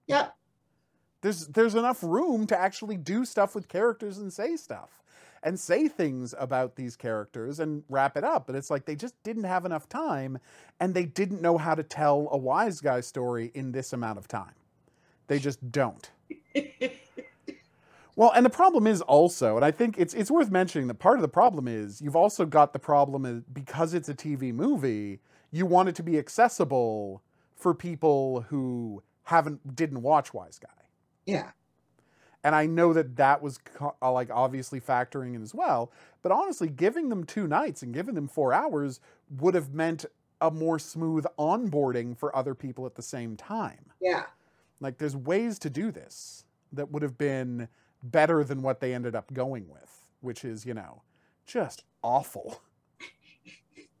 Yeah. 0.07 0.27
there's 1.21 1.47
there's 1.47 1.73
enough 1.75 2.03
room 2.03 2.45
to 2.47 2.57
actually 2.59 2.97
do 2.97 3.25
stuff 3.25 3.55
with 3.55 3.67
characters 3.67 4.17
and 4.19 4.31
say 4.31 4.55
stuff 4.55 5.01
and 5.43 5.59
say 5.59 5.87
things 5.87 6.33
about 6.37 6.75
these 6.75 6.95
characters 6.95 7.59
and 7.59 7.83
wrap 7.89 8.17
it 8.17 8.23
up 8.23 8.47
but 8.47 8.55
it's 8.55 8.69
like 8.69 8.85
they 8.85 8.95
just 8.95 9.21
didn't 9.23 9.43
have 9.43 9.65
enough 9.65 9.87
time 9.87 10.37
and 10.79 10.93
they 10.93 11.05
didn't 11.05 11.41
know 11.41 11.57
how 11.57 11.75
to 11.75 11.83
tell 11.83 12.27
a 12.31 12.37
wise 12.37 12.81
guy 12.81 13.01
story 13.01 13.51
in 13.53 13.71
this 13.71 13.93
amount 13.93 14.17
of 14.17 14.27
time. 14.27 14.53
They 15.27 15.39
just 15.39 15.71
don't. 15.71 16.09
Well 18.17 18.31
and 18.33 18.45
the 18.45 18.49
problem 18.49 18.87
is 18.87 19.01
also 19.01 19.57
and 19.57 19.65
i 19.65 19.71
think 19.71 19.97
it's 19.97 20.13
it's 20.13 20.31
worth 20.31 20.49
mentioning 20.49 20.87
that 20.87 20.93
part 20.93 21.17
of 21.17 21.21
the 21.21 21.27
problem 21.27 21.67
is 21.67 21.99
you've 21.99 22.15
also 22.15 22.45
got 22.45 22.71
the 22.71 22.79
problem 22.79 23.25
is 23.25 23.43
because 23.51 23.93
it's 23.93 24.07
a 24.07 24.13
tv 24.13 24.53
movie 24.53 25.19
you 25.51 25.65
want 25.65 25.89
it 25.89 25.95
to 25.95 26.03
be 26.03 26.17
accessible 26.17 27.21
for 27.55 27.73
people 27.73 28.45
who 28.49 29.01
haven't 29.23 29.75
didn't 29.75 30.01
watch 30.01 30.33
wise 30.33 30.59
guy. 30.59 30.69
Yeah. 31.25 31.51
And 32.45 32.53
I 32.53 32.67
know 32.67 32.93
that 32.93 33.15
that 33.15 33.41
was 33.41 33.57
co- 33.57 33.95
uh, 34.03 34.11
like 34.11 34.29
obviously 34.31 34.79
factoring 34.79 35.33
in 35.33 35.41
as 35.41 35.55
well. 35.55 35.91
But 36.21 36.31
honestly, 36.31 36.69
giving 36.69 37.09
them 37.09 37.23
two 37.23 37.47
nights 37.47 37.81
and 37.81 37.91
giving 37.91 38.13
them 38.13 38.27
four 38.27 38.53
hours 38.53 38.99
would 39.39 39.55
have 39.55 39.73
meant 39.73 40.05
a 40.39 40.51
more 40.51 40.77
smooth 40.77 41.25
onboarding 41.39 42.15
for 42.15 42.33
other 42.35 42.53
people 42.53 42.85
at 42.85 42.93
the 42.93 43.01
same 43.01 43.35
time. 43.35 43.87
Yeah. 43.99 44.25
Like, 44.79 44.99
there's 44.99 45.15
ways 45.15 45.57
to 45.59 45.71
do 45.71 45.91
this 45.91 46.45
that 46.71 46.91
would 46.91 47.01
have 47.01 47.17
been 47.17 47.67
better 48.03 48.43
than 48.43 48.61
what 48.61 48.79
they 48.79 48.93
ended 48.93 49.15
up 49.15 49.33
going 49.33 49.67
with, 49.67 50.05
which 50.21 50.45
is, 50.45 50.67
you 50.67 50.75
know, 50.75 51.01
just 51.47 51.83
awful. 52.03 52.61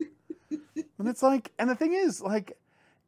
and 0.51 1.07
it's 1.07 1.23
like, 1.23 1.51
and 1.57 1.67
the 1.67 1.75
thing 1.75 1.93
is, 1.93 2.21
like, 2.21 2.59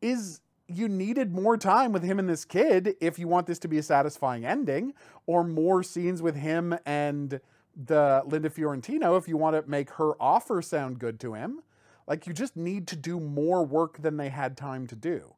is 0.02 0.42
you 0.68 0.88
needed 0.88 1.34
more 1.34 1.58
time 1.58 1.92
with 1.92 2.04
him 2.04 2.20
and 2.20 2.28
this 2.28 2.46
kid 2.46 2.96
if 3.00 3.18
you 3.18 3.28
want 3.28 3.48
this 3.48 3.60
to 3.60 3.68
be 3.68 3.78
a 3.78 3.84
satisfying 3.84 4.46
ending, 4.46 4.94
or 5.26 5.44
more 5.44 5.84
scenes 5.84 6.22
with 6.22 6.36
him 6.36 6.78
and 6.86 7.40
the 7.76 8.24
Linda 8.26 8.50
Fiorentino 8.50 9.16
if 9.16 9.28
you 9.28 9.38
want 9.38 9.56
to 9.56 9.70
make 9.70 9.92
her 9.92 10.14
offer 10.22 10.62
sound 10.62 11.00
good 11.00 11.20
to 11.20 11.34
him. 11.34 11.62
Like 12.08 12.26
you 12.26 12.34
just 12.34 12.56
need 12.56 12.88
to 12.88 12.96
do 12.96 13.20
more 13.20 13.66
work 13.66 14.02
than 14.02 14.18
they 14.18 14.30
had 14.30 14.58
time 14.58 14.88
to 14.88 14.96
do 14.96 15.34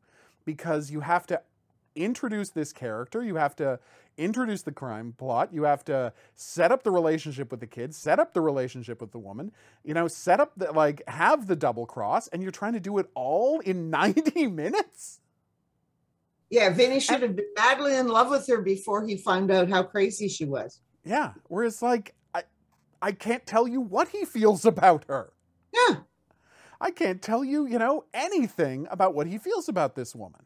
because 0.45 0.91
you 0.91 1.01
have 1.01 1.25
to 1.27 1.41
introduce 1.95 2.49
this 2.49 2.71
character, 2.71 3.23
you 3.23 3.35
have 3.35 3.55
to 3.57 3.79
introduce 4.17 4.61
the 4.61 4.71
crime 4.71 5.13
plot, 5.17 5.53
you 5.53 5.63
have 5.63 5.83
to 5.85 6.13
set 6.35 6.71
up 6.71 6.83
the 6.83 6.91
relationship 6.91 7.51
with 7.51 7.59
the 7.59 7.67
kids, 7.67 7.97
set 7.97 8.19
up 8.19 8.33
the 8.33 8.41
relationship 8.41 9.01
with 9.01 9.11
the 9.11 9.19
woman, 9.19 9.51
you 9.83 9.93
know, 9.93 10.07
set 10.07 10.39
up 10.39 10.51
the 10.57 10.71
like 10.71 11.01
have 11.07 11.47
the 11.47 11.55
double 11.55 11.85
cross 11.85 12.27
and 12.27 12.41
you're 12.41 12.51
trying 12.51 12.73
to 12.73 12.79
do 12.79 12.97
it 12.97 13.09
all 13.15 13.59
in 13.61 13.89
90 13.91 14.47
minutes? 14.47 15.21
Yeah. 16.49 16.69
Vinny 16.71 16.99
should 16.99 17.21
have 17.21 17.35
been 17.35 17.45
madly 17.55 17.95
in 17.95 18.07
love 18.07 18.29
with 18.29 18.47
her 18.47 18.61
before 18.61 19.05
he 19.05 19.17
found 19.17 19.51
out 19.51 19.69
how 19.69 19.83
crazy 19.83 20.27
she 20.27 20.45
was. 20.45 20.81
Yeah, 21.05 21.33
whereas 21.47 21.81
like 21.81 22.15
I 22.35 22.43
I 23.01 23.13
can't 23.13 23.45
tell 23.45 23.67
you 23.67 23.81
what 23.81 24.09
he 24.09 24.25
feels 24.25 24.65
about 24.65 25.05
her. 25.07 25.31
Yeah. 25.73 25.97
I 26.81 26.91
can't 26.91 27.21
tell 27.21 27.43
you, 27.43 27.65
you 27.65 27.77
know, 27.77 28.05
anything 28.13 28.87
about 28.89 29.13
what 29.13 29.27
he 29.27 29.37
feels 29.37 29.67
about 29.67 29.95
this 29.95 30.15
woman. 30.15 30.41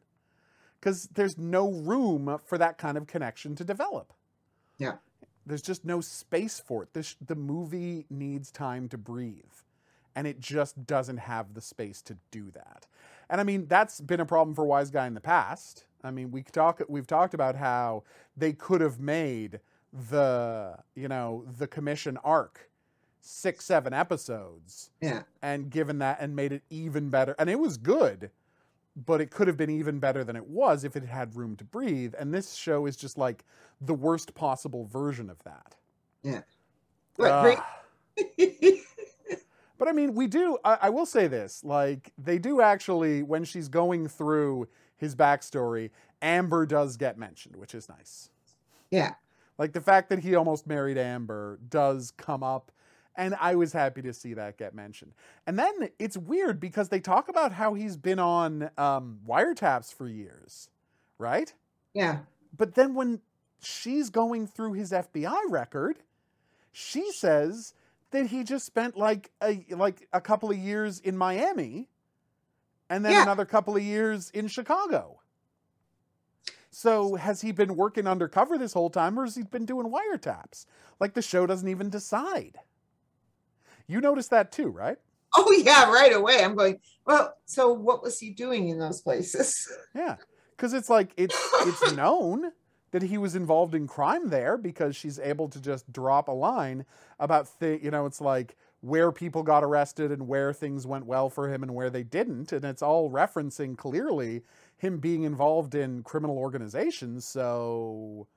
Because 0.84 1.08
there's 1.14 1.38
no 1.38 1.72
room 1.72 2.40
for 2.46 2.58
that 2.58 2.78
kind 2.78 2.98
of 2.98 3.08
connection 3.08 3.56
to 3.56 3.64
develop. 3.64 4.12
Yeah. 4.78 4.96
There's 5.46 5.62
just 5.62 5.86
no 5.86 6.02
space 6.02 6.60
for 6.60 6.84
it. 6.84 6.94
This, 6.94 7.16
the 7.26 7.36
movie 7.36 8.06
needs 8.10 8.52
time 8.52 8.90
to 8.90 8.98
breathe. 8.98 9.46
And 10.14 10.28
it 10.28 10.42
just 10.42 10.86
doesn't 10.86 11.20
have 11.20 11.54
the 11.54 11.62
space 11.62 12.02
to 12.02 12.18
do 12.32 12.52
that. 12.52 12.86
And 13.30 13.40
I 13.40 13.46
mean, 13.46 13.68
that's 13.68 14.02
been 14.02 14.20
a 14.20 14.26
problem 14.26 14.54
for 14.54 14.66
Wise 14.66 14.92
Guy 14.92 15.08
in 15.08 15.14
the 15.14 15.22
past. 15.22 15.86
I 16.04 16.12
mean, 16.12 16.32
we 16.32 16.44
talk, 16.44 16.82
we've 16.90 17.08
talked 17.08 17.34
about 17.34 17.56
how 17.56 18.04
they 18.36 18.52
could 18.52 18.82
have 18.82 19.00
made 19.00 19.62
the, 20.10 20.80
you 20.96 21.08
know, 21.08 21.46
the 21.58 21.66
commission 21.66 22.18
arc 22.26 22.70
six, 23.22 23.64
seven 23.64 23.94
episodes 23.94 24.90
Yeah. 25.00 25.22
and 25.42 25.70
given 25.70 26.00
that 26.00 26.18
and 26.20 26.36
made 26.36 26.52
it 26.52 26.64
even 26.70 27.10
better. 27.10 27.38
And 27.40 27.50
it 27.50 27.58
was 27.58 27.78
good, 27.78 28.32
but 28.96 29.22
it 29.22 29.32
could 29.32 29.48
have 29.48 29.58
been 29.58 29.70
even 29.70 30.00
better 30.00 30.24
than 30.24 30.36
it 30.36 30.48
was 30.48 30.84
if 30.84 30.96
it 30.96 31.04
had 31.04 31.36
room 31.36 31.56
to 31.58 31.64
breathe. 31.64 32.14
And 32.18 32.34
this 32.34 32.54
show 32.54 32.86
is 32.86 32.96
just 32.96 33.18
like 33.18 33.44
the 33.82 33.94
worst 33.94 34.36
possible 34.36 34.86
version 34.86 35.30
of 35.30 35.42
that. 35.44 35.76
But 37.18 37.42
great. 37.42 37.58
Ugh. 38.20 38.74
But 39.80 39.88
I 39.90 39.92
mean, 39.92 40.14
we 40.14 40.28
do, 40.28 40.58
I, 40.64 40.78
I 40.84 40.90
will 40.92 41.06
say 41.06 41.28
this 41.28 41.62
like, 41.64 42.14
they 42.18 42.38
do 42.38 42.62
actually, 42.62 43.22
when 43.22 43.44
she's 43.44 43.68
going 43.68 44.08
through 44.08 44.70
his 44.96 45.16
backstory, 45.16 45.90
Amber 46.22 46.66
does 46.66 46.96
get 46.96 47.18
mentioned, 47.18 47.58
which 47.58 47.76
is 47.76 47.90
nice. 47.90 48.30
yeah. 48.92 49.16
Like 49.58 49.74
the 49.74 49.82
fact 49.82 50.10
that 50.10 50.20
he 50.20 50.36
almost 50.36 50.68
married 50.68 50.98
Amber 50.98 51.60
does 51.70 52.12
come 52.16 52.44
up, 52.44 52.72
and 53.16 53.36
I 53.40 53.56
was 53.56 53.74
happy 53.74 54.02
to 54.04 54.14
see 54.14 54.34
that 54.34 54.58
get 54.58 54.74
mentioned. 54.74 55.14
And 55.46 55.58
then 55.60 55.90
it's 56.00 56.18
weird 56.18 56.60
because 56.60 56.90
they 56.90 57.00
talk 57.00 57.30
about 57.30 57.52
how 57.52 57.74
he's 57.74 57.98
been 57.98 58.20
on 58.20 58.70
um, 58.78 59.20
wiretaps 59.28 59.94
for 59.94 60.08
years, 60.08 60.70
right? 61.18 61.54
Yeah. 61.94 62.20
But 62.56 62.76
then 62.76 62.94
when 62.94 63.22
she's 63.64 64.10
going 64.10 64.48
through 64.48 64.74
his 64.74 64.92
FBI 64.92 65.38
record. 65.50 66.00
She 66.72 67.12
says 67.12 67.74
that 68.12 68.28
he 68.28 68.44
just 68.44 68.66
spent 68.66 68.98
like 68.98 69.32
a 69.42 69.64
like 69.70 70.08
a 70.12 70.22
couple 70.22 70.50
of 70.52 70.58
years 70.58 71.00
in 71.00 71.18
Miami 71.18 71.90
and 72.90 73.04
then 73.06 73.14
Yeah. 73.14 73.24
another 73.24 73.46
couple 73.46 73.76
of 73.76 73.84
years 73.84 74.30
in 74.32 74.48
Chicago. 74.48 75.20
So 76.70 77.16
has 77.16 77.42
he 77.42 77.52
been 77.52 77.76
working 77.76 78.08
undercover 78.08 78.58
this 78.58 78.74
whole 78.74 78.90
time 78.90 79.20
or 79.20 79.26
has 79.26 79.36
he 79.36 79.44
been 79.44 79.66
doing 79.66 79.92
wiretaps? 79.92 80.66
Like 81.00 81.14
the 81.14 81.22
show 81.22 81.46
doesn't 81.46 81.68
even 81.70 81.90
decide. 81.90 82.58
You 83.88 84.02
noticed 84.02 84.30
that 84.32 84.52
too, 84.52 84.68
right? 84.68 84.98
Oh 85.36 85.52
yeah, 85.64 85.92
right 85.92 86.14
away. 86.14 86.44
I'm 86.44 86.56
going, 86.56 86.80
well, 87.06 87.36
so 87.46 87.74
what 87.74 88.04
was 88.04 88.20
he 88.20 88.30
doing 88.30 88.70
in 88.70 88.80
those 88.80 89.02
places? 89.02 89.68
Yeah, 89.96 90.18
because 90.56 90.74
it's 90.74 90.90
like 90.90 91.12
it's 91.18 91.38
it's 91.62 91.94
known 91.96 92.52
that 92.92 93.02
he 93.02 93.18
was 93.18 93.36
involved 93.36 93.74
in 93.74 93.88
crime 93.88 94.30
there 94.30 94.56
because 94.56 94.96
she's 94.96 95.20
able 95.20 95.50
to 95.50 95.60
just 95.60 95.92
drop 95.92 96.28
a 96.28 96.32
line 96.32 96.86
about 97.20 97.50
th- 97.60 97.84
you 97.84 97.92
know 97.92 98.06
it's 98.06 98.22
like 98.22 98.56
where 98.82 99.12
people 99.12 99.44
got 99.44 99.64
arrested 99.64 100.12
and 100.12 100.28
where 100.28 100.54
things 100.54 100.86
went 100.86 101.06
well 101.06 101.30
for 101.30 101.52
him 101.52 101.64
and 101.64 101.74
where 101.74 101.90
they 101.90 102.04
didn't 102.04 102.52
and 102.52 102.64
it's 102.64 102.84
all 102.84 103.10
referencing 103.10 103.76
clearly 103.76 104.44
him 104.78 105.00
being 105.00 105.24
involved 105.24 105.74
in 105.74 106.04
criminal 106.04 106.38
organizations 106.38 107.26
so 107.26 108.28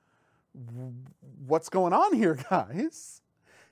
w- 0.67 0.93
what's 1.45 1.69
going 1.69 1.93
on 1.93 2.13
here 2.13 2.37
guys 2.49 3.21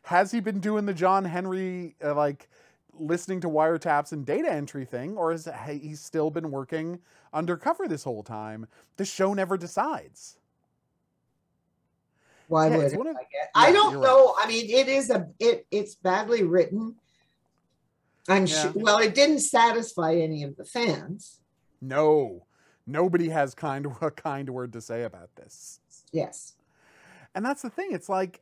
has 0.06 0.32
he 0.32 0.39
been 0.39 0.60
doing 0.60 0.86
the 0.86 0.93
John 0.93 1.26
Henry 1.26 1.95
uh, 2.03 2.14
like 2.14 2.47
listening 2.93 3.41
to 3.41 3.49
wiretaps 3.49 4.12
and 4.12 4.26
data 4.26 4.51
entry 4.51 4.86
thing, 4.86 5.18
or 5.18 5.32
is 5.32 5.49
he 5.70 5.95
still 5.95 6.30
been 6.30 6.51
working 6.51 6.99
undercover 7.34 7.88
this 7.88 8.03
whole 8.03 8.24
time? 8.24 8.68
The 8.97 9.06
show 9.06 9.34
never 9.34 9.58
decides. 9.58 10.38
Why 12.47 12.68
Yeah, 12.70 12.78
would 12.78 12.86
it, 12.93 12.99
of- 12.99 13.08
I 13.08 13.10
yeah, 13.34 13.47
I 13.56 13.72
don't 13.72 13.91
you're 13.93 13.99
right. 14.01 14.08
know. 14.08 14.36
I 14.38 14.47
mean, 14.47 14.70
it 14.70 14.88
is 14.88 15.10
a 15.10 15.28
it 15.39 15.66
it's 15.72 15.95
badly 15.95 16.43
written. 16.43 16.95
I'm 18.30 18.45
Yeah. 18.45 18.72
sure. 18.72 18.72
Well, 18.76 18.99
it 18.99 19.16
didn't 19.16 19.39
satisfy 19.39 20.14
any 20.16 20.43
of 20.43 20.56
the 20.56 20.66
fans. 20.66 21.39
No, 21.82 22.45
nobody 22.86 23.30
has 23.30 23.56
kind 23.56 23.88
a 24.01 24.12
kind 24.12 24.49
word 24.51 24.74
to 24.74 24.82
say 24.82 25.03
about 25.03 25.36
this. 25.36 25.80
Yes. 26.12 26.53
And 27.34 27.43
that's 27.43 27.64
the 27.64 27.70
thing. 27.70 27.89
It's 27.91 28.08
like, 28.08 28.41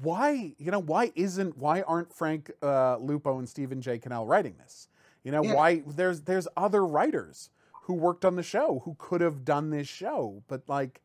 why 0.00 0.54
you 0.58 0.70
know 0.70 0.78
why 0.78 1.12
isn't 1.14 1.56
why 1.58 1.82
aren't 1.82 2.12
Frank 2.12 2.50
uh, 2.62 2.96
Lupo 2.98 3.38
and 3.38 3.48
Stephen 3.48 3.80
J. 3.80 3.98
Cannell 3.98 4.26
writing 4.26 4.54
this? 4.58 4.88
You 5.24 5.32
know 5.32 5.42
Yeah. 5.42 5.54
why 5.54 5.82
there's 5.86 6.22
there's 6.22 6.48
other 6.56 6.86
writers 6.86 7.50
who 7.82 7.94
worked 7.94 8.24
on 8.24 8.36
the 8.36 8.42
show 8.42 8.82
who 8.84 8.94
could 8.98 9.20
have 9.20 9.44
done 9.44 9.70
this 9.70 9.88
show, 9.88 10.42
but 10.46 10.68
like, 10.68 11.00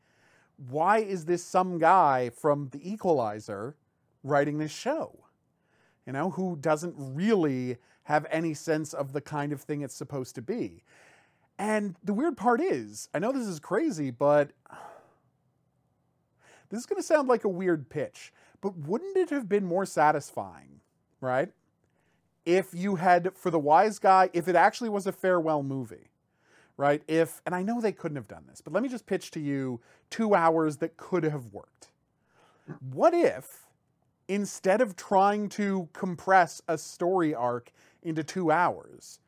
why 0.69 0.99
is 0.99 1.25
this 1.25 1.43
some 1.43 1.79
guy 1.79 2.29
from 2.29 2.69
The 2.69 2.91
Equalizer 2.93 3.75
writing 4.23 4.59
this 4.59 4.71
show? 4.71 5.25
You 6.05 6.13
know 6.13 6.29
who 6.31 6.55
doesn't 6.55 6.95
really 6.97 7.77
have 8.03 8.25
any 8.31 8.53
sense 8.53 8.93
of 8.93 9.11
the 9.11 9.19
kind 9.21 9.51
of 9.51 9.61
thing 9.61 9.81
it's 9.81 9.95
supposed 9.95 10.33
to 10.35 10.41
be. 10.41 10.83
And 11.59 11.95
the 12.03 12.13
weird 12.13 12.37
part 12.37 12.61
is, 12.61 13.09
I 13.13 13.19
know 13.19 13.31
this 13.33 13.47
is 13.47 13.59
crazy, 13.59 14.11
but 14.11 14.51
this 16.69 16.79
is 16.79 16.85
going 16.85 17.01
to 17.01 17.05
sound 17.07 17.27
like 17.27 17.43
a 17.43 17.49
weird 17.49 17.89
pitch, 17.89 18.31
but 18.61 18.77
wouldn't 18.77 19.17
it 19.17 19.29
have 19.29 19.47
been 19.47 19.65
more 19.65 19.85
satisfying, 19.85 20.81
right? 21.21 21.49
If 22.45 22.73
you 22.73 22.95
had, 22.95 23.35
for 23.35 23.51
the 23.51 23.59
wise 23.59 23.99
guy, 23.99 24.29
if 24.33 24.47
it 24.47 24.55
actually 24.55 24.89
was 24.89 25.05
a 25.05 25.11
farewell 25.11 25.63
movie, 25.63 26.11
right? 26.77 27.01
If, 27.07 27.41
and 27.45 27.53
I 27.53 27.63
know 27.63 27.81
they 27.81 27.91
couldn't 27.91 28.15
have 28.15 28.27
done 28.27 28.45
this, 28.47 28.61
but 28.61 28.73
let 28.73 28.83
me 28.83 28.89
just 28.89 29.05
pitch 29.05 29.31
to 29.31 29.39
you 29.39 29.81
two 30.09 30.33
hours 30.33 30.77
that 30.77 30.97
could 30.97 31.23
have 31.23 31.47
worked. 31.47 31.89
What 32.91 33.13
if, 33.13 33.67
instead 34.27 34.81
of 34.81 34.95
trying 34.95 35.49
to 35.49 35.89
compress 35.93 36.61
a 36.67 36.77
story 36.77 37.33
arc 37.33 37.71
into 38.03 38.23
two 38.23 38.51
hours, 38.51 39.19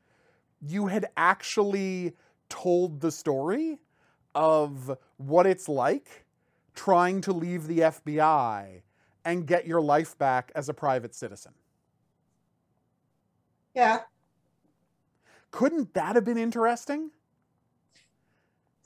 you 0.62 0.88
had 0.88 1.08
actually 1.18 2.14
told 2.50 3.00
the 3.02 3.12
story 3.12 3.80
of 4.36 4.98
what 5.18 5.46
it's 5.46 5.70
like 5.70 6.26
trying 6.76 7.22
to 7.22 7.34
leave 7.34 7.68
the 7.68 7.80
FBI 7.80 8.82
and 9.30 9.46
get 9.46 9.68
your 9.68 9.80
life 9.82 10.18
back 10.18 10.52
as 10.56 10.70
a 10.70 10.74
private 10.74 11.14
citizen. 11.14 11.54
Yeah. 13.76 14.00
Couldn't 15.52 15.94
that 15.94 16.16
have 16.16 16.26
been 16.26 16.38
interesting? 16.38 17.12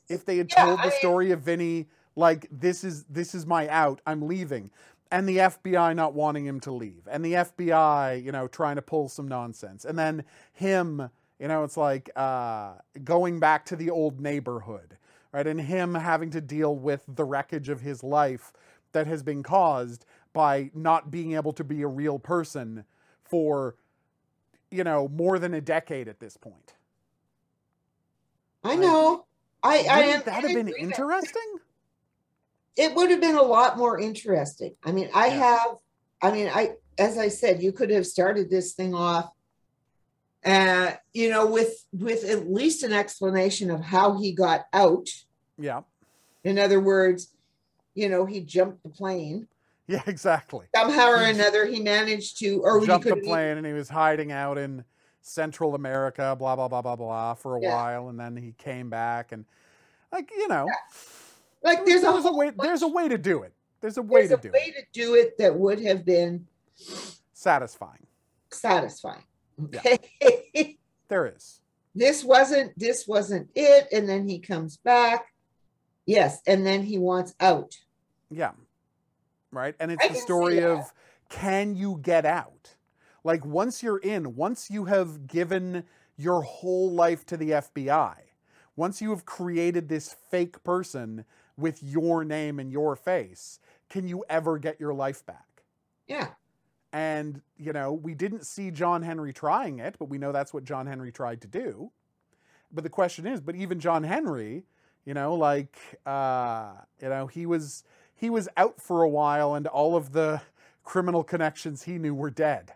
If 0.09 0.25
they 0.25 0.37
had 0.37 0.51
Yeah, 0.51 0.65
told 0.65 0.79
I 0.79 0.83
the 0.83 0.89
mean- 0.89 0.99
story 0.99 1.31
of 1.31 1.41
Vinny 1.41 1.87
like 2.15 2.47
this 2.51 2.83
is 2.83 3.05
this 3.05 3.33
is 3.33 3.45
my 3.45 3.67
out, 3.69 4.01
I'm 4.05 4.27
leaving. 4.27 4.69
And 5.09 5.27
the 5.29 5.37
FBI 5.37 5.95
not 5.95 6.13
wanting 6.13 6.45
him 6.45 6.59
to 6.61 6.71
leave. 6.71 7.07
And 7.09 7.23
the 7.23 7.33
FBI, 7.33 8.23
you 8.23 8.31
know, 8.31 8.47
trying 8.47 8.75
to 8.77 8.81
pull 8.81 9.09
some 9.09 9.27
nonsense. 9.27 9.85
And 9.85 9.97
then 9.97 10.23
him, 10.51 11.09
you 11.39 11.47
know, 11.47 11.63
it's 11.63 11.77
like 11.77 12.09
uh, 12.15 12.73
going 13.03 13.39
back 13.39 13.65
to 13.67 13.75
the 13.75 13.89
old 13.91 14.19
neighborhood, 14.19 14.97
right? 15.31 15.45
And 15.45 15.61
him 15.61 15.93
having 15.95 16.31
to 16.31 16.41
deal 16.41 16.75
with 16.75 17.03
the 17.07 17.23
wreckage 17.25 17.69
of 17.69 17.81
his 17.81 18.03
life 18.03 18.53
that 18.91 19.05
has 19.07 19.21
been 19.23 19.43
caused 19.43 20.05
by 20.33 20.71
not 20.73 21.11
being 21.11 21.33
able 21.35 21.53
to 21.53 21.63
be 21.63 21.83
a 21.83 21.87
real 21.87 22.19
person 22.19 22.83
for, 23.23 23.75
you 24.71 24.83
know, 24.83 25.07
more 25.07 25.39
than 25.39 25.53
a 25.53 25.61
decade 25.61 26.07
at 26.07 26.19
this 26.19 26.35
point. 26.35 26.73
I 28.63 28.75
know. 28.75 29.25
I, 29.61 29.85
I 29.89 30.01
am 30.01 30.23
that 30.25 30.43
have 30.43 30.53
been 30.53 30.67
interesting? 30.69 31.55
It 32.75 32.95
would 32.95 33.11
have 33.11 33.21
been 33.21 33.35
a 33.35 33.43
lot 33.43 33.77
more 33.77 33.99
interesting. 33.99 34.75
I 34.83 34.91
mean, 34.91 35.09
I 35.13 35.27
Yeah. 35.27 35.33
have, 35.33 35.75
I 36.21 36.31
mean, 36.31 36.49
I, 36.53 36.75
as 36.97 37.17
I 37.17 37.27
said, 37.27 37.61
you 37.61 37.71
could 37.71 37.91
have 37.91 38.07
started 38.07 38.49
this 38.49 38.73
thing 38.73 38.93
off, 38.93 39.29
uh, 40.43 40.93
you 41.13 41.29
know, 41.29 41.45
with 41.45 41.85
with 41.93 42.23
at 42.25 42.49
least 42.49 42.83
an 42.83 42.91
explanation 42.91 43.71
of 43.71 43.81
how 43.81 44.19
he 44.19 44.33
got 44.33 44.65
out. 44.73 45.07
Yeah. 45.57 45.81
In 46.43 46.59
other 46.59 46.79
words, 46.79 47.33
you 47.95 48.09
know, 48.09 48.25
he 48.25 48.41
jumped 48.41 48.83
the 48.83 48.89
plane 48.89 49.47
Yeah, 49.87 50.01
exactly. 50.07 50.67
somehow 50.75 51.09
or 51.09 51.17
another. 51.23 51.65
He 51.65 51.81
managed 51.81 52.39
to, 52.39 52.61
or 52.63 52.79
he 52.79 52.85
Jumped 52.85 53.05
the 53.07 53.17
plane 53.17 53.57
and 53.57 53.67
he 53.67 53.73
was 53.73 53.89
hiding 53.89 54.31
out 54.31 54.57
in 54.57 54.85
Central 55.21 55.75
America, 55.75 56.35
blah 56.39 56.55
blah 56.55 56.67
blah 56.69 56.81
blah 56.81 56.95
blah, 56.95 57.33
for 57.33 57.57
a 57.57 57.61
Yeah. 57.61 57.73
while, 57.73 58.07
and 58.09 58.17
then 58.19 58.37
he 58.37 58.53
came 58.57 58.89
back 58.89 59.31
and, 59.33 59.43
like 60.11 60.31
you 60.31 60.47
know, 60.47 60.67
like 61.63 61.85
there 61.85 61.95
was- 61.95 62.01
there's 62.03 62.23
there 62.23 62.31
a 62.31 62.33
a 62.33 62.37
way. 62.37 62.51
There's 62.57 62.81
a 62.81 62.87
way 62.87 63.07
to 63.09 63.17
do 63.17 63.43
it. 63.43 63.53
There's 63.81 63.97
a 63.97 64.01
way 64.01 64.27
to 64.27 64.27
do 64.29 64.33
it. 64.35 64.41
there's 64.41 64.41
to 64.41 64.47
a 64.47 64.51
do 64.51 64.53
way 64.53 64.73
it. 64.77 64.93
to 64.93 64.99
do 65.01 65.15
it 65.15 65.37
that 65.37 65.55
would 65.59 65.81
have 65.81 66.05
been 66.05 66.47
Satisfying. 67.33 68.07
satisfying. 68.51 69.23
Yeah. 69.71 69.79
Okay. 69.79 70.77
There 71.09 71.27
is. 71.27 71.59
this 71.93 72.23
wasn't 72.23 72.77
this 72.79 73.05
wasn't 73.07 73.49
it 73.53 73.87
and 73.91 74.09
then 74.09 74.27
he 74.27 74.39
comes 74.39 74.77
back 74.77 75.31
yes 76.07 76.41
and 76.47 76.65
then 76.65 76.81
he 76.81 76.97
wants 76.97 77.35
out 77.39 77.75
Yeah. 78.31 78.53
Right? 79.53 79.75
And 79.79 79.91
it's 79.91 80.03
I 80.03 80.09
the 80.09 80.15
story 80.15 80.63
of 80.63 80.93
can 81.29 81.75
you 81.75 81.99
get 82.01 82.25
out? 82.25 82.75
Like 83.23 83.45
once 83.45 83.81
you're 83.81 83.99
in, 83.99 84.35
once 84.35 84.69
you 84.69 84.85
have 84.85 85.27
given 85.27 85.85
your 86.17 86.41
whole 86.41 86.91
life 86.91 87.25
to 87.27 87.37
the 87.37 87.51
FBI, 87.51 88.15
once 88.75 89.01
you 89.01 89.11
have 89.11 89.25
created 89.25 89.87
this 89.87 90.15
fake 90.29 90.63
person 90.63 91.25
with 91.57 91.81
your 91.81 92.23
name 92.23 92.59
and 92.59 92.71
your 92.71 92.95
face, 92.95 93.59
can 93.89 94.07
you 94.07 94.25
ever 94.29 94.57
get 94.57 94.79
your 94.79 94.93
life 94.93 95.25
back? 95.25 95.63
yeah 96.07 96.29
And, 96.91 97.41
you 97.57 97.73
know, 97.73 97.93
we 97.93 98.13
didn't 98.13 98.45
see 98.45 98.69
John 98.71 99.01
Henry 99.01 99.33
trying 99.33 99.79
it, 99.79 99.95
but 99.97 100.09
we 100.09 100.17
know 100.17 100.31
that's 100.31 100.53
what 100.53 100.63
John 100.63 100.85
Henry 100.85 101.11
tried 101.11 101.41
to 101.41 101.47
do. 101.47 101.91
But 102.71 102.83
the 102.83 102.89
question 102.89 103.25
is, 103.25 103.39
but 103.39 103.55
even 103.55 103.79
John 103.79 104.03
Henry, 104.03 104.65
you 105.05 105.13
know, 105.13 105.35
like 105.35 105.77
uh, 106.05 106.73
you 107.01 107.09
know, 107.09 107.27
he 107.27 107.45
was 107.45 107.83
he 108.23 108.29
was 108.29 108.47
out 108.55 108.79
for 108.79 109.03
a 109.03 109.09
while 109.09 109.53
and 109.53 109.67
all 109.67 109.97
of 109.97 110.13
the 110.13 110.41
criminal 110.85 111.25
connections 111.25 111.83
he 111.83 111.97
knew 111.97 112.15
were 112.15 112.29
dead. 112.29 112.71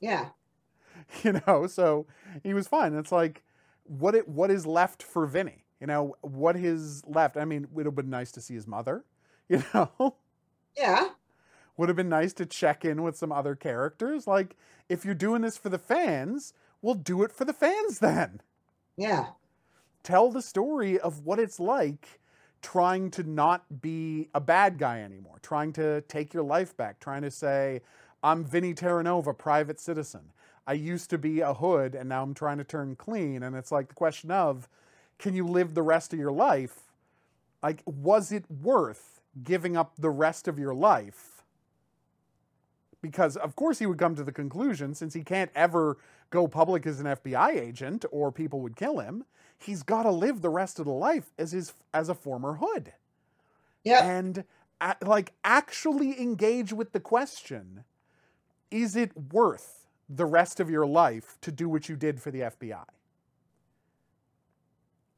yeah 0.00 0.28
You 1.24 1.40
know, 1.44 1.66
so 1.66 2.06
he 2.44 2.54
was 2.54 2.68
fine. 2.68 2.94
It's 2.94 3.10
like 3.10 3.42
what 3.82 4.14
it 4.14 4.28
what 4.28 4.48
is 4.48 4.64
left 4.64 5.02
for 5.02 5.26
Vinny? 5.26 5.64
You 5.80 5.88
know, 5.88 6.14
what 6.20 6.54
is 6.54 7.02
left? 7.04 7.36
I 7.36 7.44
mean, 7.44 7.64
it 7.64 7.72
would 7.72 7.84
have 7.84 7.96
been 7.96 8.10
nice 8.10 8.30
to 8.32 8.40
see 8.40 8.54
his 8.54 8.68
mother, 8.68 9.04
you 9.48 9.64
know. 9.74 10.14
yeah 10.76 11.08
would 11.76 11.88
have 11.88 11.96
been 11.96 12.08
nice 12.08 12.32
to 12.34 12.46
check 12.46 12.84
in 12.84 13.02
with 13.02 13.16
some 13.16 13.32
other 13.32 13.56
characters. 13.56 14.28
Like, 14.28 14.56
if 14.88 15.04
you're 15.04 15.14
doing 15.14 15.42
this 15.42 15.56
for 15.56 15.68
the 15.68 15.78
fans, 15.78 16.52
we'll 16.80 16.94
do 16.94 17.24
it 17.24 17.32
for 17.32 17.44
the 17.44 17.52
fans 17.52 17.98
then. 17.98 18.40
yeah 18.96 19.30
Tell 20.04 20.30
the 20.30 20.42
story 20.42 20.96
of 20.96 21.24
what 21.24 21.40
it's 21.40 21.58
like 21.58 22.20
trying 22.62 23.10
to 23.12 23.22
not 23.24 23.82
be 23.82 24.28
a 24.34 24.40
bad 24.40 24.78
guy 24.78 25.02
anymore, 25.02 25.38
trying 25.42 25.72
to 25.74 26.02
take 26.02 26.32
your 26.32 26.44
life 26.44 26.76
back, 26.76 27.00
trying 27.00 27.22
to 27.22 27.30
say, 27.30 27.82
I'm 28.22 28.44
Vinny 28.44 28.74
Terranova, 28.74 29.36
private 29.36 29.80
citizen. 29.80 30.32
I 30.66 30.74
used 30.74 31.10
to 31.10 31.18
be 31.18 31.40
a 31.40 31.54
hood 31.54 31.94
and 31.94 32.08
now 32.08 32.22
I'm 32.22 32.34
trying 32.34 32.58
to 32.58 32.64
turn 32.64 32.96
clean. 32.96 33.42
And 33.42 33.56
it's 33.56 33.72
like 33.72 33.88
the 33.88 33.94
question 33.94 34.30
of, 34.30 34.68
can 35.18 35.34
you 35.34 35.46
live 35.46 35.74
the 35.74 35.82
rest 35.82 36.12
of 36.12 36.18
your 36.20 36.32
life 36.32 36.84
Like, 37.62 37.82
was 37.86 38.32
it 38.32 38.44
worth 38.50 39.20
giving 39.42 39.76
up 39.76 39.94
the 39.96 40.10
rest 40.10 40.48
of 40.48 40.58
your 40.58 40.74
life? 40.74 41.44
Because, 43.00 43.36
of 43.36 43.56
course, 43.56 43.78
he 43.78 43.86
would 43.86 43.98
come 43.98 44.14
to 44.16 44.24
the 44.24 44.32
conclusion 44.32 44.94
since 44.94 45.14
he 45.14 45.22
can't 45.22 45.50
ever 45.54 45.98
go 46.32 46.48
public 46.48 46.84
as 46.86 46.98
an 46.98 47.06
FBI 47.06 47.54
agent 47.54 48.04
or 48.10 48.32
people 48.32 48.60
would 48.62 48.74
kill 48.74 48.98
him, 48.98 49.24
he's 49.56 49.84
got 49.84 50.02
to 50.02 50.10
live 50.10 50.40
the 50.40 50.48
rest 50.48 50.80
of 50.80 50.86
the 50.86 50.92
life 50.92 51.30
as 51.38 51.52
his 51.52 51.72
as 51.94 52.08
a 52.08 52.14
former 52.14 52.54
hood. 52.54 52.92
Yeah. 53.84 54.04
And 54.04 54.44
like 55.00 55.32
actually 55.44 56.20
engage 56.20 56.72
with 56.72 56.90
the 56.90 57.00
question, 57.00 57.84
is 58.72 58.96
it 58.96 59.16
worth 59.32 59.86
the 60.08 60.26
rest 60.26 60.58
of 60.58 60.68
your 60.68 60.86
life 60.86 61.38
to 61.42 61.52
do 61.52 61.68
what 61.68 61.88
you 61.88 61.94
did 61.94 62.20
for 62.20 62.32
the 62.32 62.40
FBI? 62.40 62.84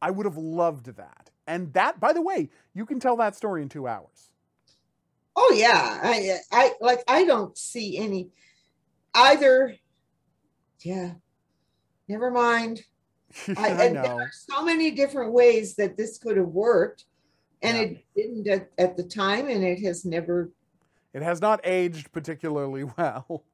I 0.03 0.11
would 0.11 0.27
have 0.27 0.37
loved 0.37 0.97
that. 0.97 1.31
And 1.47 1.73
that, 1.73 1.99
by 1.99 2.13
the 2.13 2.21
way, 2.21 2.51
you 2.75 2.85
can 2.85 3.01
tell 3.01 3.17
that 3.17 3.35
story 3.35 3.63
in 3.63 3.71
two 3.71 3.87
hours. 3.87 4.31
Oh 5.37 5.55
yeah, 5.57 5.99
I 6.03 6.39
I 6.53 6.73
like 6.81 7.03
I 7.09 7.25
don't 7.25 7.57
see 7.57 7.99
any 7.99 8.29
either. 9.15 9.77
Yeah, 10.85 11.13
never 12.09 12.31
mind. 12.31 12.83
I, 13.49 13.53
I 13.57 13.69
and 13.69 13.97
there 13.97 14.03
know. 14.05 14.19
are 14.19 14.31
so 14.33 14.65
many 14.65 14.91
different 14.93 15.33
ways 15.33 15.75
that 15.77 15.97
this 15.97 16.19
could 16.19 16.37
have 16.37 16.49
worked, 16.49 17.05
and 17.63 17.77
Yeah. 17.77 17.83
it 17.83 18.05
didn't 18.15 18.49
at, 18.49 18.71
at 18.79 18.97
the 18.97 19.03
time, 19.03 19.49
and 19.49 19.65
it 19.65 19.81
has 19.83 20.05
never. 20.05 20.51
It 21.13 21.23
has 21.23 21.41
not 21.41 21.61
aged 21.65 22.13
particularly 22.13 22.85
well. 22.99 23.45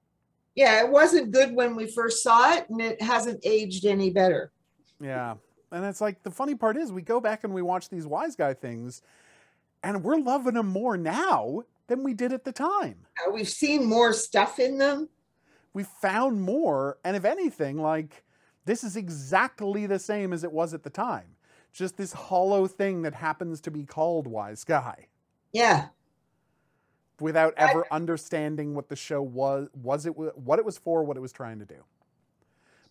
Yeah, 0.54 0.80
it 0.80 0.90
wasn't 0.90 1.30
good 1.30 1.54
when 1.54 1.76
we 1.76 1.86
first 1.86 2.22
saw 2.22 2.54
it, 2.54 2.68
and 2.68 2.80
it 2.80 3.00
hasn't 3.00 3.40
aged 3.44 3.86
any 3.86 4.10
better. 4.10 4.50
Yeah. 5.00 5.34
And 5.72 5.84
it's 5.84 6.00
like 6.00 6.22
the 6.24 6.32
funny 6.32 6.56
part 6.56 6.76
is 6.76 6.90
we 6.90 7.00
go 7.02 7.20
back 7.20 7.44
and 7.44 7.54
we 7.54 7.62
watch 7.62 7.88
these 7.88 8.04
wise 8.04 8.34
guy 8.34 8.54
things 8.54 9.02
and 9.84 10.02
we're 10.02 10.18
loving 10.18 10.54
them 10.54 10.66
more 10.66 10.96
now 10.96 11.62
than 11.86 12.02
we 12.02 12.12
did 12.12 12.32
at 12.32 12.42
the 12.44 12.50
time. 12.50 12.96
Uh, 13.24 13.30
We've 13.30 13.48
seen 13.48 13.84
more 13.84 14.12
stuff 14.12 14.58
in 14.58 14.78
them. 14.78 15.08
We 15.72 15.84
found 15.84 16.42
more 16.42 16.98
and 17.04 17.16
if 17.16 17.24
anything 17.24 17.78
like 17.80 18.24
this 18.64 18.84
is 18.84 18.96
exactly 18.96 19.86
the 19.86 19.98
same 19.98 20.32
as 20.32 20.44
it 20.44 20.52
was 20.52 20.74
at 20.74 20.82
the 20.82 20.90
time. 20.90 21.36
Just 21.72 21.96
this 21.96 22.12
hollow 22.12 22.66
thing 22.66 23.02
that 23.02 23.14
happens 23.14 23.60
to 23.62 23.70
be 23.70 23.84
called 23.84 24.26
wise 24.26 24.64
guy 24.64 25.06
Yeah, 25.52 25.86
without 27.20 27.54
ever 27.56 27.86
understanding 27.92 28.74
what 28.74 28.88
the 28.88 28.96
show 28.96 29.22
was 29.22 29.68
was 29.74 30.06
it 30.06 30.10
what 30.16 30.58
it 30.58 30.64
was 30.64 30.78
for, 30.78 31.04
what 31.04 31.16
it 31.16 31.20
was 31.20 31.32
trying 31.32 31.58
to 31.60 31.64
do. 31.66 31.84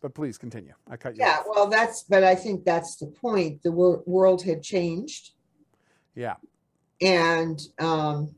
But 0.02 0.14
please 0.14 0.38
continue. 0.38 0.74
I 0.90 0.96
cut 0.96 1.16
you 1.18 1.24
yeah. 1.26 1.40
off. 1.40 1.46
Well, 1.50 1.68
that's 1.70 2.04
but 2.04 2.24
I 2.24 2.36
think 2.36 2.64
that's 2.64 2.96
the 2.96 3.08
point. 3.08 3.62
The 3.64 3.72
wor- 3.72 4.02
world 4.06 4.44
had 4.44 4.64
changed. 4.64 5.32
Yeah. 6.16 6.36
and 7.02 7.60
um, 7.80 8.36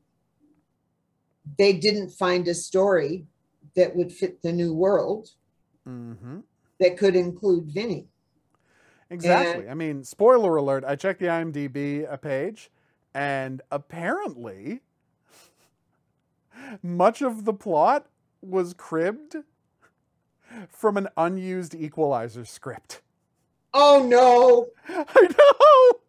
they 1.58 1.74
didn't 1.74 2.10
find 2.12 2.48
a 2.48 2.54
story 2.54 3.26
that 3.76 3.96
would 3.96 4.12
fit 4.12 4.42
the 4.42 4.52
new 4.52 4.74
world 4.74 5.30
Mhm. 5.88 6.44
that 6.80 6.98
could 6.98 7.16
include 7.16 7.72
Vinny. 7.72 8.08
Exactly. 9.10 9.68
I 9.68 9.74
mean, 9.74 10.04
spoiler 10.04 10.56
alert, 10.56 10.84
I 10.86 10.96
checked 10.96 11.20
the 11.20 11.28
IMDb 11.28 12.10
uh, 12.10 12.18
page, 12.18 12.72
and 13.14 13.62
apparently, 13.72 14.82
much 16.82 17.22
of 17.22 17.46
the 17.46 17.54
plot 17.54 18.08
was 18.42 18.74
cribbed 18.74 19.36
from 20.70 20.98
an 20.98 21.08
unused 21.18 21.76
equalizer 21.76 22.46
script. 22.46 23.02
Oh 23.74 24.06
no! 24.08 24.70
I 25.16 25.28
know! 25.38 26.00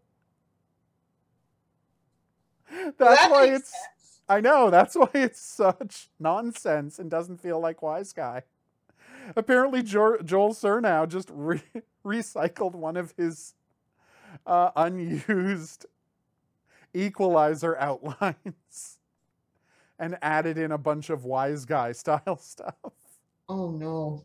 That's 2.98 3.22
That 3.22 3.30
why 3.30 3.46
it's. 3.46 3.72
I 4.33 4.41
know, 4.41 4.70
that's 4.70 4.95
why 4.97 5.11
it's 5.14 5.41
such 5.41 6.09
nonsense 6.18 6.99
and 6.99 7.11
doesn't 7.11 7.41
feel 7.41 7.61
like 7.61 7.83
Wise 7.83 8.12
Guy. 8.12 8.43
Apparently, 9.37 9.83
jo- 9.83 10.18
Joel 10.24 10.55
Surnow 10.55 11.07
just 11.09 11.28
re- 11.33 11.62
recycled 12.05 12.74
one 12.74 12.97
of 12.97 13.12
his 13.16 13.55
uh, 14.47 14.70
unused 14.74 15.87
equalizer 16.95 17.76
outlines 17.78 18.99
and 19.99 20.16
added 20.22 20.57
in 20.59 20.72
a 20.72 20.78
bunch 20.78 21.11
of 21.11 21.24
Wise 21.24 21.64
Guy 21.64 21.93
style 21.93 22.39
stuff. 22.39 22.74
Oh 23.49 23.70
no! 23.70 24.24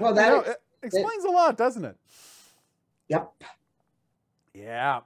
Well, 0.00 0.10
You 0.10 0.16
that 0.16 0.28
know, 0.30 0.40
it 0.40 0.62
explains 0.82 1.24
a 1.24 1.30
lot, 1.30 1.56
doesn't 1.56 1.84
it? 1.84 1.96
yep. 3.08 3.32
Yeah. 4.52 5.00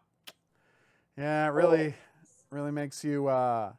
Yeah, 1.17 1.47
it 1.49 1.51
really 1.53 1.95
really 2.51 2.71
makes 2.71 3.05
you 3.05 3.27
uh 3.29 3.73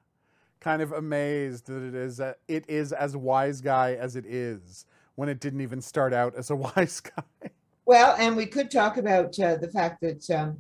kind 0.59 0.81
of 0.81 0.91
amazed 0.91 1.67
that 1.67 1.81
it 1.81 1.95
is 1.95 2.19
uh, 2.19 2.33
it 2.47 2.65
is 2.67 2.91
as 2.91 3.15
wise 3.15 3.61
guy 3.61 3.93
as 3.93 4.15
it 4.15 4.25
is 4.25 4.85
when 5.15 5.29
it 5.29 5.39
didn't 5.39 5.61
even 5.61 5.81
start 5.81 6.13
out 6.13 6.35
as 6.35 6.49
a 6.49 6.55
wise 6.75 6.99
guy. 6.99 7.49
Well, 7.85 8.15
and 8.19 8.35
we 8.37 8.45
could 8.45 8.69
talk 8.69 8.97
about 8.97 9.37
uh, 9.39 9.55
the 9.55 9.69
fact 9.69 10.01
that 10.01 10.29
um, 10.29 10.59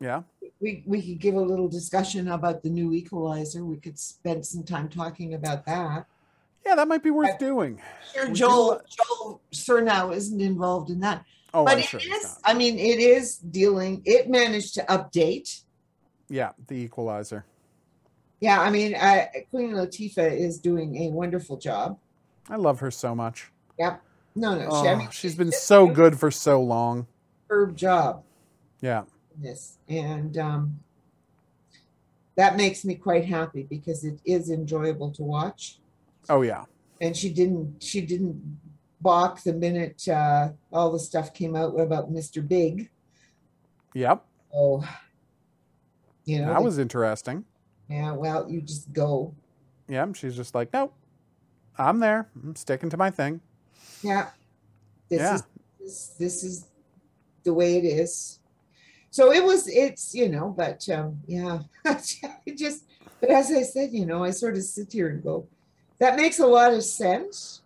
yeah. 0.00 0.22
we 0.60 0.82
we 0.86 1.02
could 1.02 1.20
give 1.20 1.34
a 1.34 1.40
little 1.40 1.68
discussion 1.68 2.28
about 2.28 2.62
the 2.62 2.70
new 2.70 2.92
equalizer. 2.92 3.64
We 3.64 3.76
could 3.76 3.98
spend 3.98 4.46
some 4.46 4.62
time 4.62 4.88
talking 4.88 5.34
about 5.34 5.66
that. 5.66 6.06
Yeah, 6.64 6.74
that 6.74 6.88
might 6.88 7.02
be 7.02 7.10
worth 7.10 7.34
I- 7.34 7.38
doing. 7.38 7.80
Sure, 8.14 8.30
Joel 8.30 8.80
Joel 8.88 9.40
Surnow 9.52 10.14
isn't 10.14 10.40
involved 10.40 10.90
in 10.90 11.00
that. 11.00 11.24
Oh, 11.54 11.64
but 11.64 11.74
I'm 11.74 11.78
it 11.78 11.86
sure 11.86 12.00
is. 12.00 12.38
I 12.44 12.54
mean, 12.54 12.78
it 12.78 12.98
is 12.98 13.38
dealing, 13.38 14.02
it 14.04 14.28
managed 14.28 14.74
to 14.74 14.82
update. 14.84 15.62
Yeah, 16.28 16.52
the 16.66 16.74
equalizer. 16.74 17.46
Yeah, 18.40 18.60
I 18.60 18.70
mean, 18.70 18.94
I, 18.94 19.28
Queen 19.50 19.72
Latifah 19.72 20.36
is 20.36 20.58
doing 20.58 20.96
a 21.02 21.10
wonderful 21.10 21.56
job. 21.56 21.98
I 22.48 22.56
love 22.56 22.80
her 22.80 22.90
so 22.90 23.14
much. 23.14 23.50
Yep. 23.78 24.02
No, 24.36 24.54
no, 24.58 24.68
Oh, 24.70 24.82
she, 24.82 24.88
I 24.88 24.94
mean, 24.94 25.10
she's 25.10 25.34
been 25.34 25.50
so 25.52 25.88
good 25.88 26.18
for 26.18 26.30
so 26.30 26.62
long. 26.62 27.06
superb 27.48 27.76
job 27.76 28.22
Yeah. 28.80 29.02
this, 29.36 29.78
and 29.88 30.38
um, 30.38 30.78
that 32.36 32.56
makes 32.56 32.84
me 32.84 32.94
quite 32.94 33.24
happy 33.24 33.64
because 33.64 34.04
it 34.04 34.20
is 34.24 34.50
enjoyable 34.50 35.10
to 35.12 35.22
watch. 35.24 35.80
Oh 36.28 36.42
yeah. 36.42 36.64
And 37.00 37.16
she 37.16 37.30
didn't, 37.32 37.82
she 37.82 38.00
didn't 38.00 38.60
balk 39.00 39.42
the 39.42 39.52
minute 39.52 40.06
uh, 40.08 40.50
all 40.72 40.92
the 40.92 40.98
stuff 41.00 41.34
came 41.34 41.56
out 41.56 41.78
about 41.78 42.12
Mr. 42.12 42.46
Big. 42.46 42.90
Yep. 43.94 44.24
Oh, 44.54 44.88
you 46.24 46.40
know, 46.40 46.48
That 46.52 46.62
was 46.62 46.78
interesting. 46.78 47.44
Yeah. 47.88 48.12
Well, 48.12 48.48
you 48.50 48.60
just 48.60 48.92
go. 48.92 49.34
Yeah, 49.88 50.06
she's 50.12 50.36
just 50.36 50.54
like, 50.54 50.72
"Nope. 50.72 50.92
I'm 51.78 52.00
there. 52.00 52.28
I'm 52.42 52.56
sticking 52.56 52.90
to 52.90 52.96
my 52.96 53.10
thing." 53.10 53.40
Yeah. 54.02 54.28
This 55.08 55.20
Yeah. 55.20 55.34
is 55.34 55.42
this, 55.80 56.06
this 56.18 56.44
is 56.44 56.66
the 57.44 57.54
way 57.54 57.78
it 57.78 57.84
is. 57.84 58.38
So 59.10 59.32
it 59.32 59.42
was 59.42 59.66
it's 59.68 60.14
you 60.14 60.28
know, 60.28 60.54
but 60.56 60.86
um 60.90 61.20
yeah, 61.26 61.60
it 62.46 62.56
just 62.58 62.84
but 63.20 63.30
as 63.30 63.50
I 63.50 63.62
said, 63.62 63.90
you 63.92 64.06
know, 64.06 64.22
I 64.22 64.30
sort 64.30 64.56
of 64.56 64.62
sit 64.62 64.92
here 64.92 65.08
and 65.08 65.22
go, 65.22 65.48
that 65.98 66.16
makes 66.16 66.38
a 66.38 66.46
lot 66.46 66.72
of 66.74 66.84
sense. 66.84 67.62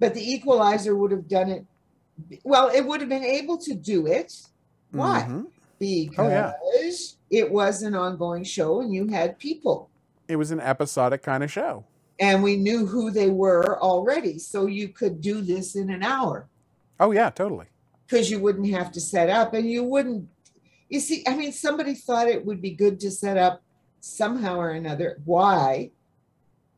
But 0.00 0.14
the 0.14 0.32
equalizer 0.34 0.96
would 0.96 1.10
have 1.12 1.28
done 1.28 1.50
it 1.50 1.66
well, 2.44 2.68
it 2.68 2.84
would 2.84 3.00
have 3.00 3.08
been 3.10 3.24
able 3.24 3.58
to 3.58 3.74
do 3.74 4.06
it. 4.06 4.32
Why? 4.92 5.26
Mhm. 5.28 5.46
Because 5.80 6.14
Oh, 6.18 6.28
yeah. 6.28 6.52
it 7.30 7.50
was 7.50 7.82
an 7.82 7.94
ongoing 7.96 8.44
show 8.44 8.80
and 8.80 8.92
you 8.94 9.08
had 9.08 9.38
people. 9.38 9.88
It 10.28 10.36
was 10.36 10.52
an 10.52 10.60
episodic 10.60 11.22
kind 11.22 11.42
of 11.42 11.50
show. 11.50 11.84
And 12.20 12.42
we 12.42 12.56
knew 12.56 12.86
who 12.86 13.10
they 13.10 13.30
were 13.30 13.80
already. 13.80 14.38
So 14.38 14.66
you 14.66 14.88
could 14.90 15.20
do 15.22 15.40
this 15.40 15.74
in 15.74 15.90
an 15.90 16.02
hour. 16.04 16.46
Oh 17.00 17.10
yeah, 17.12 17.30
totally. 17.30 17.66
because 18.06 18.30
you 18.30 18.38
wouldn't 18.40 18.68
have 18.68 18.92
to 18.92 19.00
set 19.00 19.30
up 19.30 19.54
and 19.54 19.68
you 19.70 19.82
wouldn't 19.82 20.28
you 20.90 20.98
see 21.00 21.22
i 21.28 21.34
mean 21.36 21.52
somebody 21.52 21.94
thought 21.94 22.26
it 22.28 22.44
would 22.44 22.60
be 22.60 22.72
good 22.72 22.98
to 23.00 23.10
set 23.10 23.36
up 23.38 23.62
somehow 24.00 24.56
or 24.58 24.70
another 24.70 25.18
why 25.24 25.88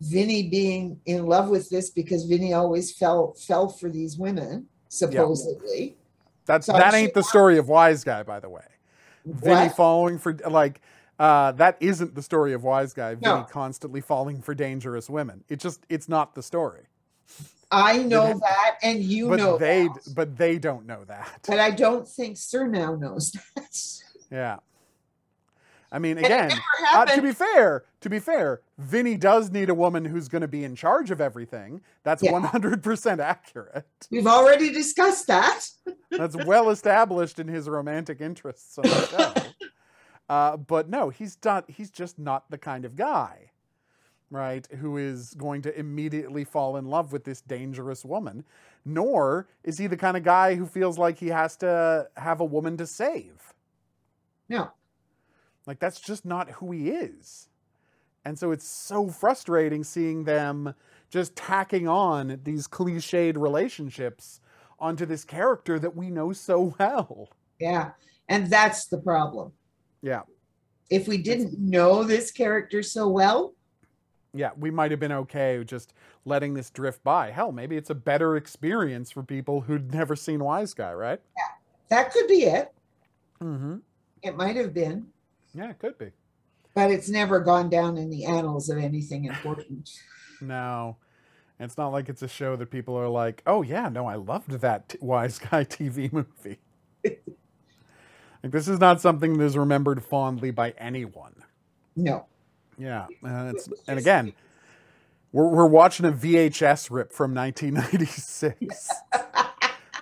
vinny 0.02 0.48
being 0.50 1.00
in 1.06 1.24
love 1.26 1.48
with 1.48 1.70
this 1.70 1.88
because 1.90 2.24
vinny 2.26 2.52
always 2.52 2.92
fell 2.92 3.32
fell 3.32 3.66
for 3.68 3.88
these 3.88 4.18
women 4.18 4.66
supposedly 4.88 5.96
That's 6.44 6.66
So 6.66 6.72
that 6.74 6.92
ain't 6.94 7.14
the 7.14 7.22
story 7.22 7.56
of 7.58 7.68
Wise 7.68 8.04
Guy, 8.04 8.22
by 8.22 8.38
the 8.40 8.50
way. 8.50 8.68
Vinny 9.24 9.54
What? 9.68 9.76
falling 9.76 10.18
for 10.18 10.34
like 10.48 10.80
uh, 11.18 11.52
that 11.52 11.76
isn't 11.80 12.14
the 12.14 12.22
story 12.22 12.52
of 12.52 12.64
Wise 12.64 12.92
Guy. 12.92 13.14
Vinny 13.14 13.22
No. 13.26 13.46
constantly 13.48 14.00
falling 14.00 14.42
for 14.42 14.54
dangerous 14.54 15.08
women. 15.08 15.44
It 15.48 15.60
just 15.60 15.84
it's 15.88 16.08
not 16.08 16.34
the 16.34 16.42
story. 16.42 16.82
i 17.70 17.98
know 18.02 18.26
It- 18.26 18.40
that 18.40 18.76
and 18.82 19.00
you 19.02 19.28
but 19.28 19.36
know 19.38 19.56
they 19.58 19.88
that. 19.88 20.14
but 20.14 20.36
they 20.36 20.58
don't 20.58 20.84
know 20.86 21.04
that. 21.04 21.40
but 21.46 21.58
i 21.58 21.70
don't 21.70 22.06
think 22.06 22.36
Surnow 22.36 22.98
knows 22.98 23.32
that 23.56 23.78
Yeah. 24.30 24.56
I 25.90 25.98
mean, 25.98 26.16
again, 26.16 26.50
uh, 26.94 27.04
to 27.04 27.20
be 27.20 27.32
fair, 27.32 27.84
to 28.02 28.10
be 28.10 28.18
fair, 28.18 28.60
Vinny 28.78 29.16
does 29.16 29.50
need 29.50 29.70
a 29.70 29.74
woman 29.74 30.04
who's 30.04 30.28
going 30.28 30.42
to 30.42 30.48
be 30.48 30.64
in 30.64 30.76
charge 30.76 31.10
of 31.10 31.20
everything. 31.20 31.80
That's 32.02 32.22
Yeah. 32.22 32.32
100% 32.32 33.18
accurate. 33.20 33.86
we've 34.10 34.26
already 34.26 34.72
discussed 34.72 35.26
that 35.28 35.66
That's 36.10 36.36
well 36.44 36.70
established 36.70 37.38
in 37.38 37.48
his 37.48 37.68
romantic 37.68 38.20
interests 38.20 38.76
on 38.78 38.84
the 38.84 39.06
show. 39.06 39.66
Uh, 40.28 40.56
but 40.56 40.88
no, 40.88 41.08
he's 41.10 41.36
not. 41.44 41.68
He's 41.70 41.90
just 41.90 42.18
not 42.18 42.50
the 42.50 42.58
kind 42.58 42.84
of 42.84 42.96
guy, 42.96 43.50
right? 44.30 44.66
Who 44.80 44.96
is 44.96 45.34
going 45.34 45.62
to 45.62 45.78
immediately 45.78 46.44
fall 46.44 46.76
in 46.76 46.86
love 46.86 47.12
with 47.12 47.24
this 47.24 47.40
dangerous 47.40 48.04
woman. 48.04 48.44
Nor 48.84 49.46
is 49.64 49.78
he 49.78 49.86
the 49.86 49.96
kind 49.96 50.16
of 50.16 50.22
guy 50.22 50.54
who 50.54 50.66
feels 50.66 50.98
like 50.98 51.18
he 51.18 51.28
has 51.28 51.56
to 51.58 52.08
have 52.16 52.40
a 52.40 52.44
woman 52.44 52.76
to 52.78 52.86
save. 52.86 53.52
No. 54.48 54.70
Like 55.66 55.78
that's 55.78 56.00
just 56.00 56.24
not 56.24 56.50
who 56.50 56.72
he 56.72 56.90
is. 56.90 57.48
And 58.24 58.38
so 58.38 58.52
it's 58.52 58.66
so 58.66 59.08
frustrating 59.08 59.82
seeing 59.84 60.24
them 60.24 60.74
just 61.10 61.34
tacking 61.36 61.88
on 61.88 62.40
these 62.44 62.68
cliched 62.68 63.36
relationships 63.36 64.40
onto 64.78 65.04
this 65.06 65.24
character 65.24 65.78
that 65.78 65.96
we 65.96 66.10
know 66.10 66.32
so 66.32 66.74
well. 66.78 67.28
Yeah. 67.58 67.92
And 68.28 68.48
that's 68.48 68.86
the 68.86 68.98
problem. 68.98 69.52
Yeah. 70.02 70.22
If 70.90 71.08
we 71.08 71.18
didn't 71.18 71.58
know 71.58 72.04
this 72.04 72.30
character 72.30 72.82
so 72.82 73.08
well, 73.08 73.54
Yeah, 74.34 74.50
we 74.56 74.70
might 74.70 74.90
have 74.90 75.00
been 75.00 75.12
okay 75.12 75.62
just 75.64 75.92
letting 76.24 76.54
this 76.54 76.70
drift 76.70 77.02
by. 77.04 77.30
Hell, 77.30 77.52
maybe 77.52 77.76
it's 77.76 77.90
a 77.90 77.94
better 77.94 78.36
experience 78.36 79.10
for 79.10 79.22
people 79.22 79.62
who'd 79.62 79.92
never 79.92 80.16
seen 80.16 80.42
Wise 80.44 80.74
Guy, 80.74 80.92
right? 80.92 81.20
Yeah, 81.36 81.52
that 81.88 82.12
could 82.12 82.26
be 82.28 82.44
it. 82.44 82.72
Mm-hmm. 83.40 83.76
It 84.22 84.36
might 84.36 84.56
have 84.56 84.72
been, 84.72 85.06
Yeah, 85.54 85.70
it 85.70 85.78
could 85.78 85.98
be. 85.98 86.10
But 86.74 86.90
it's 86.90 87.08
never 87.08 87.40
gone 87.40 87.68
down 87.68 87.96
in 87.98 88.10
the 88.10 88.24
annals 88.24 88.68
of 88.68 88.78
anything 88.78 89.26
important. 89.26 89.90
No. 90.40 90.96
It's 91.60 91.78
not 91.78 91.88
like 91.88 92.08
it's 92.08 92.22
a 92.22 92.28
show 92.28 92.56
that 92.56 92.70
people 92.70 92.96
are 92.96 93.08
like, 93.08 93.42
oh, 93.46 93.62
yeah, 93.62 93.88
no, 93.88 94.06
I 94.06 94.16
loved 94.16 94.50
that 94.50 94.88
t- 94.88 94.98
Wise 95.00 95.38
Guy 95.38 95.64
TV 95.64 96.12
movie. 96.12 96.58
like, 97.04 98.52
this 98.52 98.66
is 98.66 98.80
not 98.80 99.00
something 99.00 99.38
that 99.38 99.44
is 99.44 99.56
remembered 99.56 100.02
fondly 100.02 100.50
by 100.50 100.74
anyone. 100.78 101.44
No. 101.94 102.26
Yeah. 102.76 103.06
And, 103.22 103.54
it's, 103.54 103.68
and 103.88 103.98
again, 103.98 104.32
we're, 105.30 105.48
we're 105.48 105.66
watching 105.66 106.06
a 106.06 106.12
VHS 106.12 106.90
rip 106.90 107.12
from 107.12 107.34
1996. 107.34 108.88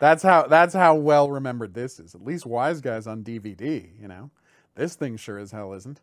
that's 0.00 0.22
how 0.22 0.44
that's 0.44 0.72
how 0.72 0.94
well 0.94 1.30
remembered 1.30 1.74
this 1.74 2.00
is. 2.00 2.14
At 2.14 2.24
least 2.24 2.46
Wise 2.46 2.80
Guys 2.80 3.06
on 3.06 3.22
DVD, 3.22 3.90
you 4.00 4.08
know. 4.08 4.30
This 4.76 4.94
thing 4.94 5.16
sure 5.16 5.38
as 5.38 5.52
hell 5.52 5.74
isn't. 5.74 6.00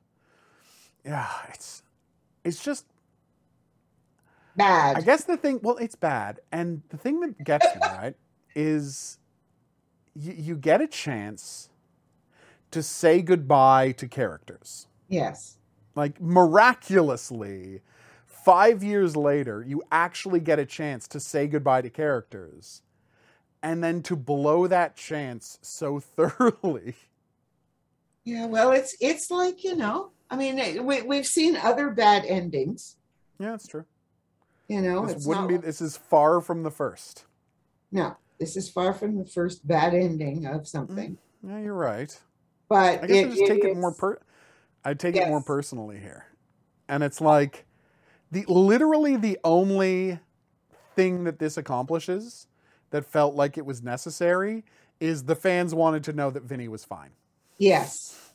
Yeah, 1.07 1.29
it's 1.53 1.83
it's 2.43 2.63
just 2.63 2.85
Bad. 4.57 4.97
I 4.97 5.01
guess 5.01 5.23
the 5.23 5.37
thing, 5.37 5.59
well, 5.61 5.77
it's 5.77 5.95
bad, 5.95 6.39
and 6.51 6.81
the 6.89 6.97
thing 6.97 7.19
that 7.21 7.43
gets 7.43 7.65
me 7.75 7.81
right 7.83 8.15
is 8.55 9.19
you, 10.15 10.33
you 10.33 10.55
get 10.55 10.81
a 10.81 10.87
chance 10.87 11.69
to 12.71 12.81
say 12.81 13.21
goodbye 13.21 13.91
to 13.93 14.07
characters. 14.07 14.87
yes. 15.07 15.57
Like 15.95 16.19
miraculously, 16.21 17.81
five 18.25 18.83
years 18.83 19.15
later, 19.15 19.63
you 19.67 19.83
actually 19.91 20.39
get 20.39 20.59
a 20.59 20.65
chance 20.65 21.07
to 21.09 21.19
say 21.19 21.47
goodbye 21.47 21.81
to 21.83 21.89
characters, 21.89 22.81
and 23.63 23.83
then 23.83 24.01
to 24.03 24.15
blow 24.15 24.67
that 24.67 24.95
chance 24.95 25.59
so 25.61 25.99
thoroughly. 26.17 26.95
Yeah. 28.25 28.47
Well, 28.47 28.71
it's 28.71 28.97
it's 28.99 29.31
like 29.31 29.63
you 29.63 29.75
know. 29.75 30.11
I 30.29 30.35
mean, 30.35 30.85
we 30.85 31.01
we've 31.03 31.25
seen 31.25 31.55
other 31.55 31.89
bad 31.89 32.25
endings. 32.25 32.97
Yeah, 33.39 33.51
that's 33.51 33.67
true. 33.67 33.85
You 34.67 34.81
know, 34.81 35.05
This 35.05 35.15
it's 35.17 35.25
wouldn't 35.25 35.49
not, 35.49 35.61
be. 35.61 35.65
This 35.67 35.81
is 35.81 35.95
far 35.97 36.41
from 36.41 36.63
the 36.63 36.71
first. 36.71 37.25
no. 37.91 38.17
This 38.39 38.55
is 38.55 38.69
far 38.69 38.93
from 38.93 39.17
the 39.17 39.25
first 39.25 39.67
bad 39.67 39.95
ending 39.95 40.45
of 40.45 40.67
something. 40.67 41.17
Yeah, 41.41 41.57
you're 41.57 41.73
right. 41.73 42.15
But 42.69 43.01
Mm. 43.01 43.03
I 43.03 43.07
guess 43.07 43.25
I 43.25 43.29
just 43.29 43.45
take 43.47 43.63
it 43.63 43.75
more 43.75 43.91
per. 43.93 44.19
I 44.85 44.93
take 44.93 45.15
it 45.15 45.27
more 45.27 45.41
personally 45.41 45.97
here, 45.97 46.27
and 46.87 47.01
it's 47.03 47.19
like 47.19 47.65
the 48.31 48.45
literally 48.47 49.15
the 49.17 49.39
only 49.43 50.19
thing 50.95 51.23
that 51.23 51.39
this 51.39 51.57
accomplishes 51.57 52.45
that 52.91 53.05
felt 53.05 53.33
like 53.33 53.57
it 53.57 53.65
was 53.65 53.81
necessary 53.81 54.63
is 54.99 55.23
the 55.23 55.35
fans 55.35 55.73
wanted 55.73 56.03
to 56.03 56.13
know 56.13 56.29
that 56.29 56.43
Vinny 56.43 56.67
was 56.67 56.85
fine, 56.85 57.11
Yes. 57.57 58.26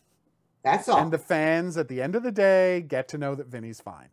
That's 0.65 0.89
all. 0.89 0.99
and 0.99 1.13
the 1.13 1.19
fans 1.19 1.77
at 1.77 1.89
the 1.89 2.01
end 2.01 2.15
of 2.15 2.23
the 2.23 2.33
day 2.33 2.81
get 2.83 3.09
to 3.09 3.19
know 3.19 3.35
that 3.35 3.49
Vinny's 3.49 3.81
fine. 3.81 4.09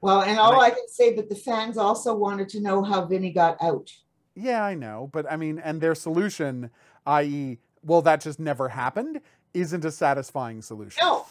well, 0.00 0.22
and 0.22 0.38
all 0.38 0.60
I- 0.60 0.66
I, 0.66 0.70
can 0.70 0.88
say, 0.88 1.14
but 1.14 1.28
the 1.28 1.34
fans 1.34 1.76
also 1.76 2.14
wanted 2.14 2.48
to 2.50 2.60
know 2.60 2.82
how 2.82 3.04
Vinny 3.04 3.30
got 3.32 3.60
out. 3.62 3.90
Yeah, 4.34 4.64
I 4.64 4.74
know, 4.74 5.10
but 5.12 5.30
I 5.30 5.36
mean, 5.36 5.58
and 5.58 5.80
their 5.80 5.94
solution, 5.94 6.70
i.e., 7.06 7.58
well, 7.82 8.02
that 8.02 8.20
just 8.20 8.38
never 8.38 8.68
happened, 8.68 9.20
isn't 9.54 9.84
a 9.84 9.90
satisfying 9.90 10.62
solution. 10.62 10.98
No, 11.02 11.26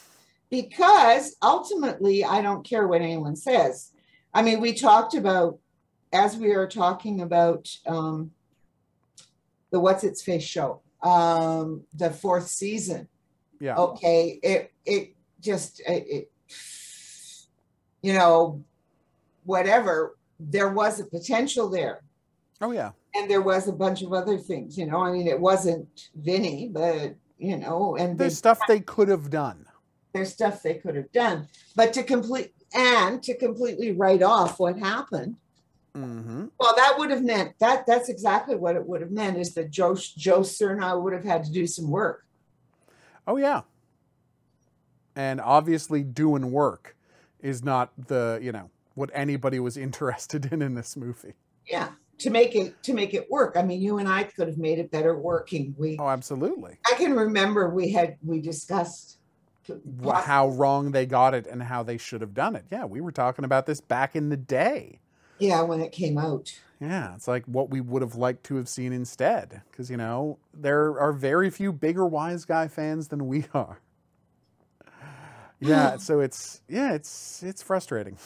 because 0.49 1.35
ultimately, 1.41 2.23
I 2.23 2.41
don't 2.41 2.65
care 2.65 2.87
what 2.87 3.01
anyone 3.01 3.35
says. 3.35 3.91
I 4.33 4.41
mean, 4.41 4.59
we 4.59 4.73
talked 4.73 5.13
about 5.13 5.59
as 6.13 6.37
we 6.37 6.51
are 6.51 6.67
talking 6.67 7.21
about 7.21 7.69
um, 7.85 8.31
the 9.71 9.79
What's 9.79 10.03
Its 10.03 10.21
Face 10.21 10.43
show, 10.43 10.81
um, 11.01 11.83
the 11.93 12.11
fourth 12.11 12.47
season. 12.47 13.07
Yeah. 13.59 13.75
Okay, 13.75 14.39
it 14.43 14.71
it 14.85 15.15
just 15.41 15.81
it, 15.87 16.29
you 18.01 18.13
know 18.13 18.63
whatever 19.45 20.15
there 20.39 20.69
was 20.69 20.99
a 20.99 21.05
potential 21.05 21.69
there 21.69 22.01
Oh 22.61 22.71
yeah. 22.71 22.91
and 23.15 23.29
there 23.29 23.41
was 23.41 23.67
a 23.67 23.71
bunch 23.73 24.01
of 24.01 24.13
other 24.13 24.37
things 24.37 24.77
you 24.77 24.85
know 24.85 24.99
i 25.01 25.11
mean 25.11 25.27
it 25.27 25.39
wasn't 25.39 26.09
vinny 26.15 26.69
but 26.71 27.15
you 27.37 27.57
know 27.57 27.95
and 27.95 28.17
they 28.17 28.23
There's 28.25 28.37
stuff 28.37 28.59
they 28.67 28.79
could 28.79 29.07
have 29.09 29.29
done. 29.29 29.65
there's 30.13 30.33
stuff 30.33 30.61
they 30.63 30.75
could 30.75 30.95
have 30.95 31.11
done 31.11 31.47
but 31.75 31.93
to 31.93 32.03
complete 32.03 32.53
and 32.73 33.21
to 33.23 33.35
completely 33.35 33.91
write 33.93 34.21
off 34.23 34.59
what 34.59 34.77
happened 34.77 35.35
Mm-hmm. 35.95 36.45
well 36.59 36.75
that 36.75 36.93
would 36.99 37.09
have 37.09 37.23
meant 37.23 37.53
that 37.59 37.87
that's 37.87 38.07
exactly 38.07 38.55
what 38.55 38.75
it 38.75 38.85
would 38.85 39.01
have 39.01 39.09
meant 39.09 39.35
is 39.39 39.55
that 39.55 39.71
joe 39.71 39.95
joe 39.95 40.41
Surnow 40.41 41.01
would 41.01 41.13
have 41.13 41.23
had 41.23 41.43
to 41.45 41.51
do 41.51 41.65
some 41.65 41.89
work 41.89 42.23
Oh 43.27 43.37
yeah. 43.37 43.61
And 45.15 45.41
obviously 45.41 46.03
doing 46.03 46.51
work 46.51 46.95
is 47.39 47.63
not 47.63 47.91
the, 48.07 48.39
you 48.41 48.51
know, 48.51 48.69
what 48.95 49.09
anybody 49.13 49.59
was 49.59 49.77
interested 49.87 50.51
in 50.51 50.61
in 50.61 50.75
this 50.75 50.95
movie. 50.95 51.33
yeah 51.67 51.89
to 52.19 52.31
make 52.31 52.55
it 52.55 52.81
to 52.81 52.93
make 52.95 53.13
it 53.13 53.29
work 53.29 53.55
i 53.55 53.61
mean 53.61 53.79
you 53.79 53.99
and 53.99 54.09
i 54.09 54.23
could 54.23 54.47
have 54.47 54.57
made 54.57 54.79
it 54.79 54.89
better 54.89 55.15
working 55.15 55.75
we 55.77 55.97
Oh, 55.99 56.07
absolutely. 56.09 56.79
i 56.91 56.95
can 56.95 57.13
remember 57.13 57.69
we 57.69 57.91
had 57.91 58.17
we 58.25 58.41
discussed 58.41 59.19
How 60.01 60.47
wrong 60.49 60.91
they 60.93 61.05
got 61.05 61.35
it 61.35 61.45
and 61.45 61.61
how 61.61 61.83
they 61.83 61.97
should 61.99 62.21
have 62.21 62.33
done 62.33 62.55
it. 62.55 62.65
Yeah, 62.71 62.85
we 62.85 63.01
were 63.01 63.11
talking 63.11 63.45
about 63.45 63.65
this 63.67 63.81
back 63.81 64.15
in 64.15 64.29
the 64.29 64.37
day. 64.37 64.99
yeah 65.37 65.61
when 65.61 65.79
it 65.81 65.91
came 65.91 66.17
out 66.17 66.57
Yeah, 66.79 67.15
it's 67.15 67.27
like 67.27 67.45
what 67.45 67.69
we 67.69 67.81
would 67.81 68.01
have 68.03 68.15
liked 68.15 68.43
to 68.45 68.55
have 68.57 68.69
seen 68.69 68.93
instead. 68.93 69.61
Because, 69.71 69.89
you 69.89 69.97
know, 69.97 70.37
there 70.53 70.99
are 70.99 71.11
very 71.13 71.49
few 71.49 71.73
bigger 71.73 72.05
Wise 72.05 72.45
Guy 72.45 72.67
fans 72.67 73.07
than 73.09 73.27
we 73.27 73.45
are. 73.53 73.79
Yeah, 75.59 75.97
so 75.97 76.19
it's, 76.19 76.61
yeah, 76.69 76.93
it's, 76.93 77.41
it's 77.43 77.63
frustrating. 77.63 78.17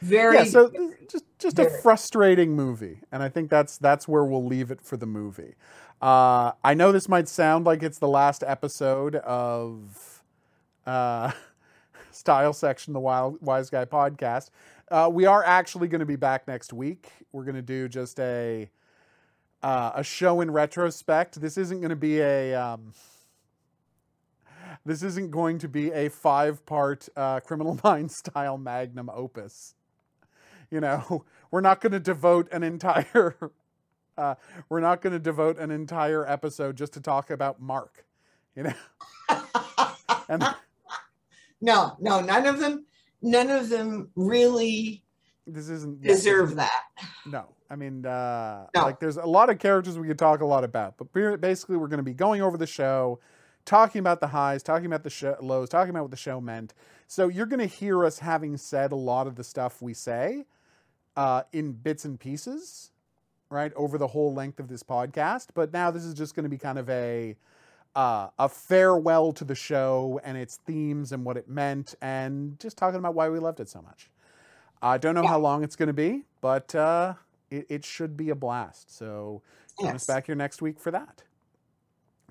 very 0.00 0.36
yeah, 0.36 0.44
so 0.44 0.70
just 1.10 1.24
just 1.38 1.58
a 1.58 1.70
frustrating 1.70 2.54
movie, 2.56 3.00
and 3.12 3.22
I 3.22 3.28
think 3.28 3.50
that's 3.50 3.78
that's 3.78 4.08
where 4.08 4.24
we'll 4.24 4.44
leave 4.44 4.70
it 4.70 4.80
for 4.80 4.96
the 4.96 5.06
movie. 5.06 5.54
Uh, 6.00 6.52
I 6.64 6.74
know 6.74 6.92
this 6.92 7.08
might 7.08 7.28
sound 7.28 7.66
like 7.66 7.82
it's 7.82 7.98
the 7.98 8.08
last 8.08 8.42
episode 8.46 9.16
of 9.16 10.22
uh, 10.86 11.32
Style 12.10 12.52
Section, 12.54 12.94
the 12.94 13.00
Wild 13.00 13.38
Wise 13.42 13.70
Guy 13.70 13.84
podcast. 13.84 14.50
Uh, 14.90 15.08
we 15.12 15.24
are 15.24 15.44
actually 15.44 15.86
going 15.86 16.00
to 16.00 16.06
be 16.06 16.16
back 16.16 16.48
next 16.48 16.72
week. 16.72 17.12
We're 17.30 17.44
going 17.44 17.54
to 17.54 17.62
do 17.62 17.88
just 17.88 18.18
a 18.18 18.68
uh, 19.62 19.92
a 19.94 20.02
show 20.02 20.40
in 20.40 20.50
retrospect. 20.50 21.40
This 21.40 21.56
isn't 21.56 21.80
going 21.80 21.90
to 21.90 21.96
be 21.96 22.18
a 22.18 22.54
um, 22.54 22.92
this 24.84 25.04
isn't 25.04 25.30
going 25.30 25.58
to 25.58 25.68
be 25.68 25.92
a 25.92 26.08
five 26.08 26.66
part 26.66 27.08
uh, 27.16 27.38
Criminal 27.38 27.78
Minds 27.84 28.16
style 28.16 28.58
magnum 28.58 29.08
opus. 29.14 29.74
You 30.72 30.80
know, 30.80 31.24
we're 31.52 31.60
not 31.60 31.80
going 31.80 31.92
to 31.92 32.00
devote 32.00 32.50
an 32.50 32.64
entire 32.64 33.36
uh, 34.18 34.34
we're 34.68 34.80
not 34.80 35.02
going 35.02 35.12
to 35.12 35.20
devote 35.20 35.56
an 35.58 35.70
entire 35.70 36.28
episode 36.28 36.76
just 36.76 36.94
to 36.94 37.00
talk 37.00 37.30
about 37.30 37.60
Mark. 37.60 38.04
You 38.56 38.64
know, 38.64 38.74
and 40.28 40.44
no 41.60 41.96
no 42.00 42.20
none 42.20 42.46
of 42.46 42.58
them 42.58 42.86
none 43.22 43.50
of 43.50 43.68
them 43.68 44.10
really 44.16 45.02
this 45.46 45.68
isn't 45.68 46.02
yeah, 46.02 46.12
this 46.12 46.20
deserve 46.24 46.44
isn't- 46.48 46.56
that 46.58 46.82
No, 47.26 47.46
I 47.68 47.76
mean, 47.76 48.06
uh, 48.06 48.66
No. 48.74 48.82
like 48.82 49.00
there's 49.00 49.16
a 49.16 49.26
lot 49.26 49.50
of 49.50 49.58
characters 49.58 49.98
we 49.98 50.06
could 50.06 50.18
talk 50.18 50.40
a 50.40 50.46
lot 50.46 50.64
about, 50.64 50.96
but 50.96 51.12
basically 51.40 51.76
we're 51.76 51.88
going 51.88 51.98
to 51.98 52.02
be 52.04 52.14
going 52.14 52.40
over 52.42 52.56
the 52.56 52.66
show, 52.66 53.18
talking 53.64 53.98
about 54.00 54.20
the 54.20 54.28
highs, 54.28 54.62
talking 54.62 54.86
about 54.86 55.02
the 55.02 55.10
sh- 55.10 55.24
lows, 55.40 55.68
talking 55.68 55.90
about 55.90 56.02
what 56.02 56.10
the 56.10 56.16
show 56.16 56.40
meant. 56.40 56.72
So 57.06 57.28
you're 57.28 57.46
going 57.46 57.60
to 57.60 57.66
hear 57.66 58.04
us 58.04 58.18
having 58.20 58.56
said 58.56 58.92
a 58.92 58.96
lot 58.96 59.26
of 59.26 59.34
the 59.36 59.44
stuff 59.44 59.82
we 59.82 59.92
say 59.94 60.46
uh, 61.16 61.42
in 61.52 61.72
bits 61.72 62.04
and 62.04 62.18
pieces, 62.18 62.90
right, 63.50 63.72
over 63.74 63.98
the 63.98 64.06
whole 64.08 64.32
length 64.32 64.60
of 64.60 64.68
this 64.68 64.82
podcast. 64.82 65.48
But 65.54 65.72
now 65.72 65.90
this 65.90 66.04
is 66.04 66.14
just 66.14 66.34
going 66.34 66.44
to 66.44 66.50
be 66.50 66.58
kind 66.58 66.78
of 66.78 66.88
a 66.88 67.36
uh, 67.96 68.28
a 68.38 68.48
farewell 68.48 69.32
to 69.32 69.44
the 69.44 69.54
show 69.54 70.20
and 70.24 70.36
its 70.36 70.56
themes 70.56 71.12
and 71.12 71.24
what 71.24 71.36
it 71.36 71.48
meant, 71.48 71.94
and 72.00 72.58
just 72.58 72.76
talking 72.76 72.98
about 72.98 73.14
why 73.14 73.28
we 73.28 73.38
loved 73.38 73.60
it 73.60 73.68
so 73.68 73.82
much. 73.82 74.10
I 74.82 74.96
don't 74.98 75.14
know 75.14 75.22
Yeah. 75.24 75.28
how 75.30 75.38
long 75.38 75.62
it's 75.64 75.76
going 75.76 75.88
to 75.88 75.92
be, 75.92 76.24
but 76.40 76.74
uh, 76.74 77.14
it, 77.50 77.66
it 77.68 77.84
should 77.84 78.16
be 78.16 78.30
a 78.30 78.34
blast. 78.34 78.96
So 78.96 79.42
join 79.78 79.94
us 79.94 80.02
Yes. 80.02 80.06
back 80.06 80.26
here 80.26 80.34
next 80.34 80.62
week 80.62 80.78
for 80.78 80.90
that. 80.90 81.22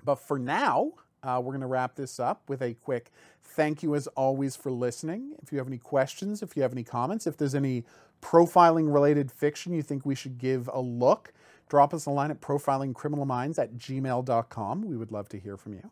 But 0.04 0.16
for 0.16 0.38
now, 0.38 0.92
uh, 1.22 1.40
we're 1.42 1.52
going 1.52 1.60
to 1.60 1.66
wrap 1.66 1.94
this 1.94 2.18
up 2.18 2.48
with 2.48 2.62
a 2.62 2.74
quick 2.74 3.10
thank 3.42 3.82
you 3.82 3.94
as 3.94 4.06
always 4.08 4.56
for 4.56 4.70
listening. 4.70 5.34
If 5.42 5.52
you 5.52 5.58
have 5.58 5.66
any 5.66 5.78
questions, 5.78 6.42
if 6.42 6.56
you 6.56 6.62
have 6.62 6.72
any 6.72 6.84
comments, 6.84 7.26
if 7.26 7.36
there's 7.36 7.54
any 7.54 7.84
profiling 8.22 8.92
related 8.92 9.30
fiction 9.30 9.72
you 9.72 9.82
think 9.82 10.04
we 10.06 10.14
should 10.14 10.38
give 10.38 10.68
a 10.72 10.80
look, 10.80 11.32
drop 11.70 11.94
us 11.94 12.04
a 12.04 12.10
line 12.10 12.30
at 12.30 12.42
profilingcriminalminds 12.42 13.58
at 13.58 13.78
gmail.com. 13.78 14.82
We 14.82 14.96
would 14.96 15.12
love 15.12 15.28
to 15.30 15.38
hear 15.38 15.56
from 15.56 15.74
you. 15.74 15.90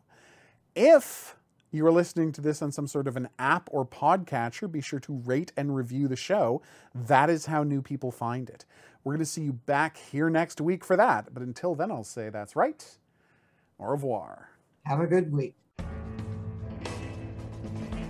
If 0.75 1.35
you 1.71 1.85
are 1.87 1.91
listening 1.91 2.31
to 2.33 2.41
this 2.41 2.61
on 2.61 2.71
some 2.71 2.87
sort 2.87 3.07
of 3.07 3.15
an 3.15 3.29
app 3.39 3.69
or 3.71 3.85
podcatcher, 3.85 4.71
be 4.71 4.81
sure 4.81 4.99
to 4.99 5.13
rate 5.25 5.51
and 5.55 5.75
review 5.75 6.07
the 6.07 6.15
show. 6.15 6.61
That 6.93 7.29
is 7.29 7.47
how 7.47 7.63
new 7.63 7.81
people 7.81 8.11
find 8.11 8.49
it. 8.49 8.65
We're 9.03 9.13
going 9.13 9.25
to 9.25 9.25
see 9.25 9.41
you 9.41 9.53
back 9.53 9.97
here 9.97 10.29
next 10.29 10.59
week 10.59 10.83
for 10.83 10.97
that. 10.97 11.33
But 11.33 11.41
until 11.41 11.73
then, 11.73 11.91
I'll 11.91 12.03
say 12.03 12.29
that's 12.29 12.55
right. 12.55 12.85
Au 13.79 13.85
revoir. 13.85 14.49
Have 14.85 14.99
a 14.99 15.07
good 15.07 15.31
week. 15.31 15.55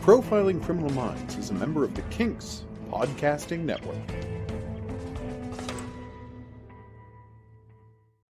Profiling 0.02 0.64
Criminal 0.64 0.92
Minds 0.92 1.36
is 1.36 1.52
a 1.52 1.54
member 1.54 1.84
of 1.84 1.94
the 1.94 2.02
Kinks 2.04 2.64
Podcasting 2.90 3.60
Network. 3.60 4.29